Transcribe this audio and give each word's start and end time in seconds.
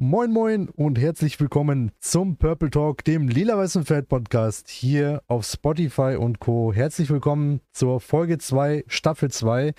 Moin 0.00 0.30
Moin 0.30 0.68
und 0.68 0.96
herzlich 0.96 1.40
willkommen 1.40 1.90
zum 1.98 2.36
Purple 2.36 2.70
Talk, 2.70 3.02
dem 3.02 3.26
lila-weißen 3.26 3.84
Feld 3.84 4.08
Podcast 4.08 4.68
hier 4.68 5.24
auf 5.26 5.44
Spotify 5.44 6.14
und 6.16 6.38
Co. 6.38 6.72
Herzlich 6.72 7.10
willkommen 7.10 7.62
zur 7.72 7.98
Folge 7.98 8.38
2, 8.38 8.84
Staffel 8.86 9.28
2 9.28 9.74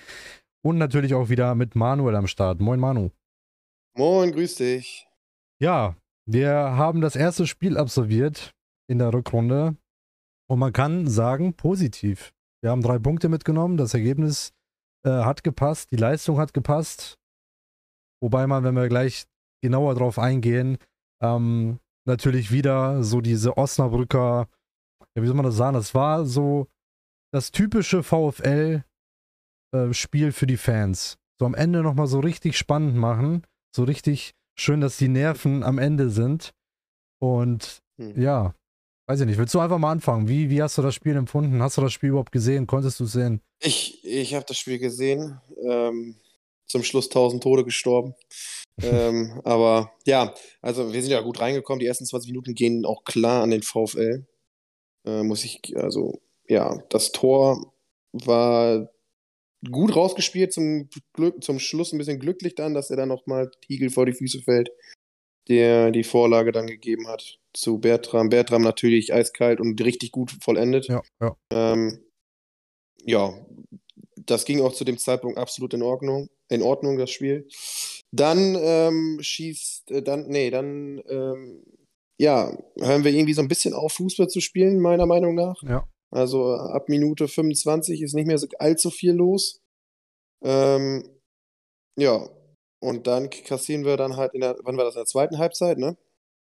und 0.62 0.76
natürlich 0.76 1.14
auch 1.14 1.30
wieder 1.30 1.54
mit 1.54 1.74
Manuel 1.74 2.16
am 2.16 2.26
Start. 2.26 2.60
Moin 2.60 2.78
Manu. 2.78 3.12
Moin, 3.96 4.30
grüß 4.32 4.56
dich. 4.56 5.08
Ja, 5.58 5.96
wir 6.26 6.52
haben 6.52 7.00
das 7.00 7.16
erste 7.16 7.46
Spiel 7.46 7.78
absolviert 7.78 8.54
in 8.90 8.98
der 8.98 9.14
Rückrunde 9.14 9.74
und 10.50 10.58
man 10.58 10.74
kann 10.74 11.08
sagen, 11.08 11.54
positiv. 11.54 12.34
Wir 12.62 12.72
haben 12.72 12.82
drei 12.82 12.98
Punkte 12.98 13.30
mitgenommen, 13.30 13.78
das 13.78 13.94
Ergebnis 13.94 14.52
äh, 15.02 15.08
hat 15.08 15.44
gepasst, 15.44 15.92
die 15.92 15.96
Leistung 15.96 16.36
hat 16.36 16.52
gepasst. 16.52 17.16
Wobei 18.22 18.46
man, 18.46 18.64
wenn 18.64 18.76
wir 18.76 18.90
gleich 18.90 19.24
genauer 19.62 19.94
drauf 19.94 20.18
eingehen, 20.18 20.78
ähm, 21.22 21.78
natürlich 22.06 22.50
wieder 22.50 23.02
so 23.02 23.20
diese 23.20 23.56
Osnabrücker, 23.56 24.48
ja, 25.14 25.22
wie 25.22 25.26
soll 25.26 25.36
man 25.36 25.44
das 25.44 25.56
sagen? 25.56 25.74
Das 25.74 25.94
war 25.94 26.24
so 26.26 26.66
das 27.32 27.52
typische 27.52 28.02
VfL-Spiel 28.02 28.84
äh, 30.28 30.32
für 30.32 30.46
die 30.46 30.56
Fans. 30.56 31.18
So 31.38 31.46
am 31.46 31.54
Ende 31.54 31.82
nochmal 31.82 32.06
so 32.06 32.20
richtig 32.20 32.58
spannend 32.58 32.96
machen. 32.96 33.46
So 33.74 33.84
richtig 33.84 34.34
schön, 34.58 34.80
dass 34.80 34.98
die 34.98 35.08
Nerven 35.08 35.62
am 35.62 35.78
Ende 35.78 36.10
sind. 36.10 36.52
Und 37.20 37.82
hm. 37.98 38.20
ja, 38.20 38.54
weiß 39.08 39.20
ich 39.20 39.26
nicht. 39.26 39.38
Willst 39.38 39.54
du 39.54 39.60
einfach 39.60 39.78
mal 39.78 39.92
anfangen? 39.92 40.28
Wie, 40.28 40.50
wie 40.50 40.62
hast 40.62 40.78
du 40.78 40.82
das 40.82 40.94
Spiel 40.94 41.16
empfunden? 41.16 41.62
Hast 41.62 41.78
du 41.78 41.82
das 41.82 41.92
Spiel 41.92 42.10
überhaupt 42.10 42.32
gesehen? 42.32 42.66
Konntest 42.66 43.00
du 43.00 43.04
es 43.04 43.12
sehen? 43.12 43.40
Ich, 43.60 44.04
ich 44.04 44.34
habe 44.34 44.44
das 44.46 44.58
Spiel 44.58 44.78
gesehen. 44.78 45.40
Ähm, 45.62 46.16
zum 46.66 46.84
Schluss 46.84 47.06
1000 47.06 47.42
Tode 47.42 47.64
gestorben. 47.64 48.14
Ähm, 48.82 49.40
aber 49.44 49.92
ja, 50.06 50.34
also 50.60 50.92
wir 50.92 51.02
sind 51.02 51.12
ja 51.12 51.20
gut 51.20 51.40
reingekommen. 51.40 51.80
Die 51.80 51.86
ersten 51.86 52.06
20 52.06 52.30
Minuten 52.30 52.54
gehen 52.54 52.84
auch 52.84 53.04
klar 53.04 53.42
an 53.42 53.50
den 53.50 53.62
VfL. 53.62 54.26
Äh, 55.06 55.22
muss 55.22 55.44
ich, 55.44 55.60
also 55.76 56.20
ja, 56.48 56.82
das 56.90 57.12
Tor 57.12 57.72
war 58.12 58.90
gut 59.70 59.94
rausgespielt, 59.94 60.52
zum, 60.52 60.88
Glück, 61.12 61.42
zum 61.42 61.58
Schluss 61.58 61.92
ein 61.92 61.98
bisschen 61.98 62.18
glücklich 62.18 62.54
dann, 62.54 62.74
dass 62.74 62.90
er 62.90 62.96
dann 62.96 63.08
nochmal 63.08 63.50
Tiegel 63.62 63.90
vor 63.90 64.06
die 64.06 64.14
Füße 64.14 64.42
fällt, 64.42 64.70
der 65.48 65.90
die 65.90 66.04
Vorlage 66.04 66.52
dann 66.52 66.66
gegeben 66.66 67.08
hat 67.08 67.38
zu 67.52 67.78
Bertram. 67.78 68.28
Bertram 68.28 68.62
natürlich 68.62 69.12
eiskalt 69.12 69.60
und 69.60 69.82
richtig 69.82 70.12
gut 70.12 70.30
vollendet. 70.42 70.88
Ja, 70.88 71.02
ja. 71.20 71.36
Ähm, 71.52 72.00
ja, 73.04 73.34
das 74.16 74.44
ging 74.44 74.60
auch 74.60 74.72
zu 74.72 74.84
dem 74.84 74.98
Zeitpunkt 74.98 75.38
absolut 75.38 75.74
in 75.74 75.82
Ordnung, 75.82 76.28
in 76.48 76.62
Ordnung 76.62 76.98
das 76.98 77.10
Spiel. 77.10 77.48
Dann 78.12 78.56
ähm, 78.58 79.18
schießt, 79.20 79.90
äh, 79.92 80.02
dann, 80.02 80.26
nee, 80.28 80.50
dann, 80.50 81.00
ähm, 81.08 81.62
ja, 82.18 82.52
hören 82.78 83.04
wir 83.04 83.12
irgendwie 83.12 83.34
so 83.34 83.42
ein 83.42 83.48
bisschen 83.48 83.72
auf, 83.72 83.92
Fußball 83.94 84.28
zu 84.28 84.40
spielen, 84.40 84.80
meiner 84.80 85.06
Meinung 85.06 85.34
nach. 85.34 85.62
Ja. 85.62 85.88
Also 86.10 86.54
ab 86.54 86.88
Minute 86.88 87.28
25 87.28 88.02
ist 88.02 88.14
nicht 88.14 88.26
mehr 88.26 88.38
so 88.38 88.48
allzu 88.58 88.90
viel 88.90 89.12
los. 89.12 89.62
Ähm, 90.42 91.08
ja, 91.96 92.28
und 92.80 93.06
dann 93.06 93.30
kassieren 93.30 93.84
wir 93.84 93.96
dann 93.96 94.16
halt 94.16 94.34
in 94.34 94.40
der, 94.40 94.56
wann 94.62 94.76
war 94.76 94.84
das, 94.84 94.94
in 94.94 95.00
der 95.00 95.06
zweiten 95.06 95.38
Halbzeit, 95.38 95.78
ne? 95.78 95.96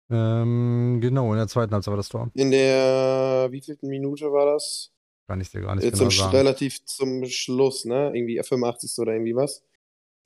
Ähm, 0.09 1.00
genau, 1.02 1.34
in 1.34 1.38
der 1.38 1.48
zweiten 1.48 1.74
Halbzeit 1.74 1.92
war 1.92 1.98
das 1.98 2.09
Tor. 2.09 2.31
In 2.34 2.52
der, 2.52 3.48
wievielten 3.52 3.90
Minute 3.90 4.31
war 4.31 4.54
das? 4.54 4.92
Kann 5.28 5.42
ich 5.42 5.52
dir 5.52 5.62
gar 5.62 5.76
nicht 5.76 5.84
äh, 5.84 5.92
genau 5.92 6.04
zum, 6.04 6.12
sagen. 6.12 6.36
Relativ 6.36 6.86
zum 6.86 7.26
Schluss, 7.26 7.84
ne? 7.84 8.12
Irgendwie 8.14 8.42
85. 8.42 8.98
oder 9.00 9.14
irgendwie 9.14 9.36
was. 9.36 9.64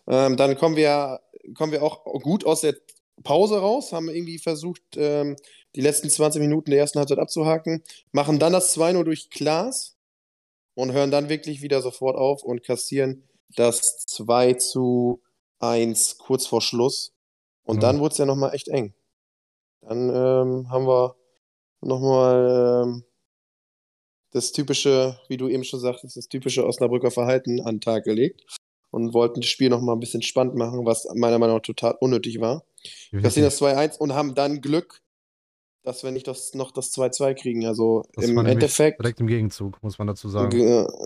Ähm, 0.07 0.37
dann 0.37 0.55
kommen 0.57 0.75
wir, 0.75 1.19
kommen 1.53 1.71
wir 1.71 1.83
auch 1.83 2.03
gut 2.21 2.45
aus 2.45 2.61
der 2.61 2.75
Pause 3.23 3.59
raus, 3.59 3.93
haben 3.93 4.09
irgendwie 4.09 4.39
versucht, 4.39 4.81
ähm, 4.95 5.35
die 5.75 5.81
letzten 5.81 6.09
20 6.09 6.41
Minuten 6.41 6.71
der 6.71 6.79
ersten 6.79 6.99
Halbzeit 6.99 7.19
abzuhaken, 7.19 7.83
machen 8.11 8.39
dann 8.39 8.53
das 8.53 8.75
2-0 8.75 9.03
durch 9.03 9.29
Klaas 9.29 9.95
und 10.73 10.91
hören 10.91 11.11
dann 11.11 11.29
wirklich 11.29 11.61
wieder 11.61 11.81
sofort 11.81 12.17
auf 12.17 12.43
und 12.43 12.63
kassieren 12.63 13.23
das 13.55 14.05
2 14.05 14.53
zu 14.55 15.21
1 15.59 16.17
kurz 16.17 16.45
vor 16.45 16.61
Schluss. 16.61 17.13
Und 17.63 17.77
mhm. 17.77 17.81
dann 17.81 17.99
wurde 17.99 18.13
es 18.13 18.17
ja 18.17 18.25
nochmal 18.25 18.53
echt 18.53 18.67
eng. 18.67 18.93
Dann 19.81 20.09
ähm, 20.09 20.69
haben 20.69 20.87
wir 20.87 21.15
nochmal 21.81 22.83
ähm, 22.85 23.03
das 24.31 24.51
typische, 24.51 25.19
wie 25.27 25.37
du 25.37 25.47
eben 25.47 25.63
schon 25.63 25.79
sagtest, 25.79 26.17
das 26.17 26.27
typische 26.27 26.65
Osnabrücker 26.65 27.11
Verhalten 27.11 27.61
an 27.61 27.75
den 27.75 27.81
Tag 27.81 28.03
gelegt 28.03 28.45
und 28.91 29.13
wollten 29.13 29.41
das 29.41 29.49
Spiel 29.49 29.69
noch 29.69 29.81
mal 29.81 29.93
ein 29.93 29.99
bisschen 29.99 30.21
spannend 30.21 30.55
machen, 30.55 30.85
was 30.85 31.07
meiner 31.15 31.39
Meinung 31.39 31.57
nach 31.57 31.63
total 31.63 31.95
unnötig 31.99 32.39
war. 32.39 32.63
Wir 33.11 33.29
sehen 33.29 33.43
das 33.43 33.61
2-1 33.61 33.97
und 33.97 34.13
haben 34.13 34.35
dann 34.35 34.61
Glück, 34.61 35.01
dass 35.83 36.03
wir 36.03 36.11
nicht 36.11 36.27
das, 36.27 36.53
noch 36.53 36.71
das 36.71 36.93
2-2 36.93 37.33
kriegen. 37.35 37.65
Also 37.65 38.03
das 38.13 38.25
im 38.25 38.37
Endeffekt. 38.45 38.99
Direkt 38.99 39.19
im 39.19 39.27
Gegenzug, 39.27 39.81
muss 39.81 39.97
man 39.97 40.07
dazu 40.07 40.29
sagen. 40.29 40.49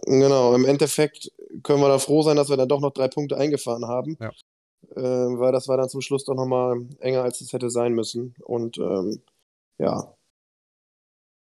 Genau, 0.06 0.54
im 0.54 0.66
Endeffekt 0.66 1.32
können 1.64 1.80
wir 1.82 1.88
da 1.88 2.00
froh 2.00 2.24
sein, 2.24 2.36
dass 2.36 2.50
wir 2.50 2.58
dann 2.58 2.68
doch 2.68 2.82
noch 2.82 2.92
drei 2.92 3.08
Punkte 3.08 3.38
eingefahren 3.38 3.86
haben. 3.86 4.18
Ja. 4.20 4.32
Äh, 4.96 5.40
weil 5.40 5.52
das 5.52 5.68
war 5.68 5.78
dann 5.78 5.90
zum 5.90 6.02
Schluss 6.02 6.26
doch 6.26 6.36
noch 6.36 6.46
mal 6.46 6.86
enger, 7.00 7.24
als 7.24 7.42
es 7.42 7.54
hätte 7.54 7.70
sein 7.70 7.94
müssen. 7.94 8.36
Und 8.40 8.78
ähm, 8.78 9.22
ja. 9.78 10.14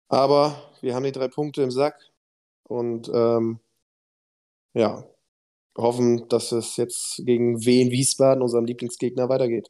Aber 0.07 0.55
wir 0.81 0.95
haben 0.95 1.03
die 1.03 1.11
drei 1.11 1.27
Punkte 1.27 1.61
im 1.61 1.71
Sack 1.71 2.11
und 2.63 3.09
ähm, 3.13 3.59
ja, 4.73 5.05
hoffen, 5.81 6.27
dass 6.29 6.51
es 6.51 6.77
jetzt 6.77 7.21
gegen 7.25 7.63
Wien 7.65 7.91
Wiesbaden, 7.91 8.41
unserem 8.41 8.65
Lieblingsgegner, 8.65 9.29
weitergeht. 9.29 9.69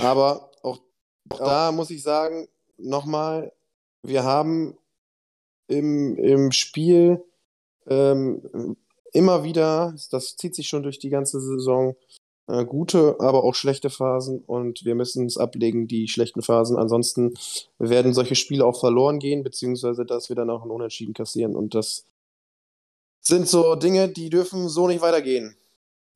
Aber 0.00 0.50
auch, 0.62 0.80
auch 1.30 1.38
da 1.38 1.72
muss 1.72 1.90
ich 1.90 2.02
sagen, 2.02 2.48
nochmal, 2.76 3.52
wir 4.02 4.24
haben 4.24 4.76
im, 5.66 6.16
im 6.16 6.52
Spiel 6.52 7.24
ähm, 7.86 8.76
immer 9.12 9.44
wieder, 9.44 9.94
das 10.10 10.36
zieht 10.36 10.54
sich 10.54 10.68
schon 10.68 10.82
durch 10.82 10.98
die 10.98 11.10
ganze 11.10 11.40
Saison, 11.40 11.96
äh, 12.48 12.64
gute, 12.64 13.16
aber 13.20 13.44
auch 13.44 13.54
schlechte 13.54 13.90
Phasen 13.90 14.42
und 14.46 14.84
wir 14.84 14.94
müssen 14.94 15.26
es 15.26 15.36
ablegen, 15.36 15.86
die 15.86 16.08
schlechten 16.08 16.42
Phasen. 16.42 16.76
Ansonsten 16.76 17.34
werden 17.78 18.14
solche 18.14 18.34
Spiele 18.34 18.64
auch 18.64 18.80
verloren 18.80 19.18
gehen, 19.18 19.42
beziehungsweise 19.42 20.04
dass 20.04 20.28
wir 20.28 20.36
dann 20.36 20.50
auch 20.50 20.64
ein 20.64 20.70
Unentschieden 20.70 21.14
kassieren 21.14 21.54
und 21.54 21.74
das 21.74 22.06
sind 23.20 23.48
so 23.48 23.74
Dinge, 23.74 24.08
die 24.08 24.30
dürfen 24.30 24.68
so 24.68 24.88
nicht 24.88 25.00
weitergehen. 25.00 25.56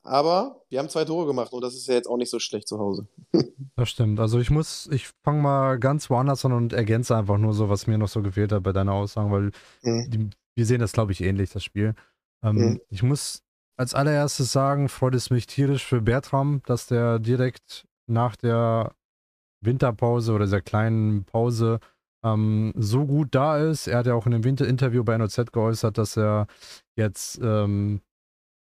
Aber 0.04 0.62
wir 0.68 0.80
haben 0.80 0.88
zwei 0.88 1.04
Tore 1.04 1.26
gemacht 1.26 1.52
und 1.52 1.62
das 1.62 1.74
ist 1.74 1.86
ja 1.86 1.94
jetzt 1.94 2.08
auch 2.08 2.16
nicht 2.16 2.30
so 2.30 2.40
schlecht 2.40 2.66
zu 2.66 2.78
Hause. 2.78 3.06
das 3.76 3.88
stimmt. 3.88 4.18
Also 4.18 4.40
ich 4.40 4.50
muss, 4.50 4.88
ich 4.90 5.08
fange 5.22 5.40
mal 5.40 5.78
ganz 5.78 6.10
woanders 6.10 6.44
an 6.44 6.52
und 6.52 6.72
ergänze 6.72 7.16
einfach 7.16 7.38
nur 7.38 7.54
so, 7.54 7.68
was 7.68 7.86
mir 7.86 7.98
noch 7.98 8.08
so 8.08 8.20
gefehlt 8.20 8.50
hat 8.52 8.64
bei 8.64 8.72
deiner 8.72 8.94
Aussage, 8.94 9.30
weil 9.30 9.50
mhm. 9.82 10.10
die, 10.10 10.30
wir 10.56 10.66
sehen 10.66 10.80
das, 10.80 10.92
glaube 10.92 11.12
ich, 11.12 11.20
ähnlich, 11.20 11.50
das 11.50 11.62
Spiel. 11.62 11.94
Ähm, 12.42 12.56
mhm. 12.56 12.80
Ich 12.88 13.02
muss 13.04 13.42
als 13.76 13.94
allererstes 13.94 14.50
sagen, 14.52 14.88
freut 14.88 15.14
es 15.14 15.30
mich 15.30 15.46
tierisch 15.46 15.84
für 15.84 16.00
Bertram, 16.00 16.62
dass 16.66 16.86
der 16.86 17.19
direkt 17.20 17.86
nach 18.06 18.34
der 18.34 18.94
Winterpause 19.60 20.32
oder 20.32 20.44
dieser 20.44 20.60
kleinen 20.60 21.24
Pause 21.24 21.78
ähm, 22.24 22.72
so 22.76 23.06
gut 23.06 23.28
da 23.34 23.58
ist. 23.58 23.86
Er 23.86 23.98
hat 23.98 24.06
ja 24.06 24.14
auch 24.14 24.26
in 24.26 24.34
einem 24.34 24.44
Winter-Interview 24.44 25.04
bei 25.04 25.16
NOZ 25.16 25.52
geäußert, 25.52 25.98
dass 25.98 26.16
er 26.16 26.46
jetzt 26.96 27.40
ähm, 27.42 28.00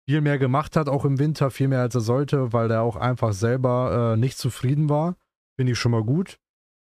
viel 0.07 0.21
mehr 0.21 0.39
gemacht 0.39 0.75
hat, 0.75 0.89
auch 0.89 1.05
im 1.05 1.19
Winter, 1.19 1.51
viel 1.51 1.67
mehr 1.67 1.81
als 1.81 1.95
er 1.95 2.01
sollte, 2.01 2.53
weil 2.53 2.71
er 2.71 2.81
auch 2.81 2.95
einfach 2.95 3.33
selber 3.33 4.13
äh, 4.13 4.17
nicht 4.17 4.37
zufrieden 4.37 4.89
war. 4.89 5.15
Finde 5.57 5.73
ich 5.73 5.79
schon 5.79 5.91
mal 5.91 6.03
gut. 6.03 6.39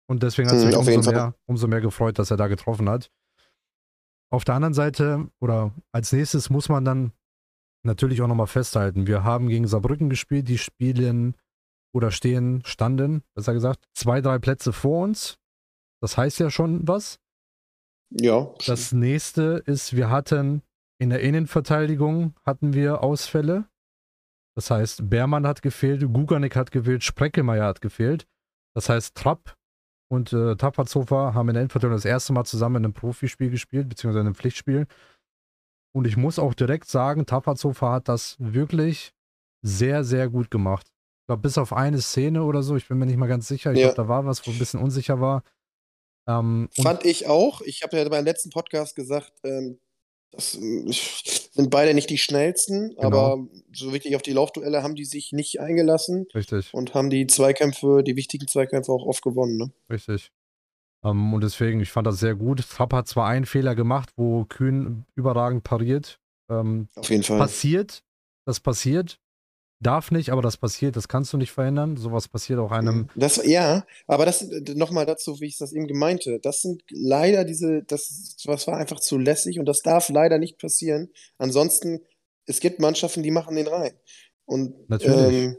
Und 0.08 0.22
deswegen 0.22 0.48
hat 0.48 0.56
es 0.56 0.64
mich 0.64 0.75
mhm, 0.75 0.97
umso 0.97 1.10
mehr, 1.12 1.34
umso 1.47 1.69
mehr 1.69 1.81
gefreut, 1.81 2.19
dass 2.19 2.31
er 2.31 2.36
da 2.36 2.48
getroffen 2.48 2.88
hat. 2.88 3.10
Auf 4.32 4.44
der 4.44 4.54
anderen 4.54 4.75
Seite, 4.75 5.28
oder 5.41 5.72
als 5.92 6.12
nächstes 6.12 6.50
muss 6.50 6.69
man 6.69 6.84
dann 6.84 7.12
natürlich 7.84 8.22
auch 8.22 8.28
nochmal 8.28 8.47
festhalten, 8.47 9.06
wir 9.06 9.25
haben 9.25 9.48
gegen 9.48 9.66
Saarbrücken 9.66 10.08
gespielt, 10.08 10.48
die 10.48 10.58
spielen 10.58 11.34
oder 11.92 12.10
stehen, 12.10 12.62
standen, 12.64 13.22
besser 13.34 13.52
gesagt, 13.52 13.84
zwei, 13.94 14.20
drei 14.20 14.38
Plätze 14.38 14.73
vor 14.73 15.05
uns. 15.05 15.39
Das 16.00 16.17
heißt 16.17 16.38
ja 16.41 16.50
schon 16.50 16.87
was. 16.87 17.20
Ja. 18.11 18.52
Das 18.67 18.93
nächste 18.93 19.62
ist, 19.67 19.94
wir 19.94 20.11
hatten 20.11 20.62
in 20.99 21.11
der 21.11 21.20
Innenverteidigung 21.20 22.35
hatten 22.44 22.75
wir 22.75 23.02
Ausfälle. 23.02 23.67
Das 24.55 24.70
heißt, 24.70 25.08
Beermann 25.08 25.47
hat 25.47 25.62
gefehlt, 25.62 26.02
Guganik 26.12 26.56
hat 26.56 26.70
gefehlt, 26.70 27.05
Spreckelmeier 27.05 27.64
hat 27.64 27.81
gefehlt. 27.81 28.26
Das 28.75 28.88
heißt, 28.88 29.17
Trapp 29.17 29.56
und 30.11 30.32
äh, 30.32 30.56
Tapazhofer 30.56 31.35
haben 31.35 31.49
in 31.49 31.55
der 31.55 31.62
Innenverteidigung 31.62 31.97
das 31.97 32.05
erste 32.05 32.32
Mal 32.32 32.44
zusammen 32.44 32.76
in 32.76 32.85
einem 32.85 32.93
Profispiel 32.93 33.50
gespielt, 33.50 33.88
beziehungsweise 33.88 34.20
in 34.20 34.26
einem 34.26 34.35
Pflichtspiel. 34.35 34.87
Und 35.93 36.06
ich 36.06 36.17
muss 36.17 36.38
auch 36.38 36.55
direkt 36.55 36.88
sagen, 36.88 37.26
Tapazhofer 37.26 37.91
hat 37.91 38.08
das 38.08 38.37
wirklich 38.38 39.12
sehr, 39.62 40.05
sehr 40.05 40.29
gut 40.29 40.50
gemacht. 40.50 40.87
Ich 40.88 41.26
glaube, 41.29 41.43
bis 41.43 41.58
auf 41.58 41.73
eine 41.73 42.00
Szene 42.00 42.43
oder 42.43 42.62
so, 42.62 42.76
ich 42.76 42.88
bin 42.88 42.99
mir 42.99 43.06
nicht 43.06 43.17
mal 43.17 43.26
ganz 43.26 43.49
sicher. 43.49 43.73
Ich 43.73 43.79
ja. 43.79 43.87
glaube, 43.87 44.02
da 44.02 44.08
war 44.08 44.26
was, 44.26 44.47
wo 44.47 44.50
ein 44.50 44.58
bisschen 44.58 44.81
unsicher 44.81 45.20
war. 45.20 45.43
Ähm, 46.26 46.69
Fand 46.81 47.05
ich 47.05 47.26
auch. 47.26 47.61
Ich 47.62 47.82
habe 47.82 47.96
ja 47.96 48.08
beim 48.08 48.25
letzten 48.25 48.50
Podcast 48.50 48.94
gesagt, 48.96 49.32
ähm, 49.44 49.78
Das 50.32 50.55
äh, 50.55 50.93
sind 51.52 51.70
beide 51.70 51.93
nicht 51.94 52.08
die 52.11 52.19
schnellsten, 52.19 52.90
genau. 52.90 53.06
aber 53.06 53.49
so 53.72 53.93
wirklich 53.93 54.14
auf 54.14 54.22
die 54.22 54.32
Laufduelle 54.32 54.82
haben 54.82 54.94
die 54.94 55.05
sich 55.05 55.32
nicht 55.32 55.61
eingelassen. 55.61 56.26
Richtig. 56.34 56.72
Und 56.72 56.94
haben 56.94 57.11
die 57.11 57.26
Zweikämpfe, 57.26 58.02
die 58.05 58.17
wichtigen 58.17 58.46
Zweikämpfe 58.46 58.93
auch 58.93 59.06
oft 59.06 59.22
gewonnen. 59.22 59.56
Ne? 59.56 59.72
Richtig. 59.90 60.31
Um, 61.02 61.11
ähm, 61.11 61.34
und 61.34 61.43
deswegen, 61.43 61.81
ich 61.81 61.90
fand 61.90 62.06
das 62.06 62.20
sehr 62.20 62.34
gut. 62.34 62.61
Trapp 62.69 62.93
hat 62.93 63.08
zwar 63.08 63.26
einen 63.26 63.46
Fehler 63.46 63.75
gemacht, 63.75 64.11
wo 64.16 64.44
Kühn 64.44 65.06
überragend 65.14 65.64
pariert. 65.64 66.20
Ähm, 66.50 66.88
auf 66.94 67.08
jeden 67.11 67.23
Fall. 67.23 67.38
Passiert, 67.38 68.02
das 68.44 68.61
passiert. 68.61 69.19
Darf 69.82 70.11
nicht, 70.11 70.31
aber 70.31 70.43
das 70.43 70.59
passiert, 70.59 70.97
das 70.97 71.09
kannst 71.09 71.32
du 71.32 71.38
nicht 71.38 71.53
verhindern. 71.53 71.97
Sowas 71.97 72.29
passiert 72.29 72.59
auch 72.59 72.71
einem. 72.71 72.97
Mhm. 72.97 73.09
Das, 73.17 73.41
ja, 73.47 73.87
aber 74.06 74.27
das 74.27 74.47
nochmal 74.75 75.06
dazu, 75.06 75.41
wie 75.41 75.47
ich 75.47 75.56
das 75.56 75.73
eben 75.73 75.87
gemeinte. 75.87 76.38
Das 76.41 76.61
sind 76.61 76.82
leider 76.91 77.44
diese, 77.44 77.82
das, 77.85 78.37
das 78.44 78.67
war 78.67 78.77
einfach 78.77 79.00
zu 79.00 79.17
lässig 79.17 79.59
und 79.59 79.65
das 79.65 79.81
darf 79.81 80.11
leider 80.11 80.38
nicht 80.38 80.59
passieren. 80.59 81.09
Ansonsten, 81.38 82.00
es 82.44 82.61
gibt 82.61 82.79
Mannschaften, 82.79 83.23
die 83.23 83.31
machen 83.31 83.56
den 83.56 83.69
rein. 83.69 83.93
Und 84.44 84.88
natürlich. 84.91 85.47
Ähm, 85.47 85.56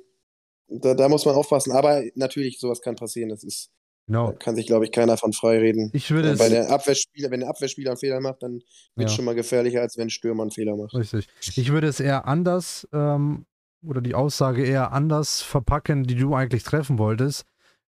da, 0.67 0.94
da 0.94 1.09
muss 1.09 1.25
man 1.25 1.35
aufpassen. 1.35 1.71
Aber 1.71 2.03
natürlich, 2.15 2.59
sowas 2.59 2.81
kann 2.81 2.95
passieren. 2.95 3.29
Das 3.29 3.44
ist, 3.44 3.71
Genau. 4.07 4.31
Da 4.31 4.33
kann 4.33 4.56
sich, 4.56 4.65
glaube 4.65 4.83
ich, 4.83 4.91
keiner 4.91 5.15
von 5.15 5.31
freireden. 5.31 5.89
Ich 5.94 6.12
würde 6.12 6.38
Weil 6.38 6.50
der 6.50 6.69
Abwehrspieler, 6.69 7.31
wenn 7.31 7.41
der 7.41 7.50
Abwehrspieler 7.50 7.91
einen 7.91 7.97
Fehler 7.97 8.19
macht, 8.19 8.44
dann 8.44 8.56
wird 8.95 9.07
es 9.07 9.12
ja. 9.13 9.15
schon 9.15 9.25
mal 9.25 9.35
gefährlicher, 9.35 9.79
als 9.79 9.95
wenn 9.95 10.07
ein 10.07 10.09
Stürmer 10.09 10.44
einen 10.44 10.51
Fehler 10.51 10.75
macht. 10.75 10.94
Richtig. 10.94 11.29
Ich 11.56 11.71
würde 11.71 11.88
es 11.88 12.00
eher 12.00 12.27
anders 12.27 12.88
ähm, 12.91 13.45
oder 13.85 14.01
die 14.01 14.15
Aussage 14.15 14.63
eher 14.63 14.91
anders 14.91 15.41
verpacken, 15.41 16.03
die 16.03 16.15
du 16.15 16.35
eigentlich 16.35 16.63
treffen 16.63 16.97
wolltest. 16.97 17.45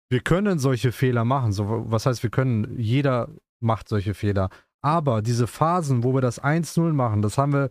Wir 0.09 0.21
können 0.21 0.59
solche 0.59 0.93
Fehler 0.93 1.25
machen. 1.25 1.53
So, 1.53 1.85
was 1.87 2.07
heißt, 2.07 2.23
wir 2.23 2.31
können, 2.31 2.79
jeder 2.79 3.29
macht 3.61 3.89
solche 3.89 4.15
Fehler. 4.15 4.51
Aber 4.83 5.23
diese 5.23 5.47
Phasen, 5.47 6.05
wo 6.05 6.13
wir 6.15 6.21
das 6.21 6.43
1-0 6.43 6.93
machen, 6.93 7.23
das 7.23 7.39
haben 7.39 7.53
wir, 7.53 7.71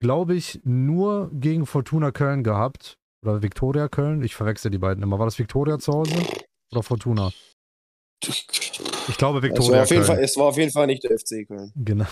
glaube 0.00 0.34
ich, 0.34 0.60
nur 0.64 1.30
gegen 1.32 1.66
Fortuna 1.66 2.10
Köln 2.10 2.42
gehabt. 2.42 2.98
Oder 3.22 3.42
Viktoria 3.42 3.88
Köln. 3.88 4.22
Ich 4.22 4.34
verwechsel 4.34 4.70
die 4.70 4.78
beiden 4.78 5.02
immer. 5.02 5.18
War 5.18 5.26
das 5.26 5.38
Viktoria 5.38 5.78
zu 5.78 5.92
Hause? 5.92 6.14
Oder 6.72 6.82
Fortuna? 6.82 7.30
Ich 8.22 9.16
glaube, 9.16 9.42
Viktoria. 9.42 9.82
Es, 9.82 9.90
es 9.90 10.36
war 10.36 10.46
auf 10.46 10.56
jeden 10.56 10.72
Fall 10.72 10.86
nicht 10.86 11.04
der 11.04 11.18
FC 11.18 11.46
Köln. 11.46 11.72
Genau. 11.76 12.06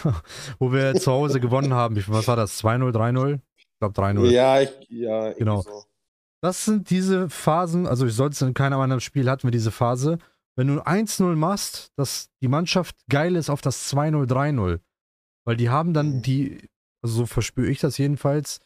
Wo 0.59 0.73
wir 0.73 0.95
zu 0.95 1.11
Hause 1.11 1.41
gewonnen 1.41 1.75
haben. 1.75 2.03
Was 2.09 2.29
war 2.29 2.37
das? 2.37 2.63
2-0, 2.63 2.93
3-0? 2.93 3.41
Ich 3.79 3.81
glaube 3.81 4.01
3-0. 4.01 4.31
Ja, 4.31 4.61
ich, 4.61 4.71
ja, 4.89 5.33
genau. 5.35 5.63
So. 5.63 5.85
Das 6.43 6.65
sind 6.65 6.91
diese 6.91 7.31
Phasen, 7.31 7.87
also 7.87 8.07
ich 8.07 8.15
sollte 8.15 8.45
in 8.45 8.55
keinem 8.55 8.81
anderen 8.81 9.01
Spiel 9.01 9.31
hatten 9.31 9.45
wir 9.45 9.53
diese 9.53 9.71
Phase. 9.71 10.19
Wenn 10.57 10.67
du 10.67 10.81
1-0 10.81 11.37
machst, 11.37 11.93
dass 11.97 12.31
die 12.43 12.49
Mannschaft 12.49 12.97
geil 13.09 13.37
ist 13.37 13.51
auf 13.51 13.61
das 13.61 13.93
2-0, 13.93 14.27
3-0. 14.29 14.81
Weil 15.45 15.57
die 15.57 15.71
haben 15.71 15.95
dann 15.95 16.17
mhm. 16.17 16.23
die, 16.23 16.69
also 17.03 17.19
so 17.19 17.27
verspüre 17.27 17.71
ich 17.71 17.79
das 17.79 17.99
jedenfalls, 17.99 18.61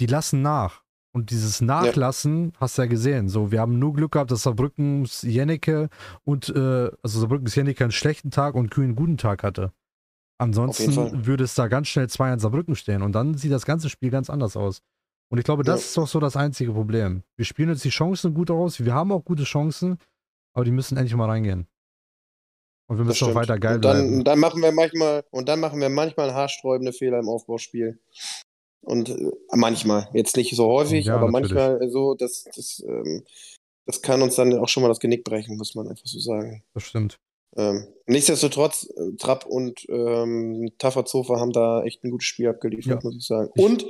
die 0.00 0.06
lassen 0.06 0.40
nach. 0.40 0.82
Und 1.12 1.30
dieses 1.30 1.60
Nachlassen 1.60 2.52
ja. 2.52 2.60
hast 2.60 2.76
du 2.76 2.82
ja 2.82 2.88
gesehen. 2.88 3.28
So, 3.28 3.50
wir 3.50 3.60
haben 3.60 3.78
nur 3.78 3.94
Glück 3.94 4.12
gehabt, 4.12 4.30
dass 4.30 4.42
Saarbrückens 4.42 5.22
Jennecke 5.22 5.88
und 6.24 6.48
äh, 6.50 6.90
also 7.02 7.20
Saarbrückens 7.20 7.54
Jennecke 7.54 7.84
einen 7.84 7.92
schlechten 7.92 8.30
Tag 8.30 8.54
und 8.54 8.70
Kühn 8.70 8.84
einen 8.84 8.96
guten 8.96 9.16
Tag 9.16 9.42
hatte. 9.42 9.72
Ansonsten 10.38 11.26
würde 11.26 11.44
es 11.44 11.54
da 11.54 11.68
ganz 11.68 11.88
schnell 11.88 12.08
2 12.08 12.32
an 12.32 12.38
Saarbrücken 12.38 12.76
stehen 12.76 13.02
und 13.02 13.12
dann 13.12 13.36
sieht 13.38 13.52
das 13.52 13.64
ganze 13.64 13.88
Spiel 13.88 14.10
ganz 14.10 14.28
anders 14.28 14.56
aus. 14.56 14.82
Und 15.28 15.38
ich 15.38 15.44
glaube, 15.44 15.64
das 15.64 15.80
ja. 15.80 15.86
ist 15.86 15.96
doch 15.96 16.06
so 16.06 16.20
das 16.20 16.36
einzige 16.36 16.72
Problem. 16.72 17.22
Wir 17.36 17.44
spielen 17.44 17.70
jetzt 17.70 17.84
die 17.84 17.90
Chancen 17.90 18.34
gut 18.34 18.50
aus, 18.50 18.84
wir 18.84 18.94
haben 18.94 19.12
auch 19.12 19.24
gute 19.24 19.44
Chancen, 19.44 19.98
aber 20.52 20.64
die 20.64 20.70
müssen 20.70 20.96
endlich 20.96 21.16
mal 21.16 21.28
reingehen. 21.28 21.66
Und 22.88 22.98
wir 22.98 23.04
müssen 23.04 23.28
auch 23.28 23.34
weiter 23.34 23.58
geil 23.58 23.76
und 23.76 23.84
dann, 23.84 23.96
bleiben. 23.96 24.24
dann 24.24 24.38
machen 24.38 24.62
wir 24.62 24.70
manchmal, 24.72 25.24
und 25.30 25.48
dann 25.48 25.58
machen 25.58 25.80
wir 25.80 25.88
manchmal 25.88 26.32
haarsträubende 26.32 26.92
Fehler 26.92 27.18
im 27.18 27.28
Aufbauspiel. 27.28 27.98
Und 28.82 29.08
äh, 29.08 29.32
manchmal, 29.52 30.08
jetzt 30.12 30.36
nicht 30.36 30.54
so 30.54 30.66
häufig, 30.66 31.06
ja, 31.06 31.16
aber 31.16 31.30
natürlich. 31.30 31.54
manchmal 31.54 31.88
so, 31.88 32.14
dass 32.14 32.44
das, 32.44 32.84
ähm, 32.86 33.24
das 33.86 34.02
kann 34.02 34.22
uns 34.22 34.36
dann 34.36 34.56
auch 34.56 34.68
schon 34.68 34.84
mal 34.84 34.88
das 34.88 35.00
Genick 35.00 35.24
brechen, 35.24 35.56
muss 35.56 35.74
man 35.74 35.88
einfach 35.88 36.06
so 36.06 36.20
sagen. 36.20 36.62
Das 36.74 36.84
stimmt. 36.84 37.18
Ähm, 37.56 37.86
nichtsdestotrotz, 38.06 38.88
äh, 38.96 39.16
Trapp 39.18 39.46
und 39.46 39.86
ähm, 39.88 40.70
Tafferzofer 40.78 41.40
haben 41.40 41.52
da 41.52 41.82
echt 41.84 42.04
ein 42.04 42.10
gutes 42.10 42.26
Spiel 42.26 42.48
abgeliefert, 42.48 43.02
ja. 43.02 43.08
muss 43.08 43.16
ich 43.16 43.26
sagen. 43.26 43.50
Und 43.56 43.84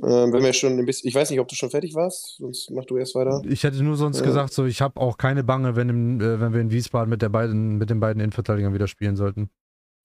ähm, 0.00 0.32
wenn 0.32 0.44
wir 0.44 0.52
schon 0.52 0.78
ein 0.78 0.86
bisschen, 0.86 1.08
ich 1.08 1.14
weiß 1.14 1.30
nicht, 1.30 1.40
ob 1.40 1.48
du 1.48 1.56
schon 1.56 1.70
fertig 1.70 1.94
warst, 1.94 2.36
sonst 2.38 2.70
mach 2.70 2.84
du 2.84 2.96
erst 2.96 3.16
weiter. 3.16 3.42
Ich 3.48 3.64
hätte 3.64 3.82
nur 3.82 3.96
sonst 3.96 4.20
äh, 4.20 4.24
gesagt, 4.24 4.52
so 4.52 4.64
ich 4.64 4.80
habe 4.80 5.00
auch 5.00 5.18
keine 5.18 5.42
Bange, 5.42 5.74
wenn, 5.74 5.88
im, 5.88 6.20
äh, 6.20 6.40
wenn 6.40 6.52
wir 6.52 6.60
in 6.60 6.70
Wiesbaden 6.70 7.10
mit, 7.10 7.20
der 7.20 7.30
beiden, 7.30 7.78
mit 7.78 7.90
den 7.90 7.98
beiden 7.98 8.20
Innenverteidigern 8.20 8.74
wieder 8.74 8.86
spielen 8.86 9.16
sollten. 9.16 9.50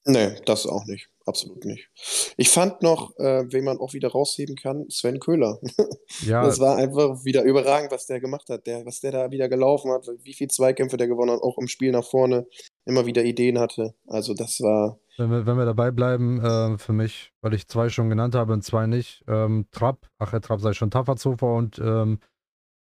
Nee, 0.06 0.36
das 0.46 0.66
auch 0.66 0.86
nicht. 0.86 1.10
Absolut 1.26 1.64
nicht. 1.64 1.90
Ich 2.36 2.50
fand 2.50 2.82
noch, 2.82 3.18
äh, 3.18 3.46
wen 3.48 3.64
man 3.64 3.78
auch 3.78 3.94
wieder 3.94 4.10
rausheben 4.10 4.56
kann, 4.56 4.86
Sven 4.90 5.20
Köhler. 5.20 5.60
Ja. 6.28 6.46
Das 6.46 6.60
war 6.60 6.78
einfach 6.78 7.26
wieder 7.26 7.44
überragend, 7.44 7.92
was 7.92 8.06
der 8.06 8.20
gemacht 8.20 8.48
hat, 8.50 8.68
der, 8.68 8.86
was 8.86 9.00
der 9.00 9.12
da 9.12 9.32
wieder 9.32 9.50
gelaufen 9.50 9.92
hat, 9.92 10.08
wie 10.22 10.34
viele 10.34 10.50
Zweikämpfe 10.50 10.96
der 10.96 11.08
gewonnen 11.08 11.32
hat, 11.32 11.42
auch 11.42 11.58
im 11.58 11.68
Spiel 11.68 11.92
nach 11.92 12.06
vorne 12.06 12.46
immer 12.86 13.06
wieder 13.06 13.24
Ideen 13.24 13.60
hatte. 13.60 13.94
Also 14.08 14.34
das 14.34 14.60
war. 14.62 15.00
Wenn 15.18 15.30
wir, 15.30 15.46
wenn 15.46 15.58
wir 15.58 15.66
dabei 15.66 15.92
bleiben, 15.92 16.44
äh, 16.44 16.78
für 16.78 16.94
mich, 16.94 17.32
weil 17.42 17.54
ich 17.54 17.68
zwei 17.68 17.90
schon 17.90 18.10
genannt 18.10 18.36
habe 18.36 18.54
und 18.54 18.64
zwei 18.64 18.88
nicht, 18.88 19.24
ähm, 19.28 19.68
Trapp, 19.72 20.10
ach, 20.18 20.32
Trapp 20.40 20.60
sei 20.60 20.74
schon 20.74 20.92
Tafferzofer 20.92 21.54
und 21.54 21.80
ähm, 21.80 22.20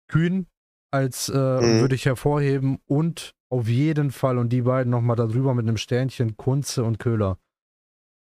Kühn 0.08 0.46
als 0.90 1.28
äh, 1.28 1.36
mhm. 1.36 1.80
würde 1.80 1.94
ich 1.96 2.06
hervorheben 2.06 2.78
und 2.86 3.34
auf 3.50 3.68
jeden 3.68 4.10
Fall 4.10 4.38
und 4.38 4.50
die 4.50 4.62
beiden 4.62 4.90
nochmal 4.90 5.16
darüber 5.16 5.54
mit 5.54 5.66
einem 5.66 5.76
Sternchen 5.76 6.36
Kunze 6.36 6.84
und 6.84 6.98
Köhler. 6.98 7.38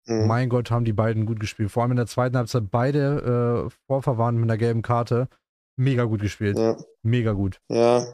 Mhm. 0.06 0.28
Mein 0.28 0.50
Gott, 0.50 0.70
haben 0.70 0.86
die 0.86 0.94
beiden 0.94 1.26
gut 1.26 1.40
gespielt. 1.40 1.72
Vor 1.72 1.84
allem 1.84 1.92
in 1.92 1.98
der 1.98 2.08
zweiten 2.08 2.36
Halbzeit 2.36 2.72
beide 2.72 3.68
äh, 3.68 3.76
vorverwarnt 3.88 4.38
mit 4.38 4.50
einer 4.50 4.58
gelben 4.58 4.82
Karte. 4.82 5.28
Mega 5.76 6.04
gut 6.04 6.22
gespielt. 6.22 6.58
Ja. 6.58 6.78
Mega 7.04 7.32
gut. 7.32 7.62
Ja. 7.70 8.06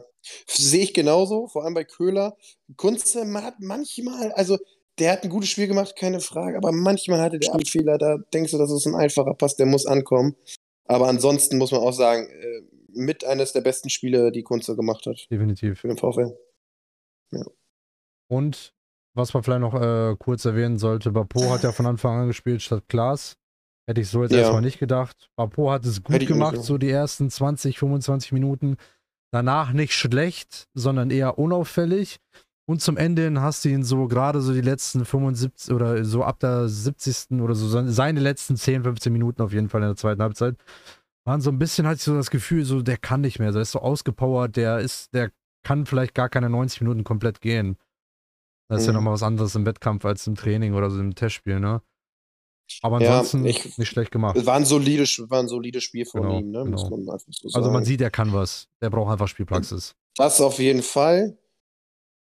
Sehe 0.48 0.83
ich 0.83 0.94
genauso, 0.94 1.48
vor 1.48 1.63
allem 1.63 1.74
bei 1.74 1.83
Köhler. 1.83 2.36
Kunze 2.75 3.25
hat 3.42 3.56
manchmal, 3.60 4.31
also 4.33 4.57
der 5.00 5.13
hat 5.13 5.24
ein 5.24 5.30
gutes 5.30 5.50
Spiel 5.50 5.68
gemacht, 5.68 5.95
keine 5.95 6.19
Frage, 6.19 6.57
aber 6.57 6.71
manchmal 6.71 7.21
hatte 7.21 7.39
der 7.39 7.54
Abfehler, 7.54 7.98
da 7.98 8.18
denkst 8.33 8.51
du, 8.51 8.57
das 8.57 8.71
ist 8.71 8.86
ein 8.86 8.95
einfacher 8.95 9.33
Pass, 9.33 9.56
der 9.56 9.66
muss 9.66 9.86
ankommen. 9.86 10.36
Aber 10.86 11.07
ansonsten 11.07 11.57
muss 11.57 11.71
man 11.71 11.81
auch 11.81 11.94
sagen, 11.94 12.27
äh, 12.27 12.62
mit 12.92 13.24
eines 13.24 13.54
der 13.54 13.62
besten 13.62 13.89
Spiele, 13.89 14.31
die 14.31 14.44
Kunze 14.44 14.75
gemacht 14.75 15.06
hat. 15.06 15.27
Definitiv. 15.30 15.80
Für 15.80 15.88
den 15.88 15.98
VfL. 15.98 16.36
Ja. 17.31 17.45
Und 18.27 18.74
was 19.13 19.33
man 19.33 19.44
vielleicht 19.44 19.62
noch 19.62 19.75
äh, 19.75 20.16
kurz 20.18 20.45
erwähnen 20.45 20.77
sollte, 20.77 21.12
Bapo 21.12 21.50
hat 21.51 21.63
ja 21.63 21.71
von 21.71 21.86
Anfang 21.86 22.21
an 22.21 22.27
gespielt 22.27 22.62
statt 22.62 22.83
Klaas. 22.88 23.36
Hätte 23.88 24.01
ich 24.01 24.10
so 24.10 24.21
jetzt 24.24 24.33
ja. 24.33 24.39
erstmal 24.39 24.62
nicht 24.62 24.80
gedacht. 24.80 25.30
Bapo 25.36 25.71
hat 25.71 25.86
es 25.86 26.04
gut 26.04 26.25
gemacht, 26.27 26.62
so 26.62 26.77
die 26.77 26.89
ersten 26.89 27.30
20, 27.30 27.80
25 27.80 28.31
Minuten. 28.31 28.77
Danach 29.31 29.74
nicht 29.74 29.94
schlecht, 29.94 30.68
sondern 30.74 31.12
eher 31.12 31.38
unauffällig. 31.38 32.20
Und 32.68 32.81
zum 32.81 32.98
Ende 32.98 33.31
hast 33.42 33.66
du 33.66 33.69
ihn 33.69 33.83
so 33.83 34.07
gerade 34.07 34.42
so 34.42 34.54
die 34.54 34.62
letzten 34.62 35.04
75 35.04 35.74
oder 35.74 36.06
so 36.06 36.24
ab 36.24 36.40
der 36.40 36.68
70. 36.68 37.42
oder 37.42 37.56
so 37.56 37.68
seine 37.88 38.19
letzten 38.19 38.57
10, 38.57 38.83
15 38.83 39.12
Minuten 39.12 39.42
auf 39.42 39.54
jeden 39.54 39.69
Fall 39.69 39.81
in 39.81 39.88
der 39.88 39.95
zweiten 39.95 40.21
Halbzeit 40.21 40.56
waren 41.30 41.42
so 41.42 41.52
ein 41.52 41.59
bisschen 41.59 41.86
hatte 41.86 41.98
ich 41.98 42.04
so 42.04 42.16
das 42.16 42.31
Gefühl, 42.31 42.66
so 42.66 42.81
der 42.81 42.98
kann 42.98 43.21
nicht 43.21 43.38
mehr, 43.38 43.52
der 43.52 43.62
ist 43.62 43.71
so 43.71 43.80
ausgepowert, 43.80 44.56
der 44.56 44.80
ist, 44.80 45.14
der 45.14 45.31
kann 45.64 45.86
vielleicht 45.86 46.16
gar 46.16 46.28
keine 46.28 46.50
90 46.50 46.81
Minuten 46.81 47.04
komplett 47.04 47.40
gehen. 47.40 47.78
Das 48.68 48.81
ist 48.81 48.88
mhm. 48.88 48.94
ja 48.94 48.94
nochmal 48.95 49.14
was 49.14 49.24
anderes 49.24 49.56
im 49.56 49.66
Wettkampf 49.66 50.06
als 50.06 50.26
im 50.26 50.36
Training 50.36 50.74
oder 50.74 50.90
so 50.90 51.00
im 51.00 51.14
Testspiel, 51.14 51.59
ne? 51.59 51.81
Aber 52.81 52.97
ansonsten 52.97 53.44
ja, 53.44 53.49
ich, 53.49 53.78
nicht 53.78 53.90
schlecht 53.90 54.11
gemacht. 54.11 54.45
War 54.45 54.56
ein 54.56 54.66
solides, 54.66 55.21
war 55.30 55.40
ein 55.40 55.47
solides 55.47 55.83
Spiel 55.83 56.06
von 56.06 56.21
genau, 56.21 56.40
ihm, 56.40 56.52
ne? 56.52 56.64
Genau. 56.64 56.71
Muss 56.71 56.90
man 56.90 57.09
einfach 57.09 57.31
so 57.31 57.49
sagen. 57.49 57.64
Also 57.64 57.71
man 57.71 57.85
sieht, 57.85 58.02
er 58.02 58.11
kann 58.11 58.33
was. 58.33 58.68
Der 58.81 58.90
braucht 58.90 59.11
einfach 59.11 59.28
Spielpraxis. 59.28 59.95
Das 60.16 60.42
auf 60.42 60.59
jeden 60.59 60.81
Fall. 60.81 61.38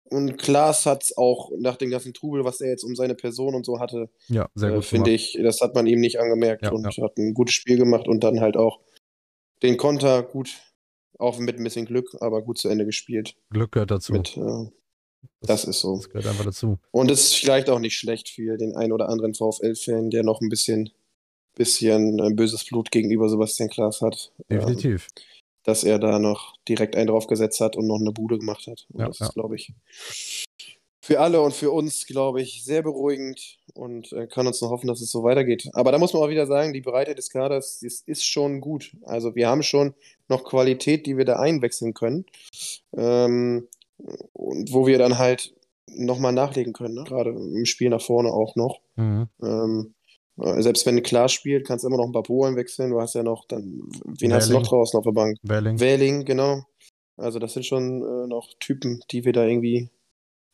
Und 0.05 0.37
Klaas 0.37 0.85
hat 0.85 1.03
es 1.03 1.17
auch 1.17 1.51
nach 1.57 1.75
dem 1.77 1.89
ganzen 1.89 2.13
Trubel, 2.13 2.45
was 2.45 2.61
er 2.61 2.69
jetzt 2.69 2.83
um 2.83 2.95
seine 2.95 3.15
Person 3.15 3.55
und 3.55 3.65
so 3.65 3.79
hatte, 3.79 4.09
ja, 4.27 4.47
äh, 4.59 4.81
finde 4.81 5.09
ich, 5.09 5.39
das 5.41 5.61
hat 5.61 5.73
man 5.73 5.87
ihm 5.87 6.01
nicht 6.01 6.19
angemerkt 6.19 6.63
ja, 6.63 6.71
und 6.71 6.95
ja. 6.95 7.03
hat 7.03 7.17
ein 7.17 7.33
gutes 7.33 7.55
Spiel 7.55 7.77
gemacht 7.77 8.07
und 8.07 8.23
dann 8.23 8.39
halt 8.39 8.55
auch 8.55 8.79
den 9.63 9.77
Konter 9.77 10.21
gut, 10.21 10.59
auch 11.17 11.39
mit 11.39 11.57
ein 11.57 11.63
bisschen 11.63 11.85
Glück, 11.85 12.15
aber 12.19 12.43
gut 12.43 12.57
zu 12.59 12.69
Ende 12.69 12.85
gespielt. 12.85 13.35
Glück 13.49 13.71
gehört 13.71 13.91
dazu. 13.91 14.13
Mit, 14.13 14.37
äh, 14.37 14.69
das, 15.41 15.61
das, 15.61 15.63
ist 15.65 15.79
so. 15.81 15.95
Das 15.97 16.09
gehört 16.09 16.27
einfach 16.27 16.45
dazu. 16.45 16.79
Und 16.91 17.11
es 17.11 17.23
ist 17.25 17.35
vielleicht 17.35 17.69
auch 17.69 17.79
nicht 17.79 17.97
schlecht 17.97 18.29
für 18.29 18.57
den 18.57 18.75
einen 18.75 18.91
oder 18.91 19.09
anderen 19.09 19.33
VfL-Fan, 19.33 20.09
der 20.09 20.23
noch 20.23 20.41
ein 20.41 20.49
bisschen, 20.49 20.91
bisschen 21.55 22.19
äh, 22.19 22.33
böses 22.33 22.63
Blut 22.65 22.91
gegenüber 22.91 23.29
Sebastian 23.29 23.69
Klaas 23.69 24.01
hat. 24.01 24.31
Definitiv. 24.49 25.07
Ähm, 25.15 25.23
dass 25.65 25.83
er 25.83 25.97
da 25.97 26.19
noch 26.19 26.55
direkt 26.67 26.95
einen 26.95 27.07
draufgesetzt 27.07 27.61
hat 27.61 27.75
und 27.77 27.87
noch 27.87 27.99
eine 27.99 28.11
Bude 28.11 28.37
gemacht 28.37 28.67
hat. 28.67 28.85
Und 28.91 28.99
ja, 28.99 29.07
das 29.07 29.19
ja. 29.19 29.27
ist, 29.27 29.33
glaube 29.33 29.55
ich, 29.55 29.73
für 31.03 31.19
alle 31.19 31.41
und 31.41 31.53
für 31.53 31.71
uns, 31.71 32.05
glaube 32.05 32.41
ich, 32.41 32.63
sehr 32.63 32.81
beruhigend 32.81 33.57
und 33.73 34.13
äh, 34.13 34.25
kann 34.25 34.47
uns 34.47 34.61
noch 34.61 34.69
hoffen, 34.69 34.87
dass 34.87 35.01
es 35.01 35.11
so 35.11 35.23
weitergeht. 35.23 35.69
Aber 35.73 35.91
da 35.91 35.97
muss 35.97 36.13
man 36.13 36.23
auch 36.23 36.29
wieder 36.29 36.47
sagen, 36.47 36.71
die 36.71 36.79
Breite 36.79 37.13
des 37.13 37.29
Kaders 37.29 37.81
ist, 37.81 38.07
ist 38.07 38.23
schon 38.23 38.61
gut. 38.61 38.95
Also 39.03 39.35
wir 39.35 39.49
haben 39.49 39.63
schon 39.63 39.95
noch 40.29 40.45
Qualität, 40.45 41.05
die 41.05 41.17
wir 41.17 41.25
da 41.25 41.35
einwechseln 41.35 41.93
können. 41.93 42.25
Ähm, 42.95 43.67
und 44.33 44.73
wo 44.73 44.87
wir 44.87 44.97
dann 44.97 45.17
halt 45.17 45.53
nochmal 45.87 46.33
nachlegen 46.33 46.73
können, 46.73 46.95
ne? 46.95 47.03
gerade 47.03 47.31
im 47.31 47.65
Spiel 47.65 47.89
nach 47.89 48.01
vorne 48.01 48.29
auch 48.29 48.55
noch. 48.55 48.79
Mhm. 48.95 49.27
Ähm, 49.41 49.93
Äh, 50.41 50.61
selbst 50.63 50.85
wenn 50.85 50.95
du 50.95 51.01
klar 51.01 51.29
spielt, 51.29 51.67
kannst 51.67 51.83
du 51.83 51.89
immer 51.89 51.97
noch 51.97 52.05
ein 52.07 52.11
paar 52.11 52.23
Polen 52.23 52.55
wechseln. 52.55 52.89
Du 52.89 52.99
hast 52.99 53.13
ja 53.13 53.23
noch 53.23 53.45
dann, 53.47 53.83
wen 54.03 54.19
Wähling. 54.19 54.33
hast 54.33 54.49
du 54.49 54.53
noch 54.53 54.67
draußen 54.67 54.97
auf 54.97 55.03
der 55.03 55.11
Bank? 55.11 55.37
Wähling. 55.43 55.79
Wähling, 55.79 56.25
genau. 56.25 56.63
Also 57.17 57.37
das 57.37 57.53
sind 57.53 57.65
schon 57.65 58.01
äh, 58.01 58.27
noch 58.27 58.49
Typen, 58.59 59.01
die 59.11 59.25
wir 59.25 59.33
da 59.33 59.45
irgendwie 59.45 59.89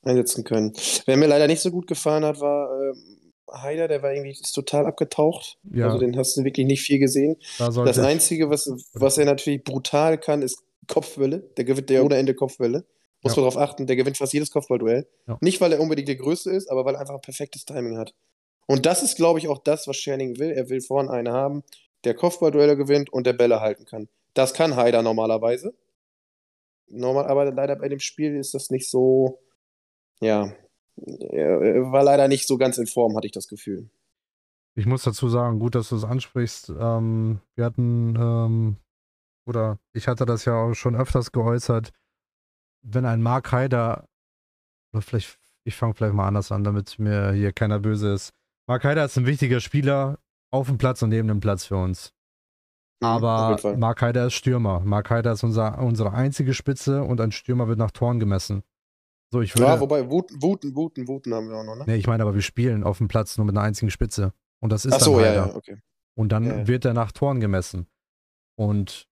einsetzen 0.03 0.43
können. 0.43 0.73
Wer 1.05 1.17
mir 1.17 1.27
leider 1.27 1.47
nicht 1.47 1.61
so 1.61 1.71
gut 1.71 1.87
gefallen 1.87 2.25
hat, 2.25 2.41
war 2.41 2.69
äh, 2.69 2.93
Haider, 3.51 3.87
der 3.87 4.03
war 4.03 4.13
irgendwie 4.13 4.37
total 4.53 4.85
abgetaucht. 4.85 5.57
Ja. 5.73 5.87
Also 5.87 5.99
den 5.99 6.17
hast 6.17 6.35
du 6.37 6.43
wirklich 6.43 6.67
nicht 6.67 6.81
viel 6.81 6.99
gesehen. 6.99 7.37
Da 7.57 7.69
das 7.69 7.99
Einzige, 7.99 8.49
was, 8.49 8.69
was 8.93 9.17
er 9.17 9.25
natürlich 9.25 9.63
brutal 9.63 10.17
kann, 10.17 10.41
ist 10.41 10.61
Kopfwelle. 10.87 11.49
Der 11.55 11.63
gewinnt 11.63 11.89
der 11.89 12.03
ohne 12.03 12.17
Ende 12.17 12.35
Kopfwelle. 12.35 12.85
Muss 13.21 13.35
ja. 13.35 13.41
man 13.41 13.49
darauf 13.49 13.69
achten, 13.69 13.85
der 13.85 13.95
gewinnt 13.95 14.17
fast 14.17 14.33
jedes 14.33 14.51
Kopfballduell. 14.51 15.07
Ja. 15.27 15.37
Nicht, 15.41 15.59
weil 15.59 15.73
er 15.73 15.79
unbedingt 15.79 16.07
der 16.07 16.15
Größte 16.15 16.51
ist, 16.51 16.69
aber 16.69 16.85
weil 16.85 16.95
er 16.95 17.01
einfach 17.01 17.15
ein 17.15 17.21
perfektes 17.21 17.65
Timing 17.65 17.97
hat. 17.97 18.13
Und 18.65 18.85
das 18.85 19.03
ist, 19.03 19.17
glaube 19.17 19.39
ich, 19.39 19.47
auch 19.47 19.57
das, 19.57 19.87
was 19.87 19.97
Scherning 19.97 20.37
will. 20.37 20.51
Er 20.51 20.69
will 20.69 20.79
vorne 20.81 21.09
einen 21.09 21.33
haben, 21.33 21.63
der 22.03 22.13
Kopfballduelle 22.13 22.77
gewinnt 22.77 23.11
und 23.11 23.25
der 23.25 23.33
Bälle 23.33 23.61
halten 23.61 23.85
kann. 23.85 24.07
Das 24.33 24.53
kann 24.53 24.75
Haider 24.75 25.01
normalerweise. 25.01 25.73
Normal, 26.87 27.27
aber 27.27 27.51
leider 27.51 27.75
bei 27.75 27.89
dem 27.89 27.99
Spiel 27.99 28.35
ist 28.35 28.53
das 28.53 28.69
nicht 28.69 28.89
so. 28.89 29.39
Ja, 30.21 30.53
er 30.97 31.91
war 31.91 32.03
leider 32.03 32.27
nicht 32.27 32.47
so 32.47 32.57
ganz 32.57 32.77
in 32.77 32.87
Form, 32.87 33.15
hatte 33.15 33.27
ich 33.27 33.31
das 33.33 33.47
Gefühl. 33.47 33.89
Ich 34.75 34.85
muss 34.85 35.03
dazu 35.03 35.29
sagen, 35.29 35.59
gut, 35.59 35.75
dass 35.75 35.89
du 35.89 35.95
es 35.95 36.03
ansprichst. 36.03 36.69
Ähm, 36.69 37.41
wir 37.55 37.65
hatten, 37.65 38.15
ähm, 38.15 38.77
oder 39.45 39.79
ich 39.93 40.07
hatte 40.07 40.25
das 40.25 40.45
ja 40.45 40.55
auch 40.55 40.73
schon 40.73 40.95
öfters 40.95 41.31
geäußert, 41.31 41.91
wenn 42.81 43.05
ein 43.05 43.21
Mark 43.21 43.51
Haider, 43.51 44.05
oder 44.93 45.01
vielleicht, 45.01 45.39
ich 45.65 45.75
fange 45.75 45.93
vielleicht 45.93 46.13
mal 46.13 46.27
anders 46.27 46.51
an, 46.51 46.63
damit 46.63 46.99
mir 46.99 47.31
hier 47.31 47.51
keiner 47.51 47.79
böse 47.79 48.13
ist. 48.13 48.31
Mark 48.67 48.83
Haider 48.83 49.05
ist 49.05 49.17
ein 49.17 49.25
wichtiger 49.25 49.59
Spieler 49.59 50.19
auf 50.51 50.67
dem 50.67 50.77
Platz 50.77 51.01
und 51.01 51.09
neben 51.09 51.27
dem 51.27 51.39
Platz 51.39 51.65
für 51.65 51.77
uns. 51.77 52.13
Mhm, 53.01 53.07
Aber 53.07 53.77
Mark 53.77 54.01
Haider 54.01 54.27
ist 54.27 54.33
Stürmer. 54.33 54.81
Mark 54.81 55.09
Haider 55.09 55.31
ist 55.31 55.43
unser, 55.43 55.79
unsere 55.79 56.13
einzige 56.13 56.53
Spitze 56.53 57.03
und 57.03 57.21
ein 57.21 57.31
Stürmer 57.31 57.67
wird 57.67 57.79
nach 57.79 57.91
Toren 57.91 58.19
gemessen. 58.19 58.63
So, 59.31 59.41
ich 59.41 59.55
würde, 59.55 59.65
ja, 59.65 59.79
wobei 59.79 60.09
Wuten, 60.09 60.41
Wuten, 60.41 60.75
Wuten, 60.75 61.07
Wuten 61.07 61.33
haben 61.33 61.49
wir 61.49 61.57
auch 61.57 61.63
noch, 61.63 61.75
ne? 61.75 61.83
Nee, 61.85 61.97
ich 61.97 62.07
meine 62.07 62.23
aber, 62.23 62.33
wir 62.33 62.41
spielen 62.41 62.83
auf 62.83 62.97
dem 62.97 63.07
Platz 63.07 63.37
nur 63.37 63.45
mit 63.45 63.55
einer 63.55 63.65
einzigen 63.65 63.91
Spitze. 63.91 64.33
Und 64.59 64.71
das 64.71 64.85
ist 64.85 64.93
Ach 64.93 64.99
so, 64.99 65.19
dann 65.19 65.25
Haider. 65.25 65.35
Ja, 65.35 65.47
ja, 65.47 65.55
okay. 65.55 65.77
Und 66.15 66.31
dann 66.31 66.45
ja, 66.45 66.67
wird 66.67 66.83
er 66.85 66.93
nach 66.93 67.11
Toren 67.11 67.39
gemessen. 67.39 67.87
Und 68.55 69.07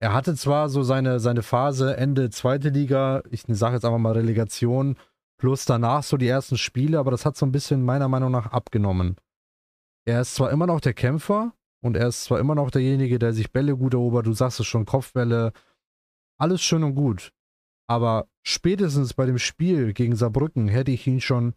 er 0.00 0.12
hatte 0.12 0.34
zwar 0.34 0.68
so 0.68 0.82
seine, 0.82 1.20
seine 1.20 1.42
Phase 1.42 1.96
Ende 1.96 2.30
zweite 2.30 2.68
Liga, 2.68 3.22
ich 3.30 3.44
sage 3.48 3.74
jetzt 3.74 3.84
einfach 3.84 3.98
mal 3.98 4.12
Relegation, 4.12 4.96
plus 5.38 5.64
danach 5.64 6.02
so 6.02 6.16
die 6.16 6.28
ersten 6.28 6.56
Spiele, 6.56 6.98
aber 6.98 7.10
das 7.10 7.24
hat 7.24 7.36
so 7.36 7.46
ein 7.46 7.52
bisschen 7.52 7.84
meiner 7.84 8.08
Meinung 8.08 8.30
nach 8.30 8.46
abgenommen. 8.46 9.16
Er 10.06 10.20
ist 10.20 10.34
zwar 10.34 10.50
immer 10.50 10.66
noch 10.66 10.80
der 10.80 10.94
Kämpfer 10.94 11.52
und 11.82 11.96
er 11.96 12.08
ist 12.08 12.24
zwar 12.24 12.38
immer 12.38 12.54
noch 12.54 12.70
derjenige, 12.70 13.18
der 13.18 13.32
sich 13.32 13.52
Bälle 13.52 13.76
gut 13.76 13.94
erobert, 13.94 14.26
du 14.26 14.32
sagst 14.32 14.60
es 14.60 14.66
schon, 14.66 14.86
Kopfbälle, 14.86 15.52
alles 16.38 16.62
schön 16.62 16.84
und 16.84 16.94
gut. 16.94 17.32
Aber 17.88 18.28
spätestens 18.42 19.14
bei 19.14 19.26
dem 19.26 19.38
Spiel 19.38 19.92
gegen 19.92 20.14
Saarbrücken 20.14 20.68
hätte 20.68 20.92
ich 20.92 21.06
ihn 21.06 21.20
schon, 21.20 21.54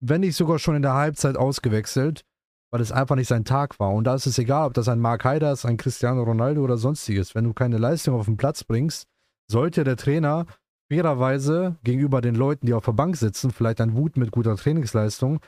wenn 0.00 0.22
nicht 0.22 0.36
sogar 0.36 0.58
schon 0.58 0.76
in 0.76 0.82
der 0.82 0.94
Halbzeit 0.94 1.36
ausgewechselt, 1.36 2.24
weil 2.72 2.80
es 2.80 2.90
einfach 2.90 3.16
nicht 3.16 3.28
sein 3.28 3.44
Tag 3.44 3.78
war. 3.78 3.92
Und 3.92 4.04
da 4.04 4.14
ist 4.14 4.26
es 4.26 4.38
egal, 4.38 4.66
ob 4.66 4.74
das 4.74 4.88
ein 4.88 4.98
Mark 4.98 5.24
Haider 5.24 5.52
ist, 5.52 5.66
ein 5.66 5.76
Cristiano 5.76 6.22
Ronaldo 6.22 6.62
oder 6.62 6.78
sonstiges. 6.78 7.34
Wenn 7.34 7.44
du 7.44 7.52
keine 7.52 7.76
Leistung 7.76 8.14
auf 8.14 8.24
den 8.24 8.38
Platz 8.38 8.64
bringst, 8.64 9.06
sollte 9.46 9.84
der 9.84 9.96
Trainer 9.96 10.46
fairerweise 10.90 11.76
gegenüber 11.84 12.22
den 12.22 12.34
Leuten, 12.34 12.66
die 12.66 12.72
auf 12.72 12.86
der 12.86 12.92
Bank 12.92 13.16
sitzen, 13.16 13.50
vielleicht 13.50 13.80
ein 13.80 13.94
Wut 13.94 14.16
mit 14.16 14.30
guter 14.30 14.56
Trainingsleistung, 14.56 15.40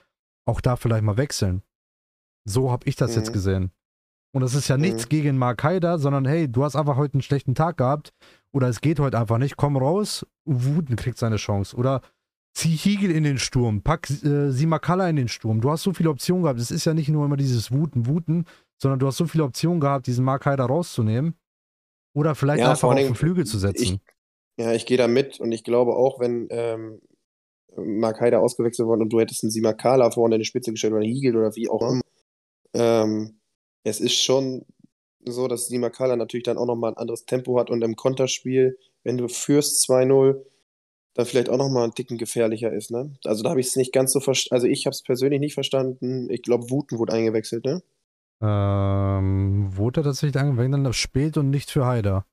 auch 0.47 0.61
da 0.61 0.77
vielleicht 0.77 1.03
mal 1.03 1.17
wechseln. 1.17 1.63
So 2.47 2.71
habe 2.71 2.87
ich 2.87 2.97
das 2.97 3.13
mhm. 3.13 3.17
jetzt 3.17 3.33
gesehen. 3.33 3.71
Und 4.35 4.43
das 4.43 4.55
ist 4.55 4.69
ja 4.69 4.77
mhm. 4.77 4.83
nichts 4.83 5.09
gegen 5.09 5.39
Mark 5.39 5.65
Haider, 5.65 5.99
sondern 5.99 6.27
hey, 6.27 6.47
du 6.51 6.63
hast 6.63 6.77
einfach 6.77 6.97
heute 6.97 7.15
einen 7.15 7.23
schlechten 7.23 7.55
Tag 7.55 7.79
gehabt 7.79 8.13
oder 8.53 8.69
es 8.69 8.83
geht 8.83 9.01
heute 9.01 9.19
einfach 9.19 9.39
nicht, 9.39 9.57
komm 9.57 9.79
raus, 9.79 10.27
Wuten 10.45 10.97
kriegt 10.97 11.17
seine 11.17 11.37
Chance. 11.37 11.75
Oder 11.75 12.03
zieh 12.55 12.77
Hiegel 12.77 13.11
in 13.11 13.25
den 13.25 13.39
Sturm, 13.39 13.83
pack 13.83 14.09
äh, 14.11 14.51
Simakala 14.51 15.09
in 15.09 15.17
den 15.17 15.29
Sturm. 15.29 15.61
Du 15.61 15.71
hast 15.71 15.83
so 15.83 15.93
viele 15.93 16.11
Optionen 16.11 16.45
gehabt. 16.45 16.61
Es 16.61 16.71
ist 16.71 16.85
ja 16.85 16.95
nicht 16.95 17.09
nur 17.09 17.25
immer 17.25 17.37
dieses 17.37 17.73
Wuten, 17.73 18.07
Wuten, 18.07 18.47
sondern 18.79 19.01
du 19.01 19.07
hast 19.07 19.17
so 19.17 19.27
viele 19.27 19.45
Optionen 19.45 19.81
gehabt, 19.81 20.07
diesen 20.07 20.25
Mark 20.25 20.47
Haider 20.47 20.65
rauszunehmen. 20.65 21.35
Oder 22.15 22.37
vielleicht 22.37 22.61
ja, 22.61 22.71
einfach 22.71 22.89
auf 22.89 22.95
den 22.95 23.17
Flügel 23.17 23.45
zu 23.45 23.59
setzen. 23.59 24.01
Ich, 24.57 24.65
ja, 24.65 24.73
ich 24.73 24.87
gehe 24.87 24.97
da 24.97 25.09
mit 25.09 25.41
und 25.41 25.51
ich 25.51 25.65
glaube 25.65 25.97
auch, 25.97 26.21
wenn 26.21 26.47
ähm, 26.51 27.01
Mark 27.77 28.21
Haider 28.21 28.41
ausgewechselt 28.41 28.87
worden 28.87 29.03
und 29.03 29.13
du 29.13 29.19
hättest 29.19 29.43
einen 29.43 29.51
Simakala 29.51 30.13
vorne 30.13 30.37
in 30.37 30.41
die 30.41 30.45
Spitze 30.45 30.71
gestellt 30.71 30.93
oder 30.93 31.05
Hiegel 31.05 31.37
oder 31.37 31.57
wie 31.57 31.69
auch 31.69 31.83
immer. 31.83 32.03
Ähm, 32.73 33.41
es 33.83 34.01
ist 34.01 34.15
schon 34.15 34.65
so, 35.27 35.49
dass 35.49 35.67
Simakala 35.67 36.15
natürlich 36.15 36.45
dann 36.45 36.59
auch 36.59 36.67
nochmal 36.67 36.93
ein 36.93 36.99
anderes 36.99 37.25
Tempo 37.27 37.59
hat 37.59 37.69
und 37.69 37.83
im 37.83 37.97
Konterspiel, 37.97 38.79
wenn 39.03 39.17
du 39.17 39.27
führst 39.27 39.89
2-0, 39.89 40.41
dann 41.15 41.27
vielleicht 41.27 41.49
auch 41.49 41.57
nochmal 41.57 41.85
einen 41.85 41.95
Ticken 41.95 42.19
gefährlicher 42.19 42.73
ist. 42.73 42.91
Ne? 42.91 43.15
Also 43.25 43.43
da 43.43 43.51
habe 43.51 43.61
ich 43.61 43.69
es 43.69 43.77
nicht 43.77 43.93
ganz 43.93 44.13
so 44.13 44.21
verstanden. 44.21 44.55
Also 44.55 44.67
ich 44.67 44.87
habe 44.87 44.93
es 44.93 45.03
persönlich 45.03 45.41
nicht 45.41 45.55
verstanden. 45.55 46.29
Ich 46.31 46.43
glaube, 46.43 46.71
Wuten 46.71 46.99
wurde 46.99 47.13
eingewechselt, 47.13 47.65
ne? 47.65 47.83
Ähm, 48.43 49.69
wurde 49.77 50.03
tatsächlich 50.03 50.37
eingewechselt, 50.37 50.85
dann 50.85 50.93
spät 50.93 51.37
und 51.37 51.51
nicht 51.51 51.71
für 51.71 51.87
Haider. 51.87 52.27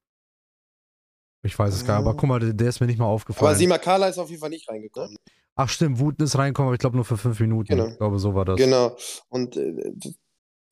Ich 1.44 1.58
weiß 1.58 1.74
es 1.74 1.86
gar 1.86 2.00
nicht, 2.00 2.08
aber 2.08 2.18
guck 2.18 2.30
mal, 2.30 2.40
der, 2.40 2.54
der, 2.54 2.70
ist 2.70 2.82
mir 2.82 2.88
nicht 2.88 3.00
mal 3.00 3.06
aufgefallen. 3.06 3.48
Aber 3.48 3.56
Simakala 3.56 4.08
ist 4.08 4.18
auf 4.18 4.30
jeden 4.30 4.42
Fall 4.42 4.50
nicht 4.50 4.68
reingekommen. 4.68 5.16
Ach 5.56 5.70
stimmt, 5.70 6.00
Wuten 6.00 6.24
ist 6.24 6.38
reingekommen, 6.38 6.68
aber 6.68 6.76
ich 6.76 6.80
glaube 6.80 6.96
nur 6.96 7.06
für 7.06 7.18
fünf 7.18 7.40
Minuten. 7.40 7.68
Genau. 7.68 7.88
Ich 7.88 7.98
glaube, 7.98 8.20
so 8.20 8.36
war 8.36 8.46
das. 8.46 8.58
Genau. 8.58 8.96
Und 9.30 9.58
äh, 9.58 9.94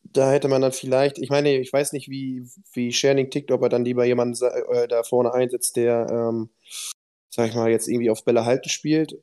da 0.04 0.32
hätte 0.32 0.48
man 0.48 0.62
dann 0.62 0.72
vielleicht, 0.72 1.20
ich 1.20 1.30
meine, 1.30 1.58
ich 1.58 1.72
weiß 1.72 1.94
nicht, 1.94 2.10
wie, 2.10 2.48
wie 2.74 2.92
Scherning 2.92 3.30
tickt, 3.30 3.52
ob 3.52 3.62
er 3.62 3.70
dann 3.70 3.86
lieber 3.86 4.06
jemanden 4.06 4.38
äh, 4.44 4.88
da 4.88 5.04
vorne 5.04 5.34
einsetzt, 5.34 5.76
der, 5.76 6.08
ähm, 6.10 6.50
sag 7.30 7.50
ich 7.50 7.56
mal, 7.56 7.70
jetzt 7.70 7.88
irgendwie 7.88 8.10
auf 8.10 8.26
Bälle 8.26 8.46
halten 8.46 8.70
spielt. 8.70 9.18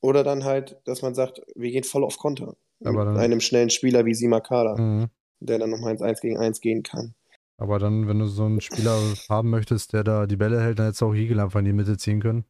Oder 0.00 0.22
dann 0.22 0.44
halt, 0.44 0.76
dass 0.84 1.02
man 1.02 1.14
sagt, 1.14 1.42
wir 1.56 1.70
gehen 1.70 1.84
voll 1.84 2.04
auf 2.04 2.18
Konter. 2.18 2.56
Aber 2.84 3.04
mit 3.04 3.18
einem 3.18 3.40
schnellen 3.40 3.70
Spieler 3.70 4.04
wie 4.04 4.14
Simakala, 4.14 4.76
mhm. 4.76 5.06
der 5.40 5.58
dann 5.58 5.70
nochmal 5.70 5.92
ins 5.92 6.02
1 6.02 6.20
gegen 6.20 6.38
1 6.38 6.60
gehen 6.60 6.84
kann. 6.84 7.14
Aber 7.56 7.80
dann, 7.80 8.06
wenn 8.06 8.20
du 8.20 8.26
so 8.26 8.44
einen 8.44 8.60
Spieler 8.60 8.96
haben 9.28 9.50
möchtest, 9.50 9.92
der 9.92 10.04
da 10.04 10.26
die 10.26 10.36
Bälle 10.36 10.60
hält, 10.60 10.78
dann 10.78 10.86
hättest 10.86 11.00
du 11.00 11.06
auch 11.06 11.14
Hiegel 11.14 11.40
einfach 11.40 11.58
in 11.58 11.64
die 11.64 11.72
Mitte 11.72 11.96
ziehen 11.96 12.20
können. 12.20 12.44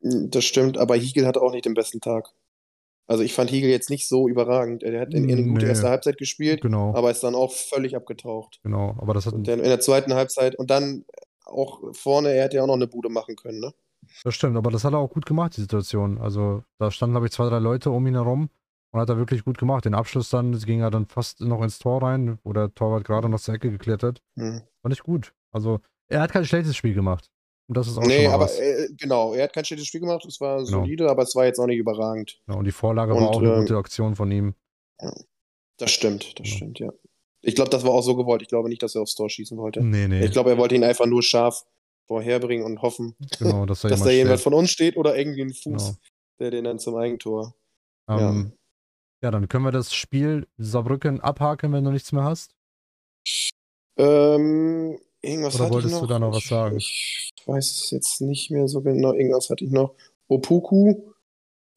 Das 0.00 0.44
stimmt, 0.44 0.76
aber 0.76 0.96
Hiegel 0.96 1.26
hat 1.26 1.38
auch 1.38 1.52
nicht 1.52 1.64
den 1.64 1.74
besten 1.74 2.00
Tag. 2.00 2.28
Also 3.06 3.24
ich 3.24 3.32
fand 3.32 3.50
Hegel 3.50 3.70
jetzt 3.70 3.90
nicht 3.90 4.08
so 4.08 4.28
überragend. 4.28 4.82
Er 4.82 5.00
hat 5.00 5.14
in, 5.14 5.28
in 5.28 5.38
eine 5.38 5.48
gute 5.48 5.64
nee. 5.64 5.70
erste 5.70 5.88
Halbzeit 5.88 6.16
gespielt, 6.16 6.60
genau. 6.60 6.94
aber 6.94 7.10
ist 7.10 7.24
dann 7.24 7.34
auch 7.34 7.52
völlig 7.52 7.96
abgetaucht. 7.96 8.60
Genau, 8.62 8.96
aber 9.00 9.14
das 9.14 9.26
hat. 9.26 9.34
Und 9.34 9.48
in 9.48 9.62
der 9.62 9.80
zweiten 9.80 10.14
Halbzeit 10.14 10.54
und 10.54 10.70
dann 10.70 11.04
auch 11.44 11.80
vorne, 11.92 12.32
er 12.32 12.44
hätte 12.44 12.58
ja 12.58 12.62
auch 12.62 12.68
noch 12.68 12.74
eine 12.74 12.86
Bude 12.86 13.08
machen 13.08 13.36
können, 13.36 13.60
ne? 13.60 13.74
Das 14.24 14.34
stimmt, 14.34 14.56
aber 14.56 14.70
das 14.70 14.84
hat 14.84 14.92
er 14.92 14.98
auch 14.98 15.10
gut 15.10 15.26
gemacht, 15.26 15.56
die 15.56 15.62
Situation. 15.62 16.18
Also 16.18 16.62
da 16.78 16.90
standen, 16.90 17.14
glaube 17.14 17.26
ich, 17.26 17.32
zwei, 17.32 17.48
drei 17.48 17.58
Leute 17.58 17.90
um 17.90 18.06
ihn 18.06 18.14
herum 18.14 18.50
und 18.92 19.00
hat 19.00 19.08
er 19.08 19.16
wirklich 19.16 19.44
gut 19.44 19.58
gemacht. 19.58 19.84
Den 19.84 19.94
Abschluss 19.94 20.30
dann 20.30 20.58
ging 20.58 20.80
er 20.80 20.90
dann 20.90 21.06
fast 21.06 21.40
noch 21.40 21.62
ins 21.62 21.78
Tor 21.78 22.02
rein, 22.02 22.38
wo 22.44 22.52
der 22.52 22.74
Torwart 22.74 23.04
gerade 23.04 23.28
noch 23.28 23.40
zur 23.40 23.54
Ecke 23.54 23.70
geklettert. 23.70 24.20
Mhm. 24.34 24.62
Fand 24.82 24.94
ich 24.94 25.02
gut. 25.02 25.32
Also 25.52 25.80
er 26.08 26.20
hat 26.20 26.32
kein 26.32 26.44
schlechtes 26.44 26.76
Spiel 26.76 26.94
gemacht. 26.94 27.30
Und 27.68 27.76
das 27.76 27.86
ist 27.86 27.98
auch 27.98 28.02
nee, 28.02 28.24
schon 28.24 28.32
mal 28.32 28.34
aber. 28.34 28.50
Äh, 28.52 28.88
genau, 28.98 29.32
er 29.32 29.44
hat 29.44 29.52
kein 29.52 29.64
schlechtes 29.64 29.86
Spiel 29.86 30.00
gemacht, 30.00 30.24
es 30.26 30.40
war 30.40 30.56
genau. 30.56 30.82
solide, 30.82 31.08
aber 31.08 31.22
es 31.22 31.36
war 31.36 31.46
jetzt 31.46 31.60
auch 31.60 31.66
nicht 31.66 31.78
überragend. 31.78 32.40
Genau, 32.46 32.58
und 32.58 32.64
die 32.64 32.72
Vorlage 32.72 33.14
und, 33.14 33.20
war 33.20 33.28
auch 33.30 33.38
eine 33.38 33.52
äh, 33.54 33.60
gute 33.60 33.76
Aktion 33.76 34.16
von 34.16 34.30
ihm. 34.32 34.54
Ja, 35.00 35.14
das 35.78 35.92
stimmt, 35.92 36.40
das 36.40 36.48
ja. 36.48 36.56
stimmt, 36.56 36.80
ja. 36.80 36.92
Ich 37.42 37.54
glaube, 37.54 37.70
das 37.70 37.84
war 37.84 37.92
auch 37.92 38.02
so 38.02 38.16
gewollt. 38.16 38.42
Ich 38.42 38.48
glaube 38.48 38.68
nicht, 38.68 38.82
dass 38.82 38.96
er 38.96 39.02
aufs 39.02 39.14
Tor 39.14 39.30
schießen 39.30 39.56
wollte. 39.56 39.82
Nee, 39.82 40.08
nee. 40.08 40.24
Ich 40.24 40.32
glaube, 40.32 40.50
er 40.50 40.58
wollte 40.58 40.74
ihn 40.74 40.82
einfach 40.82 41.06
nur 41.06 41.22
scharf 41.22 41.64
vorherbringen 42.10 42.66
und 42.66 42.82
hoffen, 42.82 43.14
genau, 43.38 43.66
dass, 43.66 43.82
dass 43.82 44.02
da 44.02 44.10
jemand 44.10 44.40
von 44.40 44.52
uns 44.52 44.70
steht 44.70 44.96
oder 44.96 45.16
irgendwie 45.16 45.42
ein 45.42 45.54
Fuß, 45.54 45.84
genau. 45.84 45.96
der 46.40 46.50
den 46.50 46.64
dann 46.64 46.80
zum 46.80 46.96
Eigentor. 46.96 47.54
Ähm, 48.08 48.52
ja. 49.20 49.28
ja, 49.28 49.30
dann 49.30 49.46
können 49.46 49.64
wir 49.64 49.70
das 49.70 49.94
Spiel 49.94 50.48
Saarbrücken 50.58 51.20
abhaken, 51.20 51.72
wenn 51.72 51.84
du 51.84 51.92
nichts 51.92 52.10
mehr 52.10 52.24
hast. 52.24 52.56
Ähm, 53.96 54.98
irgendwas 55.22 55.60
Oder 55.60 55.70
wolltest 55.70 56.02
du 56.02 56.06
da 56.08 56.18
noch 56.18 56.34
was 56.34 56.48
sagen? 56.48 56.78
Ich, 56.78 57.32
weiß 57.46 57.70
es 57.70 57.90
jetzt 57.92 58.20
nicht 58.20 58.50
mehr 58.50 58.66
so 58.66 58.82
genau. 58.82 59.12
Irgendwas 59.12 59.48
hatte 59.48 59.64
ich 59.64 59.70
noch. 59.70 59.94
Opoku, 60.26 61.12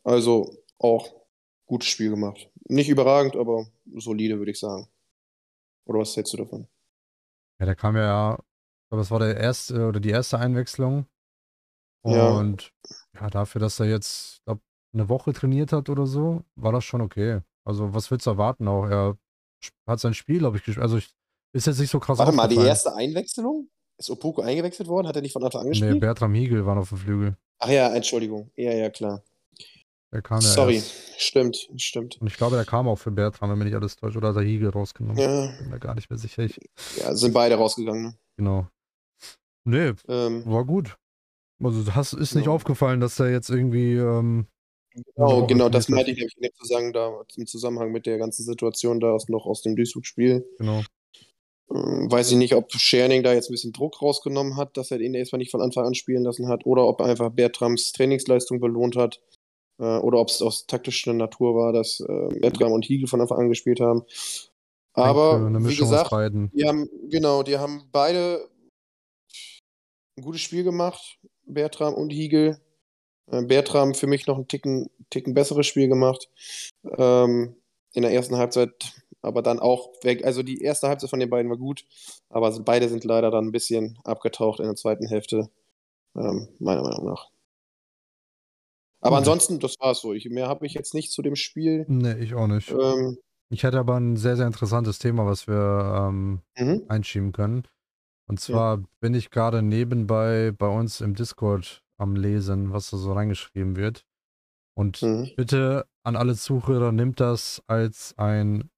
also 0.03 0.51
auch 0.79 1.13
gutes 1.67 1.89
Spiel 1.89 2.09
gemacht. 2.09 2.49
Nicht 2.67 2.89
überragend, 2.89 3.35
aber 3.35 3.67
solide, 3.97 4.39
würde 4.39 4.49
ich 4.49 4.59
sagen. 4.59 4.87
Oder 5.85 5.99
was 5.99 6.15
hältst 6.15 6.33
du 6.33 6.37
davon? 6.37 6.67
Ja, 7.59 7.67
der 7.67 7.75
kam 7.75 7.95
ja, 7.95 8.39
ich 8.39 8.52
glaube, 8.93 9.01
das 9.01 9.11
war 9.11 9.19
der 9.19 9.37
erste 9.37 9.87
oder 9.87 9.99
die 9.99 10.09
erste 10.09 10.39
Einwechslung. 10.39 11.07
Und 12.03 12.71
ja, 13.15 13.21
ja 13.21 13.29
dafür, 13.29 13.59
dass 13.59 13.79
er 13.79 13.87
jetzt, 13.87 14.43
glaube 14.45 14.61
eine 14.93 15.09
Woche 15.09 15.33
trainiert 15.33 15.71
hat 15.71 15.89
oder 15.89 16.05
so, 16.05 16.43
war 16.55 16.71
das 16.71 16.83
schon 16.83 17.01
okay. 17.01 17.41
Also, 17.65 17.93
was 17.93 18.11
willst 18.11 18.27
du 18.27 18.31
erwarten 18.31 18.67
auch? 18.67 18.85
Er 18.85 19.17
hat 19.87 19.99
sein 19.99 20.13
Spiel, 20.13 20.39
glaube 20.39 20.57
ich, 20.57 20.63
gespielt. 20.63 20.83
Also, 20.83 20.97
ich, 20.97 21.09
ist 21.55 21.65
jetzt 21.65 21.79
nicht 21.79 21.89
so 21.89 21.99
krass. 21.99 22.19
Warte 22.19 22.33
mal, 22.33 22.47
die 22.47 22.57
erste 22.57 22.93
Einwechslung? 22.93 23.69
Ist 23.97 24.09
Opoku 24.09 24.41
eingewechselt 24.41 24.87
worden? 24.87 25.07
Hat 25.07 25.15
er 25.15 25.21
nicht 25.21 25.33
von 25.33 25.43
Anfang 25.43 25.61
an 25.61 25.69
gespielt? 25.69 25.93
Nee, 25.93 25.99
Bertram 25.99 26.33
Hiegel 26.33 26.65
war 26.65 26.77
auf 26.77 26.89
dem 26.89 26.97
Flügel. 26.99 27.37
Ach 27.59 27.69
ja, 27.69 27.93
Entschuldigung. 27.95 28.51
Ja, 28.55 28.73
ja, 28.73 28.89
klar. 28.89 29.23
Der 30.11 30.21
kam 30.21 30.41
Sorry, 30.41 30.73
ja 30.73 30.79
erst. 30.79 31.21
stimmt, 31.21 31.69
stimmt. 31.77 32.21
Und 32.21 32.27
ich 32.27 32.37
glaube, 32.37 32.55
der 32.55 32.65
kam 32.65 32.87
auch 32.87 32.97
für 32.97 33.09
Bertram, 33.09 33.49
wenn 33.49 33.57
mich 33.57 33.65
nicht 33.65 33.75
alles 33.75 33.95
täuscht. 33.95 34.17
Oder 34.17 34.29
hat 34.29 34.35
er 34.35 34.43
Higel 34.43 34.69
rausgenommen? 34.69 35.17
Ja. 35.17 35.47
Bin 35.57 35.69
mir 35.69 35.79
gar 35.79 35.95
nicht 35.95 36.09
mehr 36.09 36.19
sicher. 36.19 36.43
Ich, 36.43 36.59
Ja, 36.97 37.15
sind 37.15 37.33
beide 37.33 37.55
rausgegangen. 37.55 38.15
Genau. 38.37 38.67
Nee, 39.65 39.93
Ähm, 40.07 40.43
war 40.45 40.65
gut. 40.65 40.97
Also 41.63 41.95
hast, 41.95 42.13
ist 42.13 42.35
nicht 42.35 42.47
Ja. 42.47 42.51
aufgefallen, 42.51 42.99
dass 42.99 43.15
der 43.15 43.31
jetzt 43.31 43.49
irgendwie 43.49 43.95
ähm, 43.95 44.47
genau, 45.15 45.47
genau, 45.47 45.69
das 45.69 45.87
meinte 45.87 46.11
ich 46.11 46.17
nämlich 46.17 46.35
dem 46.35 46.51
Zusammenhang, 46.55 46.93
da, 46.93 47.21
im 47.37 47.47
Zusammenhang 47.47 47.91
mit 47.91 48.05
der 48.05 48.17
ganzen 48.17 48.43
Situation 48.43 48.99
da 48.99 49.11
aus, 49.13 49.29
noch 49.29 49.45
aus 49.45 49.61
dem 49.61 49.75
Duisburg-Spiel. 49.75 50.45
genau. 50.57 50.81
Ähm, 51.71 52.11
weiß 52.11 52.31
ich 52.31 52.37
nicht, 52.37 52.55
ob 52.55 52.73
Scherning 52.73 53.23
da 53.23 53.33
jetzt 53.33 53.49
ein 53.49 53.53
bisschen 53.53 53.71
Druck 53.71 54.01
rausgenommen 54.01 54.57
hat, 54.57 54.75
dass 54.75 54.91
er 54.91 54.99
ihn 54.99 55.13
erstmal 55.13 55.37
nicht 55.37 55.51
von 55.51 55.61
Anfang 55.61 55.85
an 55.85 55.95
spielen 55.95 56.23
lassen 56.23 56.49
hat, 56.49 56.65
oder 56.65 56.85
ob 56.85 56.99
er 56.99 57.05
einfach 57.05 57.29
Bertrams 57.29 57.93
Trainingsleistung 57.93 58.59
belohnt 58.59 58.97
hat, 58.97 59.21
äh, 59.79 59.97
oder 59.99 60.19
ob 60.19 60.27
es 60.27 60.41
aus 60.41 60.67
taktischer 60.67 61.13
Natur 61.13 61.55
war, 61.55 61.71
dass 61.71 62.01
äh, 62.01 62.39
Bertram 62.39 62.73
und 62.73 62.83
Hiegel 62.83 63.07
von 63.07 63.21
Anfang 63.21 63.39
an 63.39 63.49
gespielt 63.49 63.79
haben. 63.79 64.03
Aber 64.93 65.49
wie 65.63 65.75
gesagt, 65.75 66.11
die 66.53 66.67
haben, 66.67 66.87
genau, 67.09 67.41
die 67.41 67.57
haben 67.57 67.83
beide 67.91 68.47
ein 70.17 70.23
gutes 70.23 70.41
Spiel 70.41 70.63
gemacht, 70.63 71.19
Bertram 71.45 71.93
und 71.93 72.11
Hiegel. 72.11 72.59
Äh, 73.27 73.43
Bertram 73.43 73.93
für 73.93 74.07
mich 74.07 74.27
noch 74.27 74.37
ein 74.37 74.47
Ticken, 74.47 74.89
Ticken 75.09 75.33
besseres 75.33 75.67
Spiel 75.67 75.87
gemacht. 75.87 76.29
Ähm, 76.97 77.55
in 77.93 78.01
der 78.01 78.11
ersten 78.11 78.37
Halbzeit, 78.37 78.71
aber 79.21 79.41
dann 79.41 79.59
auch 79.59 79.91
weg. 80.03 80.25
Also 80.25 80.43
die 80.43 80.61
erste 80.61 80.87
Halbzeit 80.87 81.09
von 81.09 81.19
den 81.19 81.29
beiden 81.29 81.49
war 81.49 81.57
gut, 81.57 81.85
aber 82.29 82.51
beide 82.61 82.89
sind 82.89 83.03
leider 83.03 83.31
dann 83.31 83.45
ein 83.45 83.51
bisschen 83.51 83.99
abgetaucht 84.03 84.59
in 84.59 84.65
der 84.65 84.75
zweiten 84.75 85.07
Hälfte, 85.07 85.49
ähm, 86.15 86.47
meiner 86.59 86.81
Meinung 86.81 87.05
nach. 87.05 87.29
Aber 88.99 89.17
ansonsten, 89.17 89.59
das 89.59 89.75
war's 89.79 89.99
so. 90.01 90.13
Ich, 90.13 90.29
mehr 90.29 90.47
habe 90.47 90.65
ich 90.65 90.73
jetzt 90.73 90.93
nicht 90.93 91.11
zu 91.11 91.21
dem 91.21 91.35
Spiel. 91.35 91.85
Nee, 91.89 92.15
ich 92.23 92.35
auch 92.35 92.47
nicht. 92.47 92.71
Ähm, 92.71 93.17
Ich 93.49 93.63
hätte 93.63 93.77
aber 93.77 93.99
ein 93.99 94.15
sehr, 94.15 94.37
sehr 94.37 94.47
interessantes 94.47 94.97
Thema, 94.97 95.25
was 95.25 95.45
wir 95.45 96.07
ähm, 96.09 96.41
mhm. 96.57 96.83
einschieben 96.87 97.33
können. 97.33 97.67
Und 98.27 98.39
zwar 98.39 98.81
bin 99.01 99.13
ich 99.13 99.29
gerade 99.29 99.61
nebenbei 99.61 100.51
bei 100.57 100.67
uns 100.67 101.01
im 101.01 101.13
Discord 101.15 101.81
am 101.97 102.15
Lesen, 102.15 102.71
was 102.71 102.89
da 102.89 102.97
so 102.97 103.13
reingeschrieben 103.13 103.75
wird. 103.75 104.05
Und 104.75 105.01
Mhm. 105.01 105.29
bitte 105.35 105.85
an 106.03 106.15
alle 106.15 106.35
Zuhörer, 106.35 106.91
nimmt 106.91 107.19
das 107.19 107.61
als 107.67 108.13
ein 108.17 108.69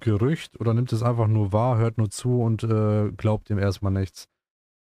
Gerücht 0.00 0.58
oder 0.60 0.74
nimmt 0.74 0.92
es 0.92 1.02
einfach 1.02 1.26
nur 1.28 1.52
wahr, 1.52 1.76
hört 1.78 1.98
nur 1.98 2.10
zu 2.10 2.40
und 2.42 2.62
äh, 2.64 3.10
glaubt 3.12 3.48
dem 3.48 3.58
erstmal 3.58 3.92
nichts. 3.92 4.26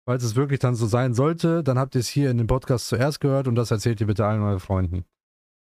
Falls 0.06 0.22
es 0.22 0.36
wirklich 0.36 0.60
dann 0.60 0.74
so 0.74 0.86
sein 0.86 1.14
sollte, 1.14 1.62
dann 1.64 1.78
habt 1.78 1.94
ihr 1.94 2.00
es 2.00 2.08
hier 2.08 2.30
in 2.30 2.36
dem 2.38 2.46
Podcast 2.46 2.88
zuerst 2.88 3.20
gehört 3.20 3.48
und 3.48 3.54
das 3.54 3.70
erzählt 3.70 4.00
ihr 4.00 4.06
bitte 4.06 4.26
allen 4.26 4.42
euren 4.42 4.60
Freunden. 4.60 5.04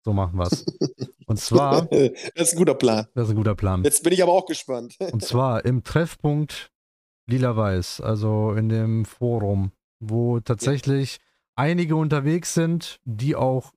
So 0.05 0.13
machen 0.13 0.37
wir 0.37 0.45
es. 0.45 0.63
Und 1.27 1.37
zwar, 1.39 1.87
das 1.87 2.11
ist 2.35 2.53
ein 2.53 2.57
guter 2.59 2.75
Plan. 2.75 3.07
das 3.13 3.25
ist 3.25 3.31
ein 3.31 3.35
guter 3.35 3.55
Plan. 3.55 3.83
Jetzt 3.83 4.01
bin 4.03 4.13
ich 4.13 4.23
aber 4.23 4.31
auch 4.31 4.45
gespannt. 4.45 4.95
Und 5.11 5.21
zwar 5.25 5.65
im 5.65 5.83
Treffpunkt 5.83 6.71
Lila-Weiß, 7.27 8.01
also 8.01 8.53
in 8.53 8.69
dem 8.69 9.05
Forum, 9.05 9.71
wo 9.99 10.39
tatsächlich 10.39 11.19
einige 11.55 11.95
unterwegs 11.95 12.53
sind, 12.53 12.99
die 13.05 13.35
auch 13.35 13.73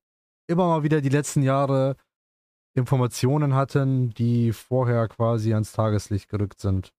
immer 0.48 0.66
mal 0.68 0.82
wieder 0.82 1.00
die 1.00 1.08
letzten 1.08 1.42
Jahre 1.42 1.96
Informationen 2.74 3.54
hatten, 3.54 4.10
die 4.14 4.52
vorher 4.52 5.08
quasi 5.08 5.52
ans 5.52 5.72
Tageslicht 5.72 6.28
gerückt 6.28 6.60
sind. 6.60 6.92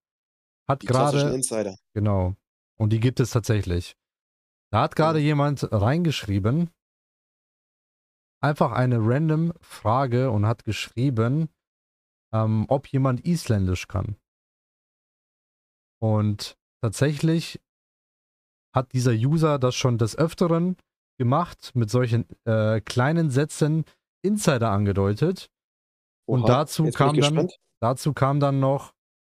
Hat 0.68 0.80
gerade, 0.80 1.32
Insider. 1.34 1.76
genau, 1.94 2.34
und 2.78 2.92
die 2.92 3.00
gibt 3.00 3.20
es 3.20 3.30
tatsächlich. 3.30 3.96
Da 4.70 4.82
hat 4.82 4.96
gerade 4.96 5.18
Mhm. 5.18 5.24
jemand 5.24 5.68
reingeschrieben, 5.72 6.70
einfach 8.40 8.72
eine 8.72 8.98
random 9.00 9.52
Frage 9.60 10.30
und 10.30 10.46
hat 10.46 10.64
geschrieben, 10.64 11.48
ähm, 12.32 12.64
ob 12.68 12.86
jemand 12.88 13.20
Isländisch 13.26 13.88
kann. 13.88 14.16
Und 16.02 16.56
tatsächlich 16.82 17.60
hat 18.74 18.92
dieser 18.92 19.12
User 19.12 19.60
das 19.60 19.76
schon 19.76 19.98
des 19.98 20.16
Öfteren 20.16 20.76
gemacht, 21.16 21.72
mit 21.74 21.90
solchen 21.90 22.26
äh, 22.44 22.80
kleinen 22.80 23.30
Sätzen 23.30 23.84
Insider 24.24 24.70
angedeutet. 24.70 25.48
Und 26.26 26.42
Oha, 26.42 26.48
dazu 26.48 26.84
jetzt 26.84 26.98
bin 26.98 27.20
kam 27.20 27.36
dann, 27.36 27.48
dazu 27.80 28.12
kam 28.12 28.40
dann 28.40 28.58
noch, 28.58 28.94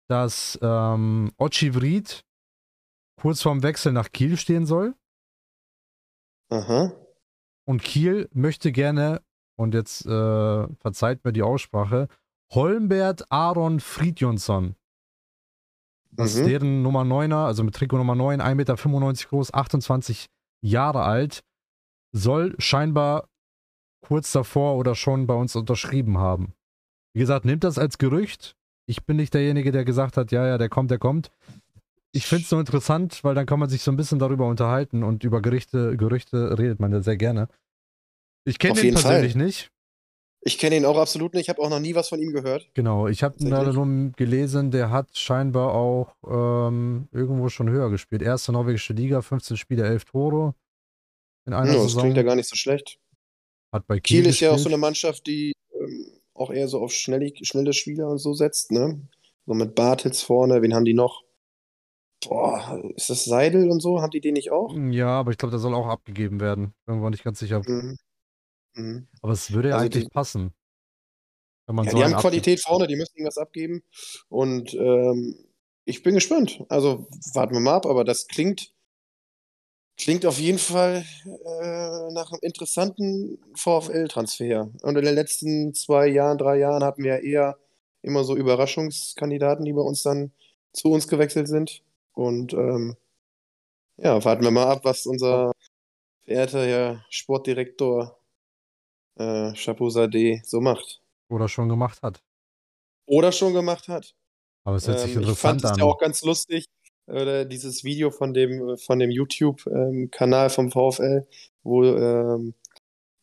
dass 0.09 0.57
ähm, 0.61 1.33
Ochivrit 1.37 2.23
kurz 3.19 3.41
vorm 3.41 3.61
Wechsel 3.61 3.91
nach 3.91 4.11
Kiel 4.11 4.37
stehen 4.37 4.65
soll. 4.65 4.95
Aha. 6.49 6.93
Und 7.65 7.83
Kiel 7.83 8.29
möchte 8.33 8.71
gerne, 8.71 9.21
und 9.57 9.73
jetzt 9.73 10.05
äh, 10.05 10.67
verzeiht 10.77 11.25
mir 11.25 11.33
die 11.33 11.43
Aussprache, 11.43 12.07
Holmbert 12.53 13.29
Aaron 13.31 13.79
Fridjonsson. 13.79 14.75
Das 16.15 16.35
ist 16.35 16.41
Mhm. 16.41 16.47
deren 16.47 16.81
Nummer 16.83 17.03
9er, 17.03 17.45
also 17.45 17.63
mit 17.63 17.75
Trikot 17.75 17.97
Nummer 17.97 18.15
9, 18.15 18.39
1,95 18.41 18.55
Meter 18.55 19.29
groß, 19.29 19.53
28 19.53 20.27
Jahre 20.61 21.03
alt, 21.03 21.41
soll 22.11 22.55
scheinbar 22.59 23.27
kurz 24.05 24.31
davor 24.31 24.75
oder 24.77 24.95
schon 24.95 25.27
bei 25.27 25.33
uns 25.33 25.55
unterschrieben 25.55 26.17
haben. 26.17 26.53
Wie 27.15 27.19
gesagt, 27.19 27.45
nehmt 27.45 27.63
das 27.63 27.77
als 27.77 27.97
Gerücht. 27.97 28.55
Ich 28.85 29.05
bin 29.05 29.17
nicht 29.17 29.33
derjenige, 29.33 29.71
der 29.71 29.85
gesagt 29.85 30.17
hat, 30.17 30.31
ja, 30.31 30.45
ja, 30.45 30.57
der 30.57 30.69
kommt, 30.69 30.91
der 30.91 30.99
kommt. 30.99 31.31
Ich 32.11 32.27
finde 32.27 32.43
es 32.43 32.49
so 32.49 32.59
interessant, 32.59 33.23
weil 33.23 33.33
dann 33.33 33.45
kann 33.45 33.59
man 33.59 33.69
sich 33.69 33.81
so 33.81 33.91
ein 33.91 33.97
bisschen 33.97 34.19
darüber 34.19 34.47
unterhalten 34.47 35.03
und 35.03 35.23
über 35.23 35.41
Gerichte, 35.41 35.97
Gerüchte 35.97 36.57
redet 36.59 36.79
man 36.79 36.91
ja 36.91 37.01
sehr 37.01 37.17
gerne. 37.17 37.47
Ich 38.45 38.59
kenne 38.59 38.79
ihn 38.81 38.93
persönlich 38.93 39.33
Fall. 39.33 39.41
nicht. 39.41 39.71
Ich 40.45 40.57
kenne 40.57 40.75
ihn 40.75 40.85
auch 40.85 40.97
absolut 40.97 41.33
nicht. 41.33 41.43
Ich 41.43 41.49
habe 41.49 41.61
auch 41.61 41.69
noch 41.69 41.79
nie 41.79 41.95
was 41.95 42.09
von 42.09 42.19
ihm 42.19 42.33
gehört. 42.33 42.69
Genau, 42.73 43.07
ich 43.07 43.23
habe 43.23 43.35
nur 43.43 44.11
gelesen, 44.17 44.71
der 44.71 44.89
hat 44.91 45.17
scheinbar 45.17 45.73
auch 45.73 46.15
ähm, 46.27 47.07
irgendwo 47.11 47.47
schon 47.49 47.69
höher 47.69 47.89
gespielt. 47.89 48.21
Erste 48.21 48.51
norwegische 48.51 48.93
Liga, 48.93 49.21
15 49.21 49.55
Spiele, 49.55 49.85
11 49.85 50.05
Tore 50.05 50.53
in 51.45 51.53
einer 51.53 51.67
Ja, 51.67 51.73
das 51.75 51.83
Saison. 51.83 52.01
klingt 52.01 52.17
ja 52.17 52.23
gar 52.23 52.35
nicht 52.35 52.49
so 52.49 52.55
schlecht. 52.55 52.97
hat 53.71 53.87
bei 53.87 53.99
Kiel, 53.99 54.21
Kiel 54.21 54.29
ist 54.29 54.39
ja 54.41 54.51
auch 54.51 54.57
so 54.57 54.69
eine 54.69 54.77
Mannschaft, 54.77 55.25
die 55.27 55.53
ähm, 55.79 56.05
auch 56.33 56.51
eher 56.51 56.67
so 56.67 56.81
auf 56.81 56.91
schnelle, 56.91 57.31
schnelle 57.41 57.73
Spieler 57.73 58.07
und 58.09 58.17
so 58.17 58.33
setzt, 58.33 58.71
ne? 58.71 59.01
So 59.45 59.53
mit 59.53 59.75
Bartels 59.75 60.21
vorne, 60.21 60.61
wen 60.61 60.73
haben 60.73 60.85
die 60.85 60.93
noch? 60.93 61.23
Boah, 62.25 62.81
ist 62.95 63.09
das 63.09 63.25
Seidel 63.25 63.69
und 63.69 63.81
so? 63.81 64.01
Haben 64.01 64.11
die 64.11 64.21
den 64.21 64.33
nicht 64.35 64.51
auch? 64.51 64.73
Ja, 64.89 65.07
aber 65.19 65.31
ich 65.31 65.37
glaube, 65.37 65.51
der 65.51 65.59
soll 65.59 65.73
auch 65.73 65.87
abgegeben 65.87 66.39
werden. 66.39 66.73
Irgendwo 66.87 67.09
nicht 67.09 67.23
ganz 67.25 67.39
sicher. 67.39 67.61
Mhm. 67.67 67.97
Mhm. 68.75 69.07
Aber 69.21 69.33
es 69.33 69.51
würde 69.51 69.69
ja 69.69 69.75
Also 69.75 69.85
eigentlich 69.85 70.03
die- 70.05 70.09
passen. 70.09 70.53
Wenn 71.65 71.75
man 71.75 71.85
Ja, 71.85 71.91
so 71.91 71.97
die 71.97 72.03
haben 72.03 72.15
Qualität 72.15 72.59
vorne, 72.61 72.87
die 72.87 72.95
müssen 72.97 73.15
irgendwas 73.15 73.37
abgeben. 73.37 73.83
Und 74.27 74.73
ähm, 74.73 75.35
ich 75.85 76.03
bin 76.03 76.15
gespannt. 76.15 76.61
Also 76.69 77.07
warten 77.33 77.53
wir 77.53 77.61
mal 77.61 77.75
ab, 77.75 77.85
aber 77.85 78.03
das 78.03 78.27
klingt, 78.27 78.73
klingt 79.97 80.25
auf 80.25 80.39
jeden 80.39 80.57
Fall 80.59 81.05
äh, 81.25 82.11
nach 82.11 82.31
einem 82.31 82.39
interessanten 82.41 83.37
VfL-Transfer. 83.55 84.71
Und 84.81 84.97
in 84.97 85.05
den 85.05 85.15
letzten 85.15 85.73
zwei 85.73 86.07
Jahren, 86.07 86.37
drei 86.37 86.57
Jahren 86.57 86.83
hatten 86.83 87.03
wir 87.03 87.15
ja 87.15 87.21
eher 87.21 87.57
immer 88.01 88.25
so 88.25 88.35
Überraschungskandidaten, 88.35 89.63
die 89.63 89.71
bei 89.73 89.81
uns 89.81 90.03
dann 90.03 90.33
zu 90.73 90.91
uns 90.91 91.07
gewechselt 91.07 91.47
sind. 91.47 91.81
Und 92.13 92.51
ähm, 92.53 92.97
ja, 93.97 94.23
warten 94.25 94.43
wir 94.43 94.51
mal 94.51 94.67
ab, 94.67 94.81
was 94.83 95.05
unser 95.05 95.53
verehrter 96.25 96.65
Herr 96.65 97.05
Sportdirektor 97.09 98.19
äh, 99.15 99.53
Chapeau 99.53 99.89
so 99.89 100.61
macht. 100.61 101.01
Oder 101.29 101.47
schon 101.47 101.69
gemacht 101.69 102.01
hat. 102.01 102.21
Oder 103.05 103.31
schon 103.31 103.53
gemacht 103.53 103.87
hat. 103.87 104.13
Aber 104.63 104.77
es 104.77 104.87
hört 104.87 104.99
sich 104.99 105.15
Ähm, 105.15 105.21
ich 105.21 105.37
fand 105.37 105.61
interessant 105.61 105.63
es 105.63 105.71
an. 105.71 105.79
ja 105.79 105.85
auch 105.85 105.97
ganz 105.97 106.23
lustig, 106.23 106.65
äh, 107.07 107.45
dieses 107.45 107.83
Video 107.83 108.11
von 108.11 108.33
dem, 108.33 108.77
von 108.77 108.99
dem 108.99 109.11
YouTube-Kanal 109.11 110.49
vom 110.49 110.71
VfL, 110.71 111.27
wo 111.63 111.83
ähm, 111.83 112.53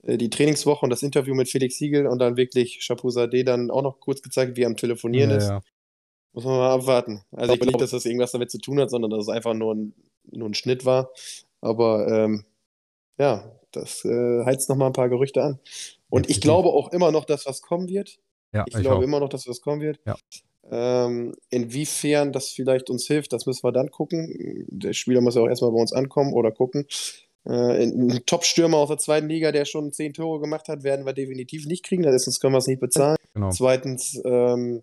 äh, 0.02 0.18
die 0.18 0.30
Trainingswoche 0.30 0.84
und 0.84 0.90
das 0.90 1.02
Interview 1.02 1.34
mit 1.34 1.48
Felix 1.48 1.78
Siegel 1.78 2.06
und 2.06 2.18
dann 2.18 2.36
wirklich 2.36 2.80
Chapeau 2.86 3.10
Sade 3.10 3.44
dann 3.44 3.70
auch 3.70 3.82
noch 3.82 4.00
kurz 4.00 4.22
gezeigt, 4.22 4.56
wie 4.56 4.62
er 4.62 4.68
am 4.68 4.76
Telefonieren 4.76 5.30
ja, 5.30 5.36
ist. 5.36 5.48
ja. 5.48 5.60
Muss 6.32 6.44
man 6.44 6.58
mal 6.58 6.70
abwarten. 6.72 7.24
Also 7.32 7.52
ich 7.52 7.58
glaube 7.58 7.72
nicht, 7.72 7.80
dass 7.80 7.90
das 7.90 8.04
irgendwas 8.04 8.32
damit 8.32 8.50
zu 8.50 8.58
tun 8.58 8.78
hat, 8.78 8.90
sondern 8.90 9.10
dass 9.10 9.22
es 9.22 9.28
einfach 9.28 9.54
nur 9.54 9.74
ein, 9.74 9.94
nur 10.30 10.48
ein 10.48 10.54
Schnitt 10.54 10.84
war. 10.84 11.10
Aber 11.60 12.06
ähm, 12.06 12.44
ja, 13.18 13.50
das 13.72 14.04
äh, 14.04 14.44
heizt 14.44 14.68
noch 14.68 14.76
mal 14.76 14.86
ein 14.86 14.92
paar 14.92 15.08
Gerüchte 15.08 15.42
an. 15.42 15.58
Und 16.08 16.28
ich 16.28 16.40
glaube 16.40 16.70
auch 16.70 16.92
immer 16.92 17.12
noch, 17.12 17.24
dass 17.24 17.46
was 17.46 17.62
kommen 17.62 17.88
wird. 17.88 18.18
Ja, 18.52 18.64
Ich 18.66 18.74
ich 18.74 18.80
glaube 18.80 18.98
auch. 18.98 19.02
immer 19.02 19.20
noch, 19.20 19.28
dass 19.28 19.46
was 19.46 19.60
kommen 19.60 19.80
wird. 19.80 20.00
Ja. 20.04 20.16
Ähm, 20.72 21.34
inwiefern 21.50 22.32
das 22.32 22.50
vielleicht 22.50 22.90
uns 22.90 23.06
hilft, 23.06 23.32
das 23.32 23.46
müssen 23.46 23.64
wir 23.64 23.72
dann 23.72 23.90
gucken. 23.90 24.66
Der 24.68 24.92
Spieler 24.92 25.20
muss 25.20 25.34
ja 25.34 25.42
auch 25.42 25.48
erstmal 25.48 25.72
bei 25.72 25.78
uns 25.80 25.92
ankommen 25.92 26.32
oder 26.32 26.52
gucken. 26.52 26.86
Äh, 27.44 27.84
ein 27.84 28.20
Top-Stürmer 28.26 28.76
aus 28.76 28.88
der 28.88 28.98
zweiten 28.98 29.28
Liga, 29.28 29.50
der 29.52 29.64
schon 29.64 29.92
zehn 29.92 30.12
Tore 30.12 30.40
gemacht 30.40 30.68
hat, 30.68 30.82
werden 30.82 31.06
wir 31.06 31.12
definitiv 31.12 31.66
nicht 31.66 31.84
kriegen. 31.84 32.04
Erstens 32.04 32.38
können 32.40 32.54
wir 32.54 32.58
es 32.58 32.66
nicht 32.66 32.80
bezahlen. 32.80 33.16
Genau. 33.34 33.50
Zweitens 33.50 34.20
ähm, 34.24 34.82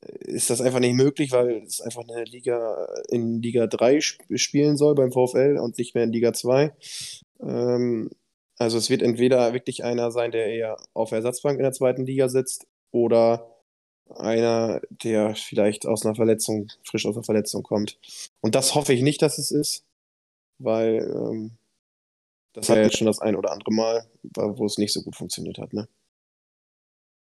ist 0.00 0.50
das 0.50 0.60
einfach 0.60 0.80
nicht 0.80 0.94
möglich, 0.94 1.32
weil 1.32 1.62
es 1.66 1.80
einfach 1.80 2.02
eine 2.06 2.24
Liga 2.24 2.86
in 3.08 3.42
Liga 3.42 3.66
3 3.66 3.96
sp 4.04 4.20
spielen 4.36 4.76
soll 4.76 4.94
beim 4.94 5.12
VfL 5.12 5.58
und 5.58 5.78
nicht 5.78 5.94
mehr 5.94 6.04
in 6.04 6.12
Liga 6.12 6.32
2. 6.32 6.72
Ähm, 7.40 8.10
Also 8.56 8.78
es 8.78 8.88
wird 8.88 9.02
entweder 9.02 9.52
wirklich 9.52 9.82
einer 9.84 10.10
sein, 10.12 10.30
der 10.30 10.46
eher 10.46 10.76
auf 10.94 11.10
Ersatzbank 11.12 11.58
in 11.58 11.64
der 11.64 11.72
zweiten 11.72 12.06
Liga 12.06 12.28
sitzt 12.28 12.66
oder 12.92 13.50
einer, 14.16 14.80
der 14.90 15.34
vielleicht 15.34 15.86
aus 15.86 16.04
einer 16.04 16.14
Verletzung, 16.14 16.68
frisch 16.84 17.06
aus 17.06 17.16
einer 17.16 17.24
Verletzung 17.24 17.62
kommt. 17.62 17.98
Und 18.40 18.54
das 18.54 18.74
hoffe 18.74 18.92
ich 18.92 19.02
nicht, 19.02 19.22
dass 19.22 19.38
es 19.38 19.50
ist, 19.50 19.84
weil 20.58 20.98
ähm, 20.98 21.52
das 22.52 22.68
war 22.68 22.76
ja 22.76 22.84
jetzt 22.84 22.98
schon 22.98 23.08
das 23.08 23.18
ein 23.18 23.34
oder 23.34 23.50
andere 23.50 23.72
Mal, 23.74 24.06
wo 24.34 24.66
es 24.66 24.78
nicht 24.78 24.92
so 24.92 25.02
gut 25.02 25.16
funktioniert 25.16 25.58
hat. 25.58 25.72
Ne? 25.72 25.88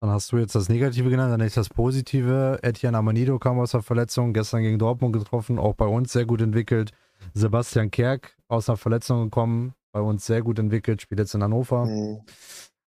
Dann 0.02 0.10
hast 0.10 0.32
du 0.32 0.36
jetzt 0.36 0.54
das 0.54 0.68
Negative 0.68 1.08
genannt, 1.08 1.32
dann 1.32 1.46
ist 1.46 1.56
das 1.56 1.70
Positive. 1.70 2.58
Etienne 2.62 2.98
Amanido 2.98 3.38
kam 3.38 3.58
aus 3.58 3.70
der 3.70 3.82
Verletzung, 3.82 4.34
gestern 4.34 4.62
gegen 4.62 4.78
Dortmund 4.78 5.14
getroffen, 5.14 5.58
auch 5.58 5.74
bei 5.74 5.86
uns 5.86 6.12
sehr 6.12 6.26
gut 6.26 6.42
entwickelt. 6.42 6.90
Sebastian 7.32 7.90
Kerk 7.90 8.36
aus 8.48 8.68
einer 8.68 8.76
Verletzung 8.76 9.24
gekommen, 9.24 9.74
bei 9.92 10.00
uns 10.00 10.26
sehr 10.26 10.42
gut 10.42 10.58
entwickelt, 10.58 11.02
spielt 11.02 11.20
jetzt 11.20 11.34
in 11.34 11.42
Hannover. 11.42 11.86
Mhm. 11.86 12.20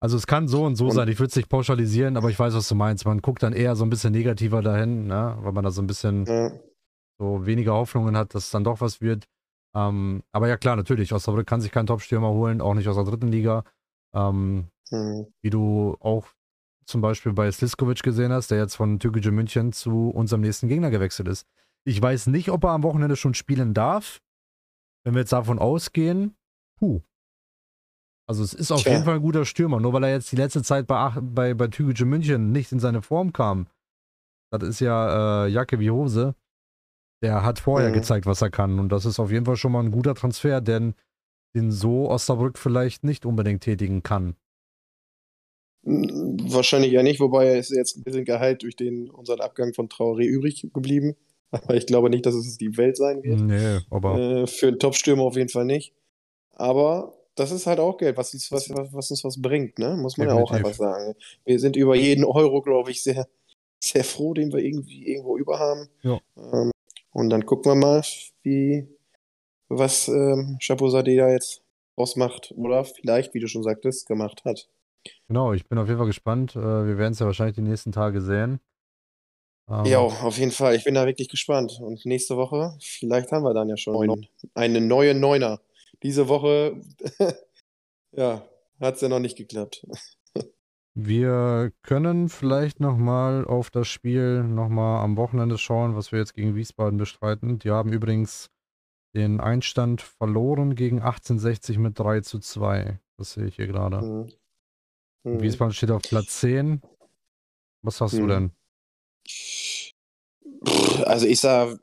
Also 0.03 0.17
es 0.17 0.27
kann 0.27 0.49
so 0.49 0.65
und 0.65 0.77
so 0.77 0.87
und 0.87 0.93
sein. 0.93 1.09
Ich 1.09 1.19
würde 1.19 1.29
es 1.29 1.37
nicht 1.37 1.49
pauschalisieren, 1.49 2.17
aber 2.17 2.31
ich 2.31 2.39
weiß, 2.39 2.55
was 2.55 2.69
du 2.69 2.75
meinst. 2.75 3.05
Man 3.05 3.21
guckt 3.21 3.43
dann 3.43 3.53
eher 3.53 3.77
so 3.77 3.85
ein 3.85 3.91
bisschen 3.91 4.13
negativer 4.13 4.63
dahin, 4.63 5.07
ne? 5.07 5.37
weil 5.41 5.53
man 5.53 5.65
da 5.65 5.71
so 5.71 5.83
ein 5.83 5.87
bisschen 5.87 6.25
ja. 6.25 6.53
so 7.19 7.45
weniger 7.45 7.75
Hoffnungen 7.75 8.17
hat, 8.17 8.35
dass 8.35 8.45
es 8.45 8.51
dann 8.51 8.65
doch 8.65 8.81
was 8.81 9.01
wird. 9.03 9.27
Ähm, 9.75 10.23
aber 10.33 10.49
ja 10.49 10.57
klar, 10.57 10.77
natürlich, 10.77 11.13
Osnabrück 11.13 11.47
kann 11.47 11.61
sich 11.61 11.71
keinen 11.71 11.87
Top-Stürmer 11.87 12.31
holen, 12.31 12.61
auch 12.61 12.75
nicht 12.75 12.89
aus 12.89 12.97
der 12.97 13.05
dritten 13.05 13.29
Liga. 13.29 13.65
Ähm, 14.15 14.69
mhm. 14.91 15.27
Wie 15.43 15.51
du 15.51 15.97
auch 16.01 16.27
zum 16.87 17.03
Beispiel 17.03 17.33
bei 17.33 17.51
Sliskovic 17.53 18.03
gesehen 18.03 18.33
hast, 18.33 18.51
der 18.51 18.59
jetzt 18.59 18.77
von 18.77 18.99
Türkgücü 18.99 19.31
München 19.31 19.73
zu 19.73 20.11
unserem 20.11 20.41
nächsten 20.41 20.67
Gegner 20.67 20.91
gewechselt 20.91 21.29
ist. 21.29 21.47
Ich 21.85 22.01
weiß 22.01 22.27
nicht, 22.29 22.51
ob 22.51 22.65
er 22.65 22.71
am 22.71 22.83
Wochenende 22.83 23.17
schon 23.17 23.35
spielen 23.35 23.75
darf. 23.75 24.21
Wenn 25.05 25.15
wir 25.15 25.21
jetzt 25.21 25.33
davon 25.33 25.59
ausgehen, 25.59 26.37
puh, 26.81 27.03
also 28.31 28.45
es 28.45 28.55
ist 28.55 28.71
auf 28.71 28.85
Tja. 28.85 28.93
jeden 28.93 29.05
Fall 29.05 29.17
ein 29.17 29.23
guter 29.23 29.45
Stürmer, 29.45 29.81
nur 29.81 29.93
weil 29.93 30.05
er 30.05 30.13
jetzt 30.13 30.31
die 30.31 30.37
letzte 30.37 30.63
Zeit 30.63 30.87
bei, 30.87 31.13
bei, 31.21 31.53
bei 31.53 31.67
Tübingen 31.67 32.09
München 32.09 32.53
nicht 32.53 32.71
in 32.71 32.79
seine 32.79 33.03
Form 33.03 33.33
kam. 33.33 33.67
Das 34.53 34.63
ist 34.63 34.79
ja 34.79 35.47
äh, 35.47 35.49
Jacke 35.49 35.81
wie 35.81 35.91
Hose. 35.91 36.37
Der 37.25 37.43
hat 37.43 37.59
vorher 37.59 37.89
mhm. 37.89 37.95
gezeigt, 37.95 38.27
was 38.27 38.41
er 38.41 38.51
kann. 38.51 38.79
Und 38.79 38.91
das 38.91 39.05
ist 39.05 39.19
auf 39.19 39.33
jeden 39.33 39.47
Fall 39.47 39.57
schon 39.57 39.73
mal 39.73 39.83
ein 39.83 39.91
guter 39.91 40.15
Transfer, 40.15 40.61
denn 40.61 40.95
den 41.57 41.73
so 41.73 42.09
Osnabrück 42.09 42.57
vielleicht 42.57 43.03
nicht 43.03 43.27
unbedingt 43.27 43.65
tätigen 43.65 44.05
kann. 44.05 44.37
Wahrscheinlich 45.83 46.93
ja 46.93 47.03
nicht, 47.03 47.19
wobei 47.19 47.47
er 47.47 47.59
ist 47.59 47.71
jetzt 47.71 47.97
ein 47.97 48.05
bisschen 48.05 48.25
geheilt 48.25 48.63
durch 48.63 48.77
den, 48.77 49.11
unseren 49.11 49.41
Abgang 49.41 49.75
von 49.75 49.89
Traoré 49.89 50.25
übrig 50.25 50.69
geblieben. 50.73 51.17
Aber 51.51 51.75
ich 51.75 51.87
glaube 51.87 52.11
nicht, 52.11 52.27
dass 52.27 52.37
es 52.37 52.59
die 52.59 52.77
Welt 52.77 52.97
sein 52.97 53.25
wird. 53.25 53.41
Nee, 53.41 53.81
aber. 53.91 54.17
Äh, 54.17 54.47
für 54.47 54.69
einen 54.69 54.79
Top-Stürmer 54.79 55.25
auf 55.25 55.35
jeden 55.35 55.49
Fall 55.49 55.65
nicht. 55.65 55.93
Aber 56.61 57.15
das 57.37 57.53
ist 57.53 57.67
halt 57.67 57.81
auch 57.81 57.97
Geld, 57.97 58.19
was 58.19 58.35
uns 58.35 58.53
was, 58.53 58.69
was, 58.69 59.11
uns 59.11 59.25
was 59.25 59.41
bringt, 59.41 59.79
ne? 59.79 59.97
Muss 59.97 60.19
man 60.19 60.29
Definitiv. 60.29 60.51
ja 60.51 60.57
auch 60.57 60.57
einfach 60.57 60.75
sagen. 60.75 61.15
Wir 61.47 61.59
sind 61.59 61.75
über 61.75 61.97
jeden 61.97 62.25
Euro, 62.25 62.61
glaube 62.61 62.91
ich, 62.91 63.03
sehr, 63.03 63.27
sehr 63.83 64.05
froh, 64.05 64.35
den 64.35 64.53
wir 64.53 64.59
irgendwie 64.59 65.09
irgendwo 65.09 65.39
über 65.39 65.59
haben. 65.59 65.89
Ja. 66.03 66.21
Ähm, 66.37 66.71
und 67.13 67.31
dann 67.31 67.47
gucken 67.47 67.73
wir 67.73 67.77
mal, 67.77 68.03
wie 68.43 68.87
was 69.69 70.09
ähm, 70.09 70.59
Chapeau-Sade 70.61 71.17
da 71.17 71.31
jetzt 71.31 71.63
ausmacht 71.97 72.53
oder 72.57 72.85
vielleicht, 72.85 73.33
wie 73.33 73.41
du 73.41 73.49
schon 73.49 73.63
sagtest, 73.63 74.07
gemacht 74.07 74.45
hat. 74.45 74.69
Genau, 75.29 75.55
ich 75.55 75.67
bin 75.67 75.79
auf 75.79 75.87
jeden 75.87 75.99
Fall 75.99 76.09
gespannt. 76.09 76.57
Äh, 76.57 76.61
wir 76.61 76.99
werden 76.99 77.13
es 77.13 77.21
ja 77.21 77.27
wahrscheinlich 77.27 77.57
die 77.57 77.63
nächsten 77.63 77.93
Tage 77.93 78.21
sehen. 78.21 78.61
Ähm, 79.67 79.87
ja, 79.87 80.01
auf 80.01 80.37
jeden 80.37 80.53
Fall. 80.53 80.75
Ich 80.75 80.85
bin 80.85 80.95
da 80.95 81.07
wirklich 81.07 81.29
gespannt. 81.29 81.79
Und 81.81 82.05
nächste 82.05 82.37
Woche, 82.37 82.77
vielleicht 82.81 83.33
haben 83.33 83.45
wir 83.45 83.55
dann 83.55 83.71
ja 83.71 83.79
schon 83.79 84.27
eine 84.53 84.81
neue 84.83 85.15
Neuner 85.15 85.61
diese 86.03 86.29
Woche, 86.29 86.81
ja, 88.13 88.47
hat 88.81 88.95
es 88.97 89.01
ja 89.01 89.09
noch 89.09 89.19
nicht 89.19 89.37
geklappt. 89.37 89.87
Wir 90.95 91.73
können 91.83 92.29
vielleicht 92.29 92.81
nochmal 92.81 93.45
auf 93.45 93.71
das 93.71 93.87
Spiel 93.87 94.43
nochmal 94.43 95.05
am 95.05 95.17
Wochenende 95.17 95.57
schauen, 95.57 95.95
was 95.95 96.11
wir 96.11 96.19
jetzt 96.19 96.35
gegen 96.35 96.57
Wiesbaden 96.57 96.99
bestreiten. 96.99 97.59
Die 97.59 97.71
haben 97.71 97.93
übrigens 97.93 98.51
den 99.15 99.41
Einstand 99.41 100.03
verloren 100.03 100.75
gegen 100.75 100.99
1860 100.99 101.79
mit 101.79 101.99
3 101.99 102.21
zu 102.21 102.39
2. 102.39 102.99
Das 103.17 103.33
sehe 103.33 103.47
ich 103.47 103.57
hier 103.57 103.67
gerade. 103.67 104.03
Mhm. 104.03 104.33
Mhm. 105.25 105.43
Wiesbaden 105.43 105.75
steht 105.75 105.91
auf 105.91 106.03
Platz 106.03 106.41
10. 106.41 106.83
Was 107.83 108.01
hast 108.01 108.15
mhm. 108.15 108.21
du 108.21 108.27
denn? 108.27 108.53
Also 111.05 111.27
ich 111.27 111.41
sage, 111.41 111.79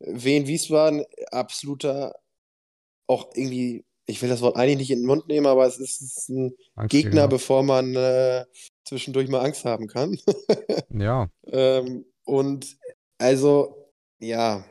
Wien 0.00 0.46
Wiesbaden, 0.46 1.04
absoluter 1.30 2.14
auch 3.08 3.30
irgendwie, 3.34 3.84
ich 4.06 4.22
will 4.22 4.28
das 4.28 4.40
Wort 4.40 4.56
eigentlich 4.56 4.78
nicht 4.78 4.90
in 4.92 5.00
den 5.00 5.06
Mund 5.06 5.26
nehmen, 5.26 5.46
aber 5.46 5.66
es 5.66 5.78
ist, 5.78 6.00
es 6.00 6.16
ist 6.16 6.28
ein 6.28 6.54
Angst, 6.76 6.90
Gegner, 6.90 7.26
bevor 7.26 7.62
man 7.62 7.96
äh, 7.96 8.44
zwischendurch 8.84 9.28
mal 9.28 9.44
Angst 9.44 9.64
haben 9.64 9.88
kann. 9.88 10.18
ja. 10.90 11.28
Ähm, 11.46 12.04
und 12.24 12.76
also, 13.18 13.90
ja, 14.20 14.64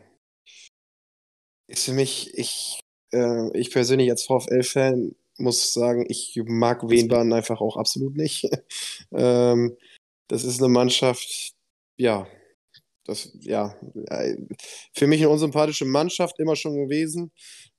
ist 1.68 1.86
für 1.86 1.94
mich, 1.94 2.38
ich, 2.38 2.80
äh, 3.12 3.58
ich 3.58 3.72
persönlich 3.72 4.10
als 4.10 4.24
VfL-Fan 4.24 5.16
muss 5.38 5.74
sagen, 5.74 6.06
ich 6.08 6.40
mag 6.46 6.90
Wienbahn 6.90 7.34
einfach 7.34 7.62
auch 7.62 7.78
absolut 7.78 8.16
nicht. 8.16 8.50
ähm, 9.12 9.78
das 10.28 10.44
ist 10.44 10.60
eine 10.60 10.70
Mannschaft, 10.70 11.54
ja, 11.98 12.28
das, 13.08 13.32
ja, 13.42 13.76
äh, 14.10 14.36
für 14.94 15.08
mich 15.08 15.22
eine 15.22 15.30
unsympathische 15.30 15.86
Mannschaft 15.86 16.40
immer 16.40 16.56
schon 16.56 16.76
gewesen 16.76 17.32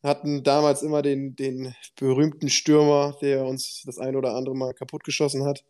hatten 0.03 0.43
damals 0.45 0.83
immer 0.83 1.03
den, 1.03 1.35
den 1.35 1.75
berühmten 1.99 2.49
Stürmer, 2.49 3.17
der 3.21 3.45
uns 3.45 3.83
das 3.85 3.99
ein 3.99 4.17
oder 4.17 4.35
andere 4.35 4.57
Mal 4.57 4.75
kaputtgeschossen 4.75 5.45
hat. 5.45 5.65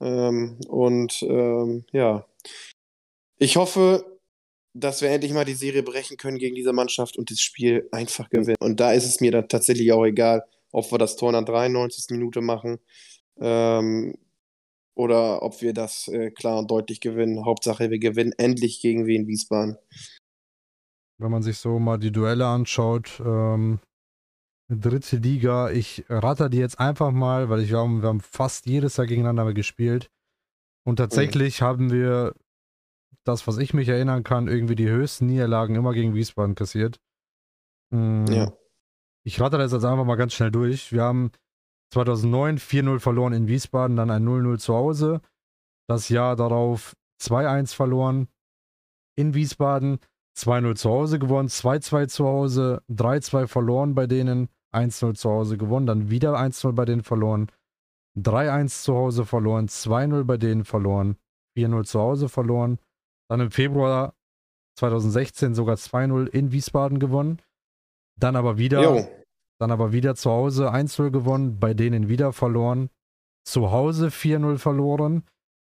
Ähm, 0.00 0.58
und 0.68 1.22
ähm, 1.22 1.84
ja, 1.92 2.26
ich 3.38 3.56
hoffe, 3.56 4.18
dass 4.74 5.00
wir 5.00 5.10
endlich 5.10 5.32
mal 5.32 5.46
die 5.46 5.54
Serie 5.54 5.82
brechen 5.82 6.18
können 6.18 6.38
gegen 6.38 6.54
diese 6.54 6.74
Mannschaft 6.74 7.16
und 7.16 7.30
das 7.30 7.40
Spiel 7.40 7.88
einfach 7.92 8.28
gewinnen. 8.28 8.58
Und 8.60 8.78
da 8.78 8.92
ist 8.92 9.06
es 9.06 9.20
mir 9.20 9.32
dann 9.32 9.48
tatsächlich 9.48 9.92
auch 9.92 10.04
egal, 10.04 10.44
ob 10.70 10.92
wir 10.92 10.98
das 10.98 11.16
Tor 11.16 11.30
in 11.30 11.34
der 11.34 11.42
93. 11.42 12.10
Minute 12.10 12.42
machen 12.42 12.78
ähm, 13.40 14.14
oder 14.96 15.42
ob 15.42 15.62
wir 15.62 15.72
das 15.72 16.08
äh, 16.08 16.30
klar 16.30 16.58
und 16.58 16.70
deutlich 16.70 17.00
gewinnen. 17.00 17.44
Hauptsache, 17.44 17.90
wir 17.90 17.98
gewinnen 18.00 18.32
endlich 18.36 18.80
gegen 18.80 19.06
Wien 19.06 19.28
Wiesbaden 19.28 19.76
wenn 21.18 21.30
man 21.30 21.42
sich 21.42 21.58
so 21.58 21.78
mal 21.78 21.98
die 21.98 22.12
Duelle 22.12 22.46
anschaut, 22.46 23.20
ähm, 23.24 23.80
dritte 24.68 25.16
Liga, 25.16 25.70
ich 25.70 26.04
ratter 26.08 26.48
die 26.48 26.58
jetzt 26.58 26.80
einfach 26.80 27.12
mal, 27.12 27.48
weil 27.48 27.60
ich 27.60 27.68
glaube, 27.68 28.02
wir 28.02 28.08
haben 28.08 28.20
fast 28.20 28.66
jedes 28.66 28.96
Jahr 28.96 29.06
gegeneinander 29.06 29.54
gespielt. 29.54 30.10
Und 30.84 30.96
tatsächlich 30.96 31.60
mhm. 31.60 31.64
haben 31.64 31.92
wir 31.92 32.34
das, 33.24 33.46
was 33.46 33.58
ich 33.58 33.74
mich 33.74 33.88
erinnern 33.88 34.24
kann, 34.24 34.48
irgendwie 34.48 34.76
die 34.76 34.88
höchsten 34.88 35.26
Niederlagen 35.26 35.74
immer 35.74 35.92
gegen 35.92 36.14
Wiesbaden 36.14 36.54
kassiert. 36.54 37.00
Mhm. 37.90 38.26
Ja. 38.26 38.52
Ich 39.24 39.40
ratter 39.40 39.58
das 39.58 39.72
jetzt 39.72 39.84
einfach 39.84 40.04
mal 40.04 40.16
ganz 40.16 40.34
schnell 40.34 40.52
durch. 40.52 40.92
Wir 40.92 41.02
haben 41.02 41.32
2009 41.96 42.58
4-0 42.58 43.00
verloren 43.00 43.32
in 43.32 43.48
Wiesbaden, 43.48 43.96
dann 43.96 44.10
ein 44.10 44.26
0-0 44.26 44.58
zu 44.58 44.74
Hause. 44.74 45.20
Das 45.88 46.10
Jahr 46.10 46.36
darauf 46.36 46.94
2-1 47.22 47.74
verloren 47.74 48.28
in 49.16 49.32
Wiesbaden. 49.32 49.98
2-0 50.36 50.74
zu 50.74 50.90
Hause 50.90 51.18
gewonnen, 51.18 51.48
2-2 51.48 52.08
zu 52.08 52.26
Hause, 52.26 52.82
3-2 52.90 53.46
verloren 53.46 53.94
bei 53.94 54.06
denen, 54.06 54.50
1-0 54.74 55.14
zu 55.14 55.30
Hause 55.30 55.56
gewonnen, 55.56 55.86
dann 55.86 56.10
wieder 56.10 56.36
1-0 56.36 56.72
bei 56.72 56.84
denen 56.84 57.02
verloren, 57.02 57.46
3-1 58.18 58.82
zu 58.82 58.94
Hause 58.94 59.24
verloren, 59.24 59.68
2-0 59.68 60.24
bei 60.24 60.36
denen 60.36 60.66
verloren, 60.66 61.16
4-0 61.56 61.84
zu 61.84 62.00
Hause 62.00 62.28
verloren, 62.28 62.78
dann 63.30 63.40
im 63.40 63.50
Februar 63.50 64.14
2016 64.78 65.54
sogar 65.54 65.76
2-0 65.76 66.26
in 66.28 66.52
Wiesbaden 66.52 66.98
gewonnen, 66.98 67.40
dann 68.20 68.36
aber 68.36 68.58
wieder. 68.58 68.82
Dann 69.58 69.70
aber 69.70 69.92
wieder 69.92 70.14
zu 70.14 70.30
Hause 70.30 70.72
1-0 70.72 71.10
gewonnen, 71.10 71.58
bei 71.58 71.74
denen 71.74 72.08
wieder 72.08 72.32
verloren, 72.32 72.90
zu 73.44 73.70
Hause 73.70 74.08
4-0 74.08 74.58
verloren, 74.58 75.22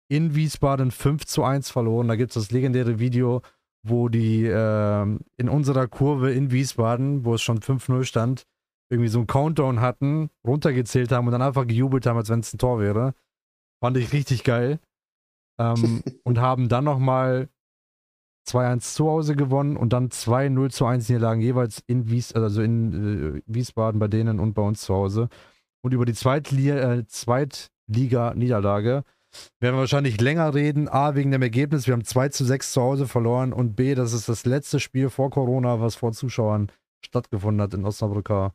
in 0.10 0.36
Wiesbaden 0.36 0.92
5 0.92 1.38
1 1.38 1.70
verloren. 1.70 2.08
Da 2.08 2.16
gibt 2.16 2.32
es 2.32 2.36
das 2.36 2.52
legendäre 2.52 3.00
Video, 3.00 3.42
wo 3.84 4.10
die 4.10 4.46
äh, 4.46 5.02
in 5.38 5.50
unserer 5.50 5.88
Kurve 5.88 6.32
in 6.32 6.52
Wiesbaden, 6.52 7.26
wo 7.26 7.36
es 7.36 7.42
schon 7.42 7.60
5-0 7.60 8.04
stand, 8.06 8.48
irgendwie 8.90 9.10
so 9.10 9.20
einen 9.20 9.28
Countdown 9.28 9.82
hatten, 9.82 10.30
runtergezählt 10.46 11.12
haben 11.12 11.28
und 11.28 11.34
dann 11.34 11.42
einfach 11.42 11.68
gejubelt 11.68 12.06
haben, 12.06 12.18
als 12.18 12.30
wenn 12.30 12.40
es 12.40 12.54
ein 12.54 12.60
Tor 12.60 12.80
wäre. 12.80 13.14
Fand 13.82 13.98
ich 13.98 14.14
richtig 14.14 14.44
geil. 14.44 14.80
Ähm, 15.60 16.04
und 16.24 16.40
haben 16.40 16.70
dann 16.70 16.86
nochmal 16.86 17.50
2-1 18.48 18.94
zu 18.96 19.08
Hause 19.08 19.36
gewonnen 19.36 19.78
und 19.78 19.94
dann 19.94 20.10
2-0 20.10 20.70
zu 20.70 20.86
1 20.86 21.10
Niederlagen 21.10 21.42
jeweils 21.42 21.82
in, 21.88 22.10
Wies 22.10 22.34
also 22.34 22.62
in 22.62 23.38
äh, 23.38 23.42
Wiesbaden 23.46 24.00
bei 24.00 24.08
denen 24.08 24.40
und 24.40 24.54
bei 24.54 24.62
uns 24.62 24.82
zu 24.82 24.94
Hause. 24.94 25.30
Und 25.82 25.94
über 25.94 26.06
die 26.06 26.14
Zweitliga, 26.14 26.94
äh, 26.94 27.06
Zweitliga-Niederlage 27.08 29.04
werden 29.60 29.76
wir 29.76 29.80
wahrscheinlich 29.80 30.20
länger 30.22 30.54
reden. 30.54 30.88
A, 30.88 31.16
wegen 31.16 31.32
dem 31.32 31.42
Ergebnis. 31.42 31.88
Wir 31.88 31.94
haben 31.94 32.06
2 32.06 32.30
zu 32.30 32.46
6 32.46 32.74
zu 32.74 32.82
Hause 32.82 33.08
verloren. 33.08 33.54
Und 33.54 33.76
B, 33.76 33.96
das 33.96 34.14
ist 34.14 34.30
das 34.30 34.46
letzte 34.46 34.80
Spiel 34.80 35.10
vor 35.10 35.30
Corona, 35.30 35.82
was 35.82 35.96
vor 35.96 36.12
Zuschauern 36.12 36.72
stattgefunden 37.04 37.62
hat 37.62 37.74
in 37.74 37.86
Osnabrücker 37.86 38.54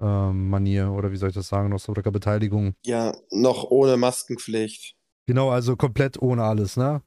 ähm, 0.00 0.48
Manier 0.50 0.90
oder 0.92 1.12
wie 1.12 1.16
soll 1.16 1.28
ich 1.30 1.34
das 1.34 1.48
sagen, 1.48 1.72
Osnabrücker 1.72 2.10
Beteiligung. 2.10 2.74
Ja, 2.84 3.14
noch 3.30 3.64
ohne 3.64 3.96
Maskenpflicht. 3.96 4.96
Genau, 5.26 5.50
also 5.50 5.76
komplett 5.76 6.20
ohne 6.20 6.44
alles, 6.44 6.76
ne? 6.76 7.02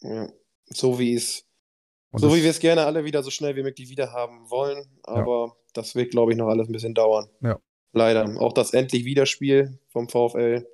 Ja, 0.00 0.28
so 0.76 0.98
wie 0.98 1.14
es, 1.14 1.46
so 2.12 2.34
wie 2.34 2.42
wir 2.42 2.50
es 2.50 2.60
gerne 2.60 2.84
alle 2.84 3.04
wieder 3.04 3.22
so 3.22 3.30
schnell 3.30 3.56
wie 3.56 3.62
möglich 3.62 3.88
wieder 3.88 4.12
haben 4.12 4.50
wollen, 4.50 4.84
aber 5.02 5.46
ja. 5.46 5.52
das 5.72 5.94
wird, 5.94 6.10
glaube 6.10 6.32
ich, 6.32 6.38
noch 6.38 6.48
alles 6.48 6.68
ein 6.68 6.72
bisschen 6.72 6.94
dauern. 6.94 7.28
Ja. 7.40 7.58
Leider. 7.92 8.40
Auch 8.40 8.52
das 8.52 8.74
endlich 8.74 9.04
Wiederspiel 9.04 9.78
vom 9.88 10.08
VfL, 10.08 10.66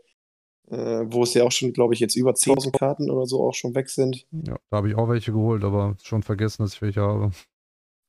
äh, 0.71 0.77
wo 0.77 1.23
es 1.23 1.35
ja 1.35 1.45
auch 1.45 1.53
schon, 1.53 1.73
glaube 1.73 1.95
ich, 1.95 2.01
jetzt 2.01 2.17
über 2.17 2.33
10.000 2.33 2.77
Karten 2.77 3.11
oder 3.11 3.27
so 3.27 3.47
auch 3.47 3.55
schon 3.55 3.75
weg 3.75 3.91
sind. 3.91 4.27
Ja, 4.31 4.57
da 4.71 4.77
habe 4.79 4.89
ich 4.89 4.97
auch 4.97 5.09
welche 5.09 5.33
geholt, 5.33 5.65
aber 5.65 5.97
schon 6.03 6.23
vergessen, 6.23 6.63
dass 6.63 6.75
ich 6.75 6.83
welche 6.83 7.03
habe. 7.03 7.31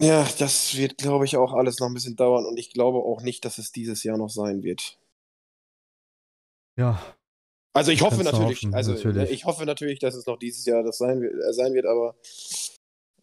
Ja, 0.02 0.28
das 0.40 0.76
wird, 0.78 0.98
glaube 0.98 1.26
ich, 1.26 1.38
auch 1.38 1.54
alles 1.54 1.80
noch 1.80 1.88
ein 1.88 1.94
bisschen 1.94 2.16
dauern 2.16 2.46
und 2.46 2.58
ich 2.58 2.74
glaube 2.74 3.00
auch 3.00 3.22
nicht, 3.22 3.46
dass 3.46 3.58
es 3.58 3.72
dieses 3.72 4.04
Jahr 4.04 4.18
noch 4.18 4.30
sein 4.30 4.64
wird. 4.64 4.98
Ja. 6.78 7.00
Also 7.74 7.92
ich 7.92 8.02
hoffe 8.02 8.24
natürlich, 8.24 8.64
hoffen, 8.64 8.74
also 8.74 8.94
natürlich. 8.94 9.32
ich 9.32 9.46
hoffe 9.46 9.66
natürlich, 9.66 10.00
dass 10.00 10.16
es 10.16 10.26
noch 10.26 10.38
dieses 10.38 10.66
Jahr 10.66 10.84
das 10.84 10.98
sein, 10.98 11.24
äh, 11.24 11.54
sein 11.54 11.74
wird, 11.74 11.86
aber 11.86 12.16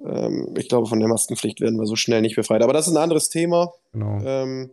ähm, 0.01 0.55
ich 0.57 0.69
glaube, 0.69 0.87
von 0.87 1.01
der 1.01 1.09
Maskenpflicht 1.09 1.61
werden 1.61 1.79
wir 1.79 1.87
so 1.87 1.97
schnell 1.97 2.23
nicht 2.23 2.37
befreit. 2.37 2.63
Aber 2.63 2.73
das 2.73 2.87
ist 2.87 2.95
ein 2.95 3.03
anderes 3.03 3.29
Thema. 3.29 3.73
Genau. 3.93 4.19
Ähm, 4.23 4.71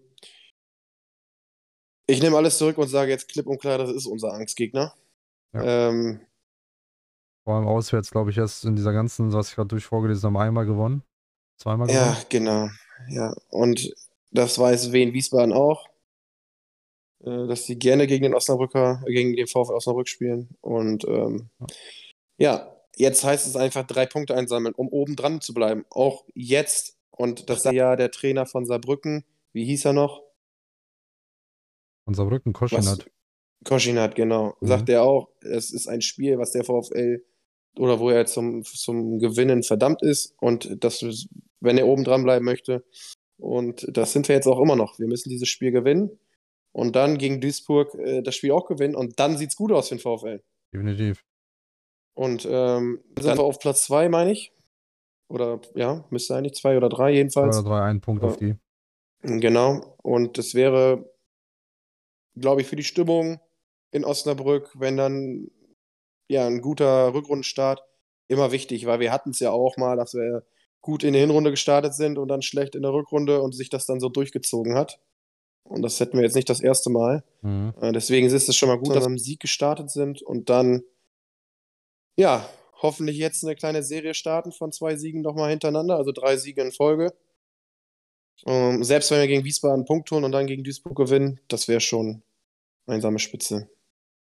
ich 2.08 2.22
nehme 2.22 2.38
alles 2.38 2.58
zurück 2.58 2.78
und 2.78 2.88
sage 2.88 3.12
jetzt 3.12 3.28
klipp 3.30 3.48
und 3.48 3.60
klar, 3.60 3.78
das 3.78 3.90
ist 3.90 4.06
unser 4.06 4.34
Angstgegner. 4.34 4.94
Ja. 5.54 5.90
Ähm, 5.90 6.22
Vor 7.44 7.56
allem 7.56 7.68
auswärts, 7.68 8.12
glaube 8.12 8.32
ich, 8.32 8.38
erst 8.38 8.66
in 8.66 8.76
dieser 8.76 8.94
ganzen, 8.94 9.34
was 9.34 9.50
ich 9.50 9.56
gerade 9.56 9.70
durch 9.70 9.86
vorgelesen 9.86 10.28
habe, 10.28 10.46
einmal 10.46 10.66
gewonnen. 10.66 11.04
Zweimal 11.58 11.88
gewonnen. 11.88 12.06
Ja, 12.06 12.18
genau. 12.30 12.70
Ja, 13.10 13.36
und 13.50 13.94
das 14.32 14.60
weiß 14.60 14.92
Wien 14.92 15.14
Wiesbaden 15.14 15.54
auch, 15.54 15.88
dass 17.26 17.66
sie 17.66 17.80
gerne 17.80 18.06
gegen 18.08 18.24
den 18.24 18.36
Osnabrücker, 18.36 19.02
gegen 19.08 19.36
den 19.36 19.48
VfL 19.48 19.74
Osnabrück 19.74 20.08
spielen. 20.08 20.50
Und 20.62 21.06
ähm, 21.06 21.50
ja. 22.38 22.72
jetzt 22.96 23.24
heißt 23.24 23.48
es 23.48 23.56
einfach 23.56 23.86
drei 23.88 24.06
Punkte 24.06 24.36
einsammeln, 24.36 24.76
um 24.76 24.88
oben 24.90 25.16
dran 25.16 25.42
zu 25.42 25.54
bleiben. 25.54 25.86
Auch 25.90 26.26
jetzt. 26.36 26.98
Und 27.10 27.50
das 27.50 27.66
ist 27.66 27.72
ja 27.72 27.96
der 27.96 28.12
Trainer 28.12 28.46
von 28.46 28.66
Saarbrücken. 28.66 29.26
Wie 29.54 29.66
hieß 29.66 29.86
er 29.86 29.94
noch? 29.94 30.22
Von 32.06 32.14
Saarbrücken, 32.14 32.54
Koschinat. 32.54 33.10
Koschinat, 33.64 34.16
genau. 34.16 34.56
Mhm. 34.60 34.68
Sagt 34.68 34.90
er 34.90 35.04
auch, 35.04 35.30
es 35.42 35.72
ist 35.72 35.88
ein 35.88 36.02
Spiel, 36.02 36.38
was 36.38 36.52
der 36.52 36.64
VfL 36.64 37.26
oder 37.78 38.00
wo 38.00 38.10
er 38.10 38.26
zum, 38.28 38.64
zum 38.64 39.20
Gewinnen 39.20 39.64
verdammt 39.64 40.04
ist 40.04 40.36
und 40.40 40.78
das, 40.84 41.04
wenn 41.60 41.78
er 41.78 41.88
oben 41.88 42.04
dran 42.04 42.24
bleiben 42.24 42.46
möchte. 42.46 42.86
Und 43.38 43.86
das 43.90 44.14
sind 44.14 44.28
wir 44.30 44.36
jetzt 44.36 44.48
auch 44.48 44.62
immer 44.62 44.76
noch. 44.76 45.00
Wir 45.00 45.08
müssen 45.08 45.30
dieses 45.30 45.50
Spiel 45.50 45.72
gewinnen 45.72 46.18
und 46.76 46.98
dann 46.98 47.18
gegen 47.18 47.40
Duisburg 47.40 47.96
äh, 47.96 48.22
das 48.22 48.36
Spiel 48.36 48.52
auch 48.52 48.66
gewinnen 48.66 48.96
und 48.96 49.18
dann 49.18 49.38
sieht 49.38 49.52
es 49.52 49.56
gut 49.56 49.72
aus 49.72 49.88
für 49.88 49.96
den 49.96 50.02
VfL. 50.02 50.44
Definitiv. 50.74 51.24
Und 52.14 52.46
ähm, 52.50 53.02
sind 53.18 53.38
wir 53.38 53.44
auf 53.46 53.60
Platz 53.60 53.86
2, 53.86 54.10
meine 54.10 54.34
ich. 54.34 54.52
Oder 55.30 55.62
ja, 55.74 56.04
müsste 56.10 56.36
eigentlich 56.36 56.56
zwei 56.56 56.76
oder 56.76 56.90
drei 56.90 57.12
jedenfalls. 57.12 57.56
Zwei 57.56 57.62
oder 57.62 57.70
drei, 57.70 57.82
einen 57.84 58.02
Punkt 58.02 58.24
ja. 58.24 58.30
auf 58.30 58.36
die. 58.36 58.56
Genau. 59.22 59.96
Und 60.04 60.38
das 60.38 60.54
wäre, 60.54 61.10
glaube 62.36 62.60
ich, 62.60 62.68
für 62.68 62.76
die 62.76 62.84
Stimmung 62.84 63.40
in 63.92 64.04
Osnabrück, 64.04 64.72
wenn 64.78 64.98
dann 64.98 65.50
ja, 66.28 66.46
ein 66.46 66.60
guter 66.60 67.14
Rückrundenstart 67.14 67.82
immer 68.28 68.52
wichtig, 68.52 68.86
weil 68.86 69.00
wir 69.00 69.14
hatten 69.14 69.30
es 69.30 69.40
ja 69.40 69.52
auch 69.52 69.78
mal, 69.78 69.96
dass 69.96 70.14
wir 70.14 70.46
gut 70.82 71.06
in 71.06 71.14
der 71.14 71.22
Hinrunde 71.22 71.52
gestartet 71.52 71.94
sind 71.94 72.18
und 72.18 72.28
dann 72.28 72.42
schlecht 72.42 72.76
in 72.76 72.82
der 72.82 72.92
Rückrunde 72.92 73.42
und 73.42 73.56
sich 73.56 73.70
das 73.70 73.86
dann 73.86 74.02
so 74.02 74.10
durchgezogen 74.10 74.76
hat. 74.76 75.00
Und 75.66 75.82
das 75.82 76.00
hätten 76.00 76.18
wir 76.18 76.24
jetzt 76.24 76.36
nicht 76.36 76.50
das 76.50 76.62
erste 76.62 76.90
Mal. 76.90 77.24
Mhm. 77.42 77.74
Äh, 77.82 77.92
deswegen 77.92 78.28
ist 78.28 78.34
es 78.48 78.56
schon 78.56 78.70
mal 78.70 78.78
gut, 78.78 78.96
dass 78.96 79.04
wir 79.04 79.08
am 79.08 79.18
Sieg 79.18 79.40
gestartet 79.40 79.90
sind 79.90 80.22
und 80.22 80.50
dann, 80.50 80.84
ja, 82.16 82.48
hoffentlich 82.82 83.18
jetzt 83.18 83.44
eine 83.44 83.56
kleine 83.56 83.84
Serie 83.84 84.14
starten 84.14 84.52
von 84.52 84.72
zwei 84.72 84.96
Siegen 84.96 85.22
nochmal 85.22 85.50
hintereinander, 85.50 85.98
also 85.98 86.12
drei 86.12 86.38
Siege 86.38 86.62
in 86.62 86.72
Folge. 86.72 87.14
Ähm, 88.46 88.84
selbst 88.84 89.10
wenn 89.12 89.20
wir 89.20 89.28
gegen 89.28 89.44
Wiesbaden 89.44 89.76
einen 89.76 89.86
Punkt 89.86 90.12
holen 90.12 90.24
und 90.24 90.32
dann 90.32 90.48
gegen 90.48 90.64
Duisburg 90.64 90.96
gewinnen, 90.96 91.40
das 91.48 91.68
wäre 91.68 91.82
schon 91.82 92.22
einsame 92.86 93.20
Spitze. 93.20 93.70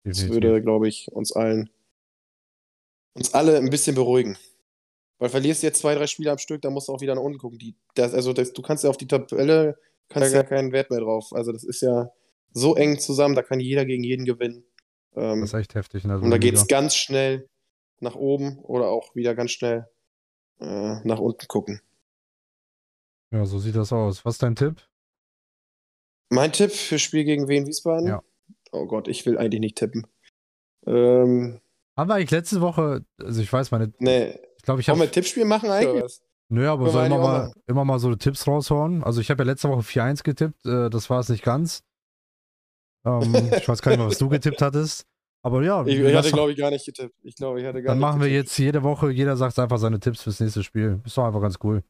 Das 0.05 0.29
würde, 0.29 0.61
glaube 0.61 0.87
ich, 0.87 1.11
uns 1.12 1.33
allen 1.33 1.70
uns 3.14 3.33
alle 3.33 3.57
ein 3.57 3.70
bisschen 3.70 3.94
beruhigen. 3.94 4.37
Weil 5.18 5.29
verlierst 5.29 5.62
du 5.62 5.68
jetzt 5.68 5.81
zwei, 5.81 5.94
drei 5.94 6.07
Spiele 6.07 6.33
am 6.33 6.38
Stück, 6.38 6.62
dann 6.62 6.72
musst 6.72 6.88
du 6.88 6.92
auch 6.92 7.00
wieder 7.00 7.14
nach 7.14 7.22
unten 7.22 7.38
gucken. 7.38 7.59
Die, 7.59 7.74
das, 7.94 8.14
also 8.14 8.33
das, 8.33 8.53
du 8.53 8.62
kannst 8.62 8.85
ja 8.85 8.90
auf 8.90 8.96
die 8.96 9.07
Tabelle 9.07 9.79
kannst 10.09 10.35
ja 10.35 10.42
keinen 10.42 10.72
Wert 10.72 10.90
mehr 10.90 11.00
drauf. 11.00 11.33
Also 11.33 11.53
das 11.53 11.64
ist 11.64 11.81
ja 11.81 12.11
so 12.53 12.74
eng 12.77 12.98
zusammen, 12.98 13.35
da 13.35 13.42
kann 13.42 13.61
jeder 13.61 13.85
gegen 13.85 14.05
jeden 14.05 14.24
gewinnen. 14.24 14.64
Ähm, 15.14 15.40
das 15.40 15.50
ist 15.50 15.61
echt 15.61 15.74
heftig. 15.74 16.05
Und 16.05 16.31
da 16.31 16.38
geht 16.38 16.55
es 16.55 16.66
ganz 16.66 16.94
schnell 16.94 17.48
nach 18.00 18.14
oben 18.14 18.59
oder 18.59 18.88
auch 18.88 19.14
wieder 19.14 19.35
ganz 19.35 19.53
schnell 19.53 19.88
äh, 20.61 20.96
nach 21.05 21.18
unten 21.18 21.46
gucken. 21.48 21.81
Ja, 23.31 23.44
so 23.44 23.59
sieht 23.59 23.77
das 23.77 23.92
aus. 23.92 24.24
Was 24.24 24.35
ist 24.35 24.42
dein 24.42 24.57
Tipp? 24.57 24.83
Mein 26.29 26.53
Tipp 26.53 26.70
für 26.70 26.98
Spiel 26.98 27.24
gegen 27.24 27.48
Wien 27.48 27.66
Wiesbaden? 27.66 28.09
Ja. 28.09 28.22
Oh 28.72 28.87
Gott, 28.87 29.09
ich 29.09 29.24
will 29.27 29.38
eigentlich 29.38 29.61
nicht 29.61 29.77
tippen. 29.77 30.07
Ähm, 30.87 31.61
haben 31.96 32.09
wir 32.09 32.14
eigentlich 32.14 32.31
letzte 32.31 32.61
Woche, 32.61 33.05
also 33.18 33.40
ich 33.40 33.53
weiß 33.53 33.70
meine. 33.70 33.92
Nee. 33.98 34.38
Ich 34.64 34.66
glaube, 34.66 34.81
ich 34.81 34.88
habe. 34.88 34.98
Wollen 34.98 35.09
wir 35.11 35.12
Tippspiel 35.12 35.44
machen 35.44 35.68
eigentlich? 35.68 36.22
Nö, 36.48 36.66
aber 36.70 36.88
soll 36.88 37.05
immer 37.05 37.18
mal, 37.18 37.53
immer 37.66 37.85
mal 37.85 37.98
so 37.98 38.14
Tipps 38.14 38.46
raushauen. 38.46 39.05
Also 39.05 39.20
ich 39.20 39.29
habe 39.29 39.42
ja 39.42 39.50
letzte 39.50 39.68
Woche 39.68 39.83
4-1 39.83 40.22
getippt, 40.22 40.64
äh, 40.64 40.88
das 40.88 41.11
war 41.11 41.20
es 41.20 41.29
nicht 41.29 41.44
ganz. 41.44 41.83
Ähm, 43.05 43.35
ich 43.59 43.68
weiß 43.68 43.83
gar 43.83 43.90
nicht 43.90 43.98
mehr, 43.98 44.09
was 44.09 44.16
du 44.16 44.31
getippt 44.31 44.62
hattest. 44.62 45.07
Aber 45.42 45.62
ja. 45.62 45.85
Ich, 45.85 45.98
ich 45.98 46.14
hatte, 46.14 46.31
glaube 46.31 46.53
ich, 46.53 46.57
gar 46.57 46.70
nicht 46.70 46.87
getippt. 46.87 47.14
Ich 47.22 47.35
glaube, 47.37 47.61
ich 47.61 47.66
hatte 47.66 47.83
gar 47.83 47.92
Dann 47.92 47.98
machen 47.98 48.20
getippt. 48.20 48.33
wir 48.33 48.38
jetzt 48.40 48.59
jede 48.59 48.83
Woche, 48.83 49.11
jeder 49.11 49.37
sagt 49.37 49.59
einfach 49.59 49.77
seine 49.77 50.00
Tipps 50.00 50.22
fürs 50.22 50.40
nächste 50.40 50.62
Spiel. 50.62 50.98
Ist 51.05 51.18
doch 51.18 51.27
einfach 51.27 51.42
ganz 51.42 51.59
cool. 51.62 51.85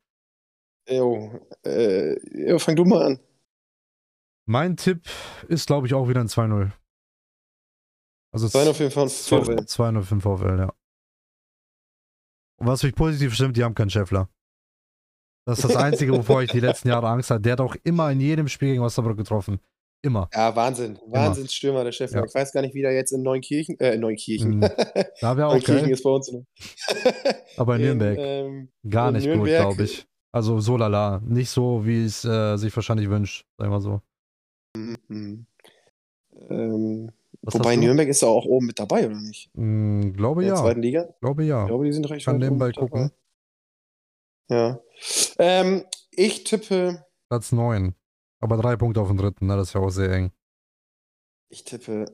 Jo, 0.90 1.30
äh, 1.64 2.48
jo, 2.50 2.58
fang 2.58 2.74
du 2.74 2.84
mal 2.84 3.06
an. 3.06 3.20
Mein 4.46 4.76
Tipp 4.76 5.06
ist, 5.46 5.68
glaube 5.68 5.86
ich, 5.86 5.94
auch 5.94 6.08
wieder 6.08 6.22
ein 6.22 6.26
2-0. 6.26 6.72
Also 8.32 8.48
205 8.48 8.92
von 8.92 9.08
VfL. 9.08 9.64
205 9.64 10.22
VfL, 10.24 10.58
ja. 10.58 10.74
Und 12.58 12.66
was 12.66 12.82
mich 12.82 12.94
positiv 12.94 13.34
stimmt, 13.34 13.56
die 13.56 13.64
haben 13.64 13.74
keinen 13.74 13.90
Scheffler. 13.90 14.28
Das 15.46 15.58
ist 15.58 15.64
das 15.64 15.76
Einzige, 15.76 16.12
wovor 16.12 16.42
ich 16.42 16.50
die 16.50 16.60
letzten 16.60 16.88
Jahre 16.88 17.08
Angst 17.08 17.30
hatte. 17.30 17.42
Der 17.42 17.52
hat 17.52 17.60
auch 17.60 17.76
immer 17.84 18.10
in 18.10 18.20
jedem 18.20 18.48
Spiel 18.48 18.70
gegen 18.70 18.82
Osnabrück 18.82 19.18
getroffen. 19.18 19.60
Immer. 20.02 20.28
Ja, 20.34 20.54
Wahnsinn. 20.54 20.98
Wahnsinnsstürmer, 21.06 21.82
der 21.82 21.92
Scheffler. 21.92 22.20
Ja. 22.20 22.26
Ich 22.26 22.34
weiß 22.34 22.52
gar 22.52 22.60
nicht, 22.60 22.74
wie 22.74 22.82
der 22.82 22.92
jetzt 22.92 23.12
in 23.12 23.22
Neunkirchen, 23.22 23.78
äh, 23.80 23.94
in 23.94 24.00
Neunkirchen. 24.00 24.58
Mhm. 24.58 24.68
Da 25.20 25.36
wäre 25.36 25.46
auch 25.48 25.52
Neunkirchen 25.52 25.84
geil. 25.84 25.92
ist 25.92 26.02
bei 26.02 26.10
uns. 26.10 26.30
Aber 27.56 27.76
in 27.76 27.82
Nürnberg. 27.82 28.18
Ähm, 28.18 28.68
gar 28.88 29.10
nicht 29.10 29.26
Nürnberg. 29.26 29.64
gut, 29.64 29.76
glaube 29.76 29.84
ich. 29.84 30.06
Also 30.30 30.60
so 30.60 30.76
lala. 30.76 31.20
Nicht 31.24 31.48
so, 31.48 31.86
wie 31.86 32.04
es 32.04 32.24
äh, 32.24 32.56
sich 32.56 32.74
wahrscheinlich 32.76 33.08
wünscht, 33.08 33.46
sagen 33.56 33.70
wir 33.70 33.80
so. 33.80 34.02
Mhm. 34.76 35.46
Ähm, 36.50 37.12
was 37.44 37.54
Wobei 37.54 37.76
Nürnberg 37.76 38.08
ist 38.08 38.22
ja 38.22 38.28
auch 38.28 38.46
oben 38.46 38.66
mit 38.66 38.78
dabei, 38.78 39.06
oder 39.06 39.20
nicht? 39.20 39.50
Mm, 39.54 40.12
glaube 40.12 40.42
In 40.42 40.48
ja. 40.48 40.54
In 40.54 40.56
der 40.56 40.64
zweiten 40.64 40.82
Liga? 40.82 41.14
Glaube 41.20 41.44
ja. 41.44 41.62
Ich 41.62 41.68
glaube, 41.68 41.84
die 41.84 41.92
sind 41.92 42.08
recht 42.08 42.24
Kann 42.24 42.38
nebenbei 42.38 42.72
gucken. 42.72 43.10
Ja. 44.48 44.80
Ähm, 45.38 45.84
ich 46.10 46.44
tippe. 46.44 47.04
Platz 47.28 47.52
9. 47.52 47.94
Aber 48.40 48.56
drei 48.56 48.76
Punkte 48.76 49.00
auf 49.00 49.08
den 49.08 49.16
dritten, 49.16 49.46
ne? 49.46 49.56
das 49.56 49.68
ist 49.68 49.74
ja 49.74 49.80
auch 49.80 49.90
sehr 49.90 50.10
eng. 50.10 50.32
Ich 51.48 51.64
tippe 51.64 52.06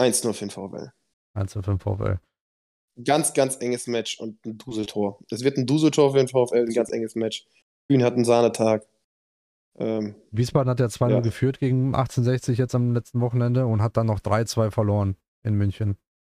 1-0 0.00 0.32
für 0.32 0.46
den 0.46 0.50
VfL. 0.50 0.92
1-0 1.34 1.62
für 1.62 1.62
den 1.62 1.78
VfL. 1.78 2.18
Ganz, 3.04 3.32
ganz 3.32 3.56
enges 3.56 3.86
Match 3.86 4.20
und 4.20 4.44
ein 4.44 4.58
Duseltor. 4.58 5.18
Es 5.30 5.42
wird 5.44 5.56
ein 5.56 5.66
Duseltor 5.66 6.12
für 6.12 6.18
den 6.18 6.28
VfL, 6.28 6.66
ein 6.66 6.74
ganz 6.74 6.90
enges 6.92 7.14
Match. 7.14 7.46
Kühn 7.88 8.02
hat 8.02 8.14
einen 8.14 8.24
Sahnetag. 8.24 8.86
Ähm, 9.78 10.14
Wiesbaden 10.30 10.70
hat 10.70 10.80
ja 10.80 10.86
2-0 10.86 11.10
ja. 11.10 11.20
geführt 11.20 11.58
gegen 11.58 11.94
1860 11.94 12.58
jetzt 12.58 12.74
am 12.74 12.92
letzten 12.92 13.20
Wochenende 13.20 13.66
und 13.66 13.82
hat 13.82 13.96
dann 13.96 14.06
noch 14.06 14.20
3-2 14.20 14.70
verloren 14.70 15.16
in 15.42 15.54
München. 15.54 15.96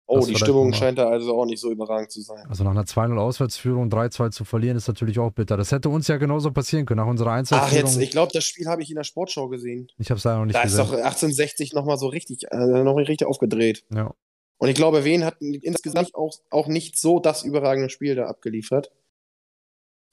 Oh, 0.07 0.18
das 0.18 0.27
die 0.27 0.37
Stimmung 0.37 0.75
scheint 0.75 0.99
da 0.99 1.09
also 1.09 1.40
auch 1.40 1.47
nicht 1.47 1.61
so 1.61 1.71
überragend 1.71 2.11
zu 2.11 2.21
sein. 2.21 2.45
Also 2.49 2.64
nach 2.64 2.73
einer 2.73 2.85
2-0 2.85 3.16
Auswärtsführung 3.18 3.88
3-2 3.88 4.31
zu 4.31 4.45
verlieren, 4.45 4.77
ist 4.77 4.88
natürlich 4.88 5.18
auch 5.18 5.31
bitter. 5.31 5.57
Das 5.57 5.73
hätte 5.73 5.88
uns 5.88 6.07
ja 6.09 6.18
genauso 6.18 6.51
passieren 6.51 6.85
können 6.85 7.01
nach 7.01 7.07
unserer 7.07 7.33
Einzelführung. 7.33 7.68
Ach, 7.71 7.73
jetzt, 7.73 7.99
ich 7.99 8.11
glaube, 8.11 8.31
das 8.35 8.45
Spiel 8.45 8.66
habe 8.66 8.83
ich 8.83 8.90
in 8.90 8.97
der 8.97 9.05
Sportschau 9.05 9.49
gesehen. 9.49 9.88
Ich 9.99 10.11
habe 10.11 10.18
es 10.18 10.25
leider 10.25 10.38
noch 10.38 10.45
nicht 10.45 10.57
da 10.57 10.64
gesehen. 10.64 10.77
Da 10.77 10.83
ist 10.83 10.90
doch 10.90 10.99
1860 10.99 11.73
nochmal 11.73 11.97
so 11.97 12.09
richtig, 12.09 12.45
äh, 12.51 12.83
noch 12.83 12.97
richtig 12.97 13.27
aufgedreht. 13.27 13.85
Ja. 13.95 14.12
Und 14.59 14.68
ich 14.68 14.75
glaube, 14.75 15.05
Wien 15.05 15.25
hat 15.25 15.40
insgesamt 15.40 16.14
auch, 16.14 16.37
auch 16.51 16.66
nicht 16.66 16.99
so 16.99 17.18
das 17.18 17.42
überragende 17.42 17.88
Spiel 17.88 18.14
da 18.14 18.27
abgeliefert. 18.27 18.92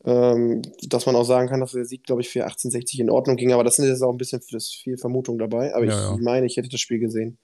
Ähm, 0.06 0.62
dass 0.88 1.06
man 1.06 1.16
auch 1.16 1.26
sagen 1.26 1.50
kann, 1.50 1.60
dass 1.60 1.74
der 1.74 1.84
Sieg, 1.84 2.06
glaube 2.06 2.22
ich, 2.22 2.30
für 2.30 2.44
1860 2.44 3.02
in 3.02 3.10
Ordnung 3.10 3.36
ging, 3.36 3.52
aber 3.52 3.66
das 3.66 3.76
sind 3.76 3.88
jetzt 3.88 4.02
auch 4.02 4.12
ein 4.12 4.18
bisschen 4.18 4.42
viel 4.42 4.98
Vermutung 4.98 5.38
dabei. 5.38 5.76
Aber 5.76 5.86
ja, 5.86 5.92
ich 5.92 5.98
ja. 5.98 6.18
meine, 6.24 6.46
ich 6.46 6.56
hätte 6.56 6.70
das 6.70 6.80
Spiel 6.80 7.00
gesehen. 7.00 7.38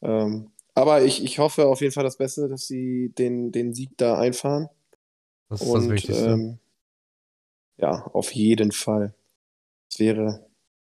Ähm, 0.00 0.52
aber 0.74 1.02
ich, 1.02 1.24
ich 1.24 1.38
hoffe 1.38 1.66
auf 1.66 1.80
jeden 1.80 1.92
Fall 1.92 2.04
das 2.04 2.16
Beste, 2.16 2.48
dass 2.48 2.66
sie 2.66 3.12
den, 3.18 3.52
den 3.52 3.74
Sieg 3.74 3.90
da 3.96 4.18
einfahren. 4.18 4.68
Das 5.48 5.60
ist 5.60 5.68
Und, 5.68 5.82
das 5.82 5.90
Wichtigste. 5.90 6.24
Ähm, 6.24 6.58
ja, 7.78 8.06
auf 8.12 8.32
jeden 8.32 8.72
Fall. 8.72 9.14
Es 9.90 9.98
wäre 9.98 10.46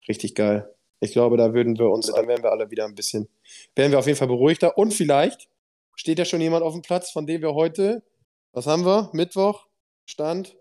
richtig 0.07 0.35
geil. 0.35 0.73
Ich 0.99 1.13
glaube, 1.13 1.37
da 1.37 1.53
würden 1.53 1.77
wir 1.77 1.89
uns, 1.89 2.07
dann 2.07 2.27
wären 2.27 2.43
wir 2.43 2.51
alle 2.51 2.71
wieder 2.71 2.85
ein 2.85 2.95
bisschen, 2.95 3.29
wären 3.75 3.91
wir 3.91 3.99
auf 3.99 4.07
jeden 4.07 4.17
Fall 4.17 4.27
beruhigter. 4.27 4.77
Und 4.77 4.93
vielleicht 4.93 5.49
steht 5.95 6.19
ja 6.19 6.25
schon 6.25 6.41
jemand 6.41 6.63
auf 6.63 6.73
dem 6.73 6.81
Platz, 6.81 7.11
von 7.11 7.25
dem 7.25 7.41
wir 7.41 7.53
heute, 7.53 8.03
was 8.51 8.67
haben 8.67 8.85
wir? 8.85 9.09
Mittwoch, 9.13 9.67
Stand, 10.05 10.57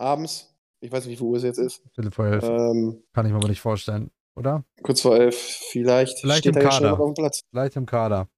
abends, 0.00 0.54
ich 0.80 0.90
weiß 0.90 1.04
nicht, 1.04 1.12
wie 1.12 1.16
viel 1.16 1.26
Uhr 1.26 1.36
es 1.36 1.42
jetzt 1.42 1.58
ist. 1.58 1.82
Viertel 1.94 2.10
vor 2.10 2.26
elf. 2.26 2.44
Ähm, 2.44 3.02
Kann 3.12 3.26
ich 3.26 3.32
mir 3.32 3.38
aber 3.38 3.48
nicht 3.48 3.60
vorstellen, 3.60 4.10
oder? 4.34 4.64
Kurz 4.82 5.02
vor 5.02 5.16
elf, 5.16 5.36
vielleicht, 5.36 6.20
vielleicht 6.20 6.40
steht 6.40 6.56
im 6.56 6.62
Kader. 6.62 6.98
auf 6.98 7.06
dem 7.06 7.14
Platz. 7.14 7.42
Vielleicht 7.50 7.76
im 7.76 7.86
Kader. 7.86 8.28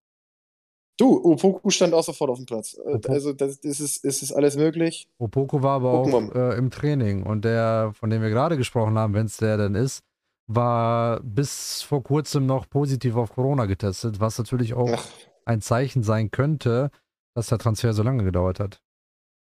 Du, 0.98 1.24
Opoku 1.24 1.70
stand 1.70 1.94
auch 1.94 2.04
sofort 2.04 2.30
auf 2.30 2.36
dem 2.36 2.46
Platz. 2.46 2.74
Äh, 2.74 2.94
Opoko. 2.94 3.12
Also 3.12 3.32
das, 3.32 3.60
das, 3.60 3.80
ist, 3.80 4.04
das 4.04 4.22
ist 4.22 4.32
alles 4.32 4.56
möglich. 4.56 5.08
Opoku 5.18 5.62
war 5.62 5.76
aber 5.76 6.02
Gucken 6.02 6.30
auch 6.30 6.34
äh, 6.34 6.58
im 6.58 6.70
Training 6.70 7.22
und 7.22 7.44
der, 7.44 7.92
von 7.94 8.10
dem 8.10 8.22
wir 8.22 8.30
gerade 8.30 8.56
gesprochen 8.56 8.98
haben, 8.98 9.14
wenn 9.14 9.26
es 9.26 9.38
der 9.38 9.56
denn 9.56 9.74
ist, 9.74 10.02
war 10.46 11.20
bis 11.20 11.82
vor 11.82 12.02
kurzem 12.02 12.46
noch 12.46 12.68
positiv 12.68 13.16
auf 13.16 13.32
Corona 13.32 13.66
getestet, 13.66 14.20
was 14.20 14.38
natürlich 14.38 14.74
auch 14.74 14.90
Ach. 14.92 15.08
ein 15.46 15.60
Zeichen 15.60 16.02
sein 16.02 16.30
könnte, 16.30 16.90
dass 17.34 17.46
der 17.46 17.58
Transfer 17.58 17.92
so 17.94 18.02
lange 18.02 18.24
gedauert 18.24 18.60
hat. 18.60 18.82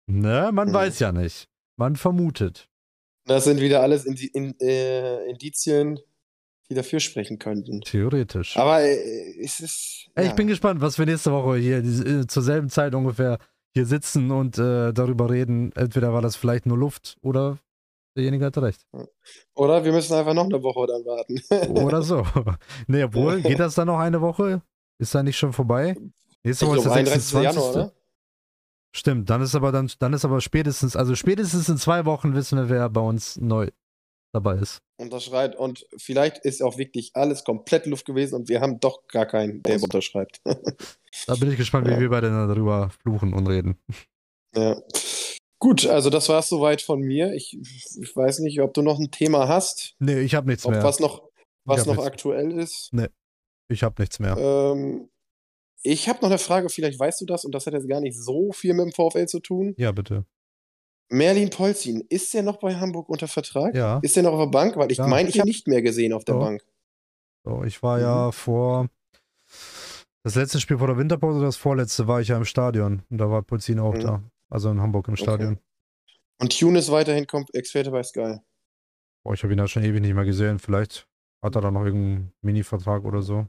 Ne, 0.08 0.50
man 0.52 0.68
hm. 0.68 0.74
weiß 0.74 0.98
ja 0.98 1.12
nicht. 1.12 1.48
Man 1.76 1.96
vermutet. 1.96 2.68
Das 3.26 3.44
sind 3.44 3.60
wieder 3.60 3.82
alles 3.82 4.04
Indi 4.04 4.26
in, 4.26 4.58
äh, 4.60 5.28
Indizien, 5.28 5.98
die 6.70 6.74
dafür 6.74 7.00
sprechen 7.00 7.38
könnten. 7.38 7.80
Theoretisch. 7.80 8.56
Aber 8.56 8.82
äh, 8.82 9.38
es 9.40 9.60
ist. 9.60 10.08
Ja. 10.16 10.24
Ich 10.24 10.32
bin 10.32 10.46
gespannt, 10.46 10.80
was 10.80 10.98
wir 10.98 11.06
nächste 11.06 11.32
Woche 11.32 11.56
hier 11.56 11.78
äh, 11.78 12.26
zur 12.26 12.42
selben 12.42 12.70
Zeit 12.70 12.94
ungefähr 12.94 13.38
hier 13.74 13.86
sitzen 13.86 14.30
und 14.30 14.58
äh, 14.58 14.92
darüber 14.92 15.28
reden. 15.28 15.72
Entweder 15.74 16.12
war 16.12 16.22
das 16.22 16.36
vielleicht 16.36 16.66
nur 16.66 16.78
Luft 16.78 17.18
oder 17.20 17.58
derjenige 18.16 18.46
hatte 18.46 18.62
recht. 18.62 18.86
Oder 19.54 19.84
wir 19.84 19.92
müssen 19.92 20.14
einfach 20.14 20.34
noch 20.34 20.46
eine 20.46 20.62
Woche 20.62 20.86
dann 20.86 21.04
warten. 21.04 21.40
oder 21.84 22.02
so. 22.02 22.24
Nee, 22.86 23.04
obwohl, 23.04 23.42
geht 23.42 23.60
das 23.60 23.74
dann 23.74 23.88
noch 23.88 23.98
eine 23.98 24.20
Woche? 24.20 24.62
Ist 24.98 25.14
da 25.14 25.22
nicht 25.22 25.36
schon 25.36 25.52
vorbei? 25.52 25.96
Nächste 26.42 26.66
Woche 26.66 26.78
ist 26.78 26.84
der 26.84 26.92
26. 26.92 27.42
Januar, 27.42 27.70
oder? 27.70 27.92
Stimmt, 28.96 29.28
dann 29.28 29.42
ist 29.42 29.54
aber 29.54 29.72
dann, 29.72 29.90
dann 29.98 30.14
ist 30.14 30.24
aber 30.24 30.40
spätestens, 30.40 30.96
also 30.96 31.14
spätestens 31.14 31.68
in 31.68 31.76
zwei 31.76 32.06
Wochen 32.06 32.34
wissen 32.34 32.56
wir, 32.56 32.70
wer 32.70 32.88
bei 32.88 33.02
uns 33.02 33.36
neu 33.36 33.68
dabei 34.32 34.54
ist. 34.54 34.80
Unterschreibt 34.98 35.54
und 35.54 35.86
vielleicht 35.98 36.38
ist 36.38 36.62
auch 36.62 36.78
wirklich 36.78 37.10
alles 37.12 37.44
komplett 37.44 37.84
Luft 37.84 38.06
gewesen 38.06 38.36
und 38.36 38.48
wir 38.48 38.62
haben 38.62 38.80
doch 38.80 39.06
gar 39.08 39.26
keinen, 39.26 39.62
der 39.62 39.82
unterschreibt. 39.82 40.40
da 41.26 41.34
bin 41.34 41.50
ich 41.50 41.58
gespannt, 41.58 41.86
ja. 41.88 41.96
wie 41.96 42.00
wir 42.00 42.08
beide 42.08 42.30
darüber 42.30 42.88
fluchen 43.02 43.34
und 43.34 43.46
reden. 43.46 43.76
Ja. 44.54 44.80
Gut, 45.58 45.86
also 45.86 46.08
das 46.08 46.30
war 46.30 46.38
es 46.38 46.48
soweit 46.48 46.80
von 46.80 47.00
mir. 47.00 47.34
Ich, 47.34 47.58
ich, 47.60 48.16
weiß 48.16 48.38
nicht, 48.38 48.62
ob 48.62 48.72
du 48.72 48.80
noch 48.80 48.98
ein 48.98 49.10
Thema 49.10 49.46
hast. 49.46 49.94
Nee, 49.98 50.20
ich 50.20 50.34
habe 50.34 50.48
nichts 50.48 50.64
ob 50.64 50.72
mehr. 50.72 50.82
Was 50.82 51.00
noch, 51.00 51.28
was 51.66 51.84
noch 51.84 51.96
nichts. 51.96 52.06
aktuell 52.06 52.50
ist. 52.52 52.88
Nee, 52.92 53.08
ich 53.68 53.82
habe 53.82 54.00
nichts 54.00 54.20
mehr. 54.20 54.38
Ähm, 54.38 55.10
ich 55.82 56.08
habe 56.08 56.20
noch 56.20 56.30
eine 56.30 56.38
Frage, 56.38 56.68
vielleicht 56.68 56.98
weißt 56.98 57.20
du 57.20 57.26
das, 57.26 57.44
und 57.44 57.54
das 57.54 57.66
hat 57.66 57.74
jetzt 57.74 57.88
gar 57.88 58.00
nicht 58.00 58.16
so 58.16 58.52
viel 58.52 58.74
mit 58.74 58.86
dem 58.86 58.92
VfL 58.92 59.26
zu 59.26 59.40
tun. 59.40 59.74
Ja, 59.78 59.92
bitte. 59.92 60.24
Merlin 61.08 61.50
Polzin, 61.50 62.04
ist 62.08 62.34
der 62.34 62.42
noch 62.42 62.58
bei 62.58 62.74
Hamburg 62.74 63.08
unter 63.08 63.28
Vertrag? 63.28 63.74
Ja. 63.74 64.00
Ist 64.02 64.16
der 64.16 64.24
noch 64.24 64.32
auf 64.32 64.40
der 64.40 64.50
Bank? 64.50 64.76
Weil 64.76 64.90
ich 64.90 64.98
ja. 64.98 65.06
meine, 65.06 65.28
ich 65.28 65.38
habe 65.38 65.48
ihn 65.48 65.52
nicht 65.52 65.68
mehr 65.68 65.82
gesehen 65.82 66.12
auf 66.12 66.24
der 66.24 66.34
so. 66.34 66.40
Bank. 66.40 66.64
So, 67.44 67.62
ich 67.62 67.82
war 67.82 67.98
mhm. 67.98 68.02
ja 68.02 68.32
vor. 68.32 68.88
Das 70.24 70.34
letzte 70.34 70.58
Spiel 70.58 70.78
vor 70.78 70.88
der 70.88 70.96
Winterpause, 70.96 71.40
das 71.40 71.56
vorletzte, 71.56 72.08
war 72.08 72.20
ich 72.20 72.28
ja 72.28 72.36
im 72.36 72.44
Stadion. 72.44 73.02
Und 73.10 73.18
da 73.18 73.30
war 73.30 73.42
Polzin 73.42 73.78
auch 73.78 73.94
mhm. 73.94 74.00
da. 74.00 74.22
Also 74.50 74.70
in 74.70 74.80
Hamburg 74.80 75.06
im 75.06 75.16
Stadion. 75.16 75.52
Okay. 75.52 75.62
Und 76.40 76.58
Tune 76.58 76.78
ist 76.78 76.90
weiterhin 76.90 77.26
Experte 77.52 77.92
bei 77.92 78.02
Sky. 78.02 78.38
Boah, 79.22 79.34
ich 79.34 79.42
habe 79.42 79.52
ihn 79.52 79.58
ja 79.58 79.68
schon 79.68 79.84
ewig 79.84 80.00
nicht 80.00 80.14
mehr 80.14 80.24
gesehen. 80.24 80.58
Vielleicht 80.58 81.06
hat 81.42 81.54
er 81.54 81.60
da 81.60 81.70
noch 81.70 81.84
irgendeinen 81.84 82.32
Mini-Vertrag 82.42 83.04
oder 83.04 83.22
so. 83.22 83.46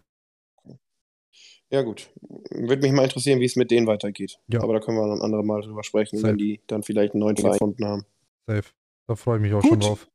Ja, 1.69 1.82
gut. 1.82 2.10
Würde 2.49 2.82
mich 2.82 2.91
mal 2.93 3.03
interessieren, 3.03 3.39
wie 3.39 3.45
es 3.45 3.56
mit 3.56 3.71
denen 3.71 3.88
weitergeht. 3.88 4.39
Ja. 4.47 4.62
Aber 4.62 4.73
da 4.73 4.80
können 4.80 4.97
wir 4.97 5.08
dann 5.08 5.19
ein 5.19 5.21
anderes 5.21 5.45
Mal 5.45 5.62
drüber 5.62 5.84
sprechen, 5.84 6.17
Safe. 6.17 6.30
wenn 6.30 6.38
die 6.38 6.62
dann 6.67 6.84
vielleicht 6.84 7.13
einen 7.13 7.21
neuen 7.21 7.36
Verein 7.36 7.53
gefunden 7.53 7.86
haben. 7.86 8.06
Safe. 8.47 8.69
Da 9.08 9.15
freue 9.15 9.38
ich 9.38 9.41
mich 9.41 9.53
auch 9.53 9.62
gut. 9.62 9.71
schon 9.71 9.80
drauf. 9.82 10.08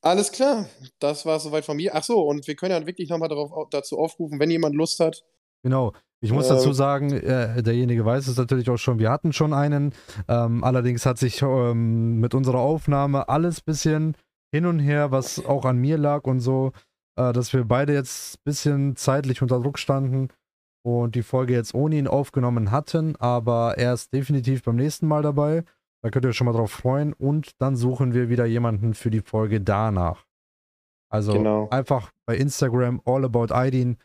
Alles 0.00 0.30
klar. 0.30 0.68
Das 1.00 1.26
war 1.26 1.40
soweit 1.40 1.64
von 1.64 1.76
mir. 1.76 1.94
Ach 1.94 2.04
so, 2.04 2.20
und 2.22 2.46
wir 2.46 2.54
können 2.54 2.72
ja 2.72 2.86
wirklich 2.86 3.08
nochmal 3.08 3.28
dazu 3.70 3.98
aufrufen, 3.98 4.38
wenn 4.38 4.50
jemand 4.50 4.76
Lust 4.76 5.00
hat. 5.00 5.24
Genau. 5.64 5.92
Ich 6.20 6.32
muss 6.32 6.46
äh, 6.46 6.50
dazu 6.50 6.72
sagen, 6.72 7.12
äh, 7.12 7.62
derjenige 7.62 8.04
weiß 8.04 8.28
es 8.28 8.36
natürlich 8.36 8.70
auch 8.70 8.76
schon. 8.76 8.98
Wir 8.98 9.10
hatten 9.10 9.32
schon 9.32 9.52
einen. 9.52 9.92
Ähm, 10.28 10.62
allerdings 10.62 11.06
hat 11.06 11.18
sich 11.18 11.42
ähm, 11.42 12.20
mit 12.20 12.34
unserer 12.34 12.58
Aufnahme 12.58 13.28
alles 13.28 13.60
bisschen 13.60 14.16
hin 14.52 14.66
und 14.66 14.78
her, 14.78 15.10
was 15.10 15.44
auch 15.44 15.64
an 15.64 15.78
mir 15.78 15.98
lag 15.98 16.24
und 16.24 16.40
so, 16.40 16.72
äh, 17.16 17.32
dass 17.32 17.52
wir 17.52 17.64
beide 17.64 17.92
jetzt 17.92 18.36
ein 18.36 18.42
bisschen 18.44 18.96
zeitlich 18.96 19.42
unter 19.42 19.60
Druck 19.60 19.78
standen 19.78 20.28
und 20.82 21.14
die 21.14 21.22
Folge 21.22 21.54
jetzt 21.54 21.74
ohne 21.74 21.96
ihn 21.96 22.06
aufgenommen 22.06 22.70
hatten, 22.70 23.16
aber 23.16 23.76
er 23.78 23.94
ist 23.94 24.12
definitiv 24.12 24.62
beim 24.62 24.76
nächsten 24.76 25.06
Mal 25.06 25.22
dabei. 25.22 25.64
Da 26.02 26.10
könnt 26.10 26.24
ihr 26.24 26.28
euch 26.28 26.36
schon 26.36 26.46
mal 26.46 26.52
drauf 26.52 26.70
freuen 26.70 27.12
und 27.12 27.60
dann 27.60 27.76
suchen 27.76 28.14
wir 28.14 28.28
wieder 28.28 28.46
jemanden 28.46 28.94
für 28.94 29.10
die 29.10 29.20
Folge 29.20 29.60
danach. 29.60 30.24
Also 31.10 31.32
genau. 31.32 31.68
einfach 31.70 32.12
bei 32.26 32.36
Instagram 32.36 33.00
All 33.04 33.24
About 33.24 33.52
Aidin 33.52 33.96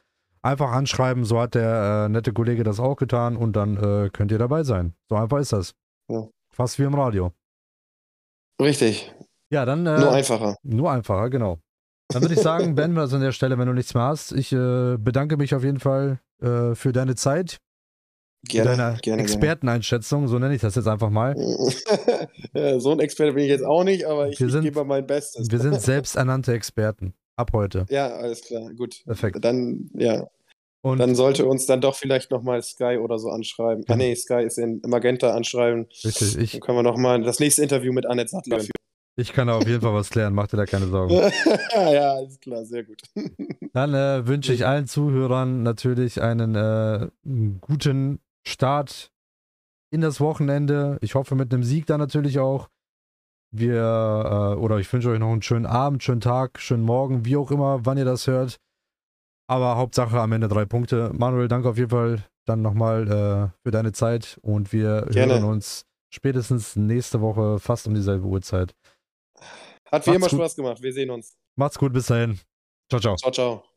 einfach 0.42 0.72
anschreiben, 0.72 1.26
so 1.26 1.40
hat 1.40 1.56
der 1.56 2.06
äh, 2.06 2.10
nette 2.10 2.34
Kollege 2.34 2.64
das 2.64 2.80
auch 2.80 2.96
getan 2.96 3.38
und 3.38 3.56
dann 3.56 3.78
äh, 3.78 4.10
könnt 4.10 4.32
ihr 4.32 4.38
dabei 4.38 4.64
sein. 4.64 4.94
So 5.10 5.16
einfach 5.16 5.40
ist 5.40 5.54
das. 5.54 5.76
Ja. 6.10 6.28
Fast 6.52 6.80
wie 6.80 6.84
im 6.84 6.94
Radio. 6.94 7.32
Richtig. 8.62 9.14
Ja, 9.50 9.66
dann. 9.66 9.86
Äh, 9.86 10.00
nur 10.00 10.12
einfacher. 10.12 10.56
Nur 10.64 10.92
einfacher, 10.92 11.30
genau. 11.30 11.60
Dann 12.14 12.22
würde 12.22 12.36
ich 12.36 12.42
sagen, 12.42 12.76
beenden 12.76 12.96
wir 12.96 13.02
das 13.02 13.14
an 13.14 13.22
der 13.22 13.32
Stelle, 13.32 13.58
wenn 13.58 13.68
du 13.68 13.74
nichts 13.74 13.94
mehr 13.94 14.04
hast. 14.04 14.32
Ich 14.32 14.52
äh, 14.52 14.98
bedanke 14.98 15.38
mich 15.38 15.56
auf 15.56 15.64
jeden 15.64 15.80
Fall 15.80 16.20
äh, 16.42 16.76
für 16.76 16.92
deine 16.92 17.16
Zeit. 17.16 17.58
Gerne, 18.46 18.76
deine 18.76 18.98
gerne, 19.02 19.22
Experteneinschätzung, 19.22 20.28
so 20.28 20.38
nenne 20.38 20.54
ich 20.54 20.62
das 20.62 20.76
jetzt 20.76 20.88
einfach 20.88 21.10
mal. 21.10 21.34
ja, 22.54 22.80
so 22.80 22.92
ein 22.92 23.00
Experte 23.00 23.34
bin 23.34 23.46
ich 23.46 23.50
jetzt 23.50 23.64
auch 23.64 23.86
nicht, 23.86 24.06
aber 24.06 24.28
ich, 24.28 24.40
ich 24.40 24.62
gebe 24.62 24.84
mein 24.84 25.08
Bestes. 25.08 25.50
Wir 25.50 25.60
sind 25.60 25.80
selbsternannte 25.82 26.54
Experten. 26.54 27.14
Ab 27.36 27.52
heute. 27.54 27.86
Ja, 27.90 28.10
alles 28.10 28.42
klar, 28.42 28.70
gut. 28.76 29.02
Perfekt. 29.06 29.44
Dann, 29.44 29.90
ja. 29.96 30.28
Und 30.82 31.00
dann 31.00 31.16
sollte 31.16 31.46
uns 31.46 31.66
dann 31.66 31.80
doch 31.80 31.96
vielleicht 31.96 32.30
nochmal 32.30 32.62
Sky 32.62 32.98
oder 33.02 33.18
so 33.18 33.30
anschreiben. 33.30 33.86
Ah, 33.88 33.96
nee, 33.96 34.14
Sky 34.14 34.44
ist 34.44 34.58
in 34.58 34.82
Magenta 34.86 35.34
anschreiben. 35.34 35.88
Richtig. 36.04 36.38
Ich, 36.38 36.52
dann 36.52 36.62
können 36.62 36.78
wir 36.78 36.84
nochmal 36.84 37.22
das 37.24 37.40
nächste 37.40 37.64
Interview 37.64 37.94
mit 37.94 38.06
Annette 38.06 38.30
Sattler 38.30 38.60
führen. 38.60 38.72
Ich 39.16 39.32
kann 39.32 39.48
auf 39.50 39.68
jeden 39.68 39.82
Fall 39.82 39.94
was 39.94 40.10
klären, 40.10 40.34
mach 40.34 40.48
dir 40.48 40.58
da 40.58 40.66
keine 40.66 40.88
Sorgen. 40.88 41.14
ja, 41.76 42.14
alles 42.14 42.40
klar, 42.40 42.66
sehr 42.66 42.84
gut. 42.84 43.02
Dann 43.74 43.94
äh, 43.94 44.26
wünsche 44.28 44.54
ich 44.54 44.66
allen 44.66 44.88
Zuhörern 44.88 45.62
natürlich 45.62 46.22
einen 46.22 46.56
äh, 46.56 47.10
guten 47.62 48.20
Start 48.46 49.12
in 49.92 50.02
das 50.02 50.20
Wochenende. 50.20 50.98
Ich 51.02 51.14
hoffe 51.14 51.36
mit 51.36 51.54
einem 51.54 51.64
Sieg 51.64 51.86
dann 51.86 52.00
natürlich 52.00 52.40
auch. 52.40 52.70
Wir, 53.52 54.56
äh, 54.56 54.60
oder 54.60 54.80
ich 54.80 54.92
wünsche 54.92 55.10
euch 55.10 55.20
noch 55.20 55.32
einen 55.32 55.44
schönen 55.44 55.68
Abend, 55.68 56.04
schönen 56.04 56.22
Tag, 56.22 56.60
schönen 56.60 56.84
Morgen, 56.84 57.26
wie 57.26 57.38
auch 57.38 57.52
immer, 57.52 57.86
wann 57.86 58.00
ihr 58.00 58.06
das 58.06 58.26
hört. 58.26 58.58
Aber 59.48 59.78
Hauptsache 59.78 60.20
am 60.20 60.32
Ende 60.32 60.48
drei 60.48 60.66
Punkte. 60.66 61.12
Manuel, 61.14 61.48
danke 61.48 61.70
auf 61.70 61.78
jeden 61.78 61.92
Fall 61.92 62.24
dann 62.46 62.64
nochmal 62.64 63.04
äh, 63.04 63.58
für 63.64 63.72
deine 63.72 63.92
Zeit 63.92 64.40
und 64.42 64.74
wir 64.74 65.06
Gerne. 65.12 65.34
hören 65.34 65.44
uns 65.44 65.86
spätestens 66.10 66.76
nächste 66.76 67.22
Woche 67.22 67.60
fast 67.60 67.88
um 67.88 67.94
dieselbe 67.94 68.26
Uhrzeit. 68.26 68.74
Hat 69.94 70.08
wie 70.08 70.10
Macht's 70.10 70.24
immer 70.24 70.30
gut. 70.30 70.40
Spaß 70.40 70.56
gemacht. 70.56 70.82
Wir 70.82 70.92
sehen 70.92 71.12
uns. 71.12 71.38
Macht's 71.56 71.78
gut, 71.78 71.94
bis 71.94 72.08
dahin. 72.08 72.40
Ciao, 72.90 73.00
ciao. 73.00 73.16
Ciao, 73.16 73.32
ciao. 73.32 73.73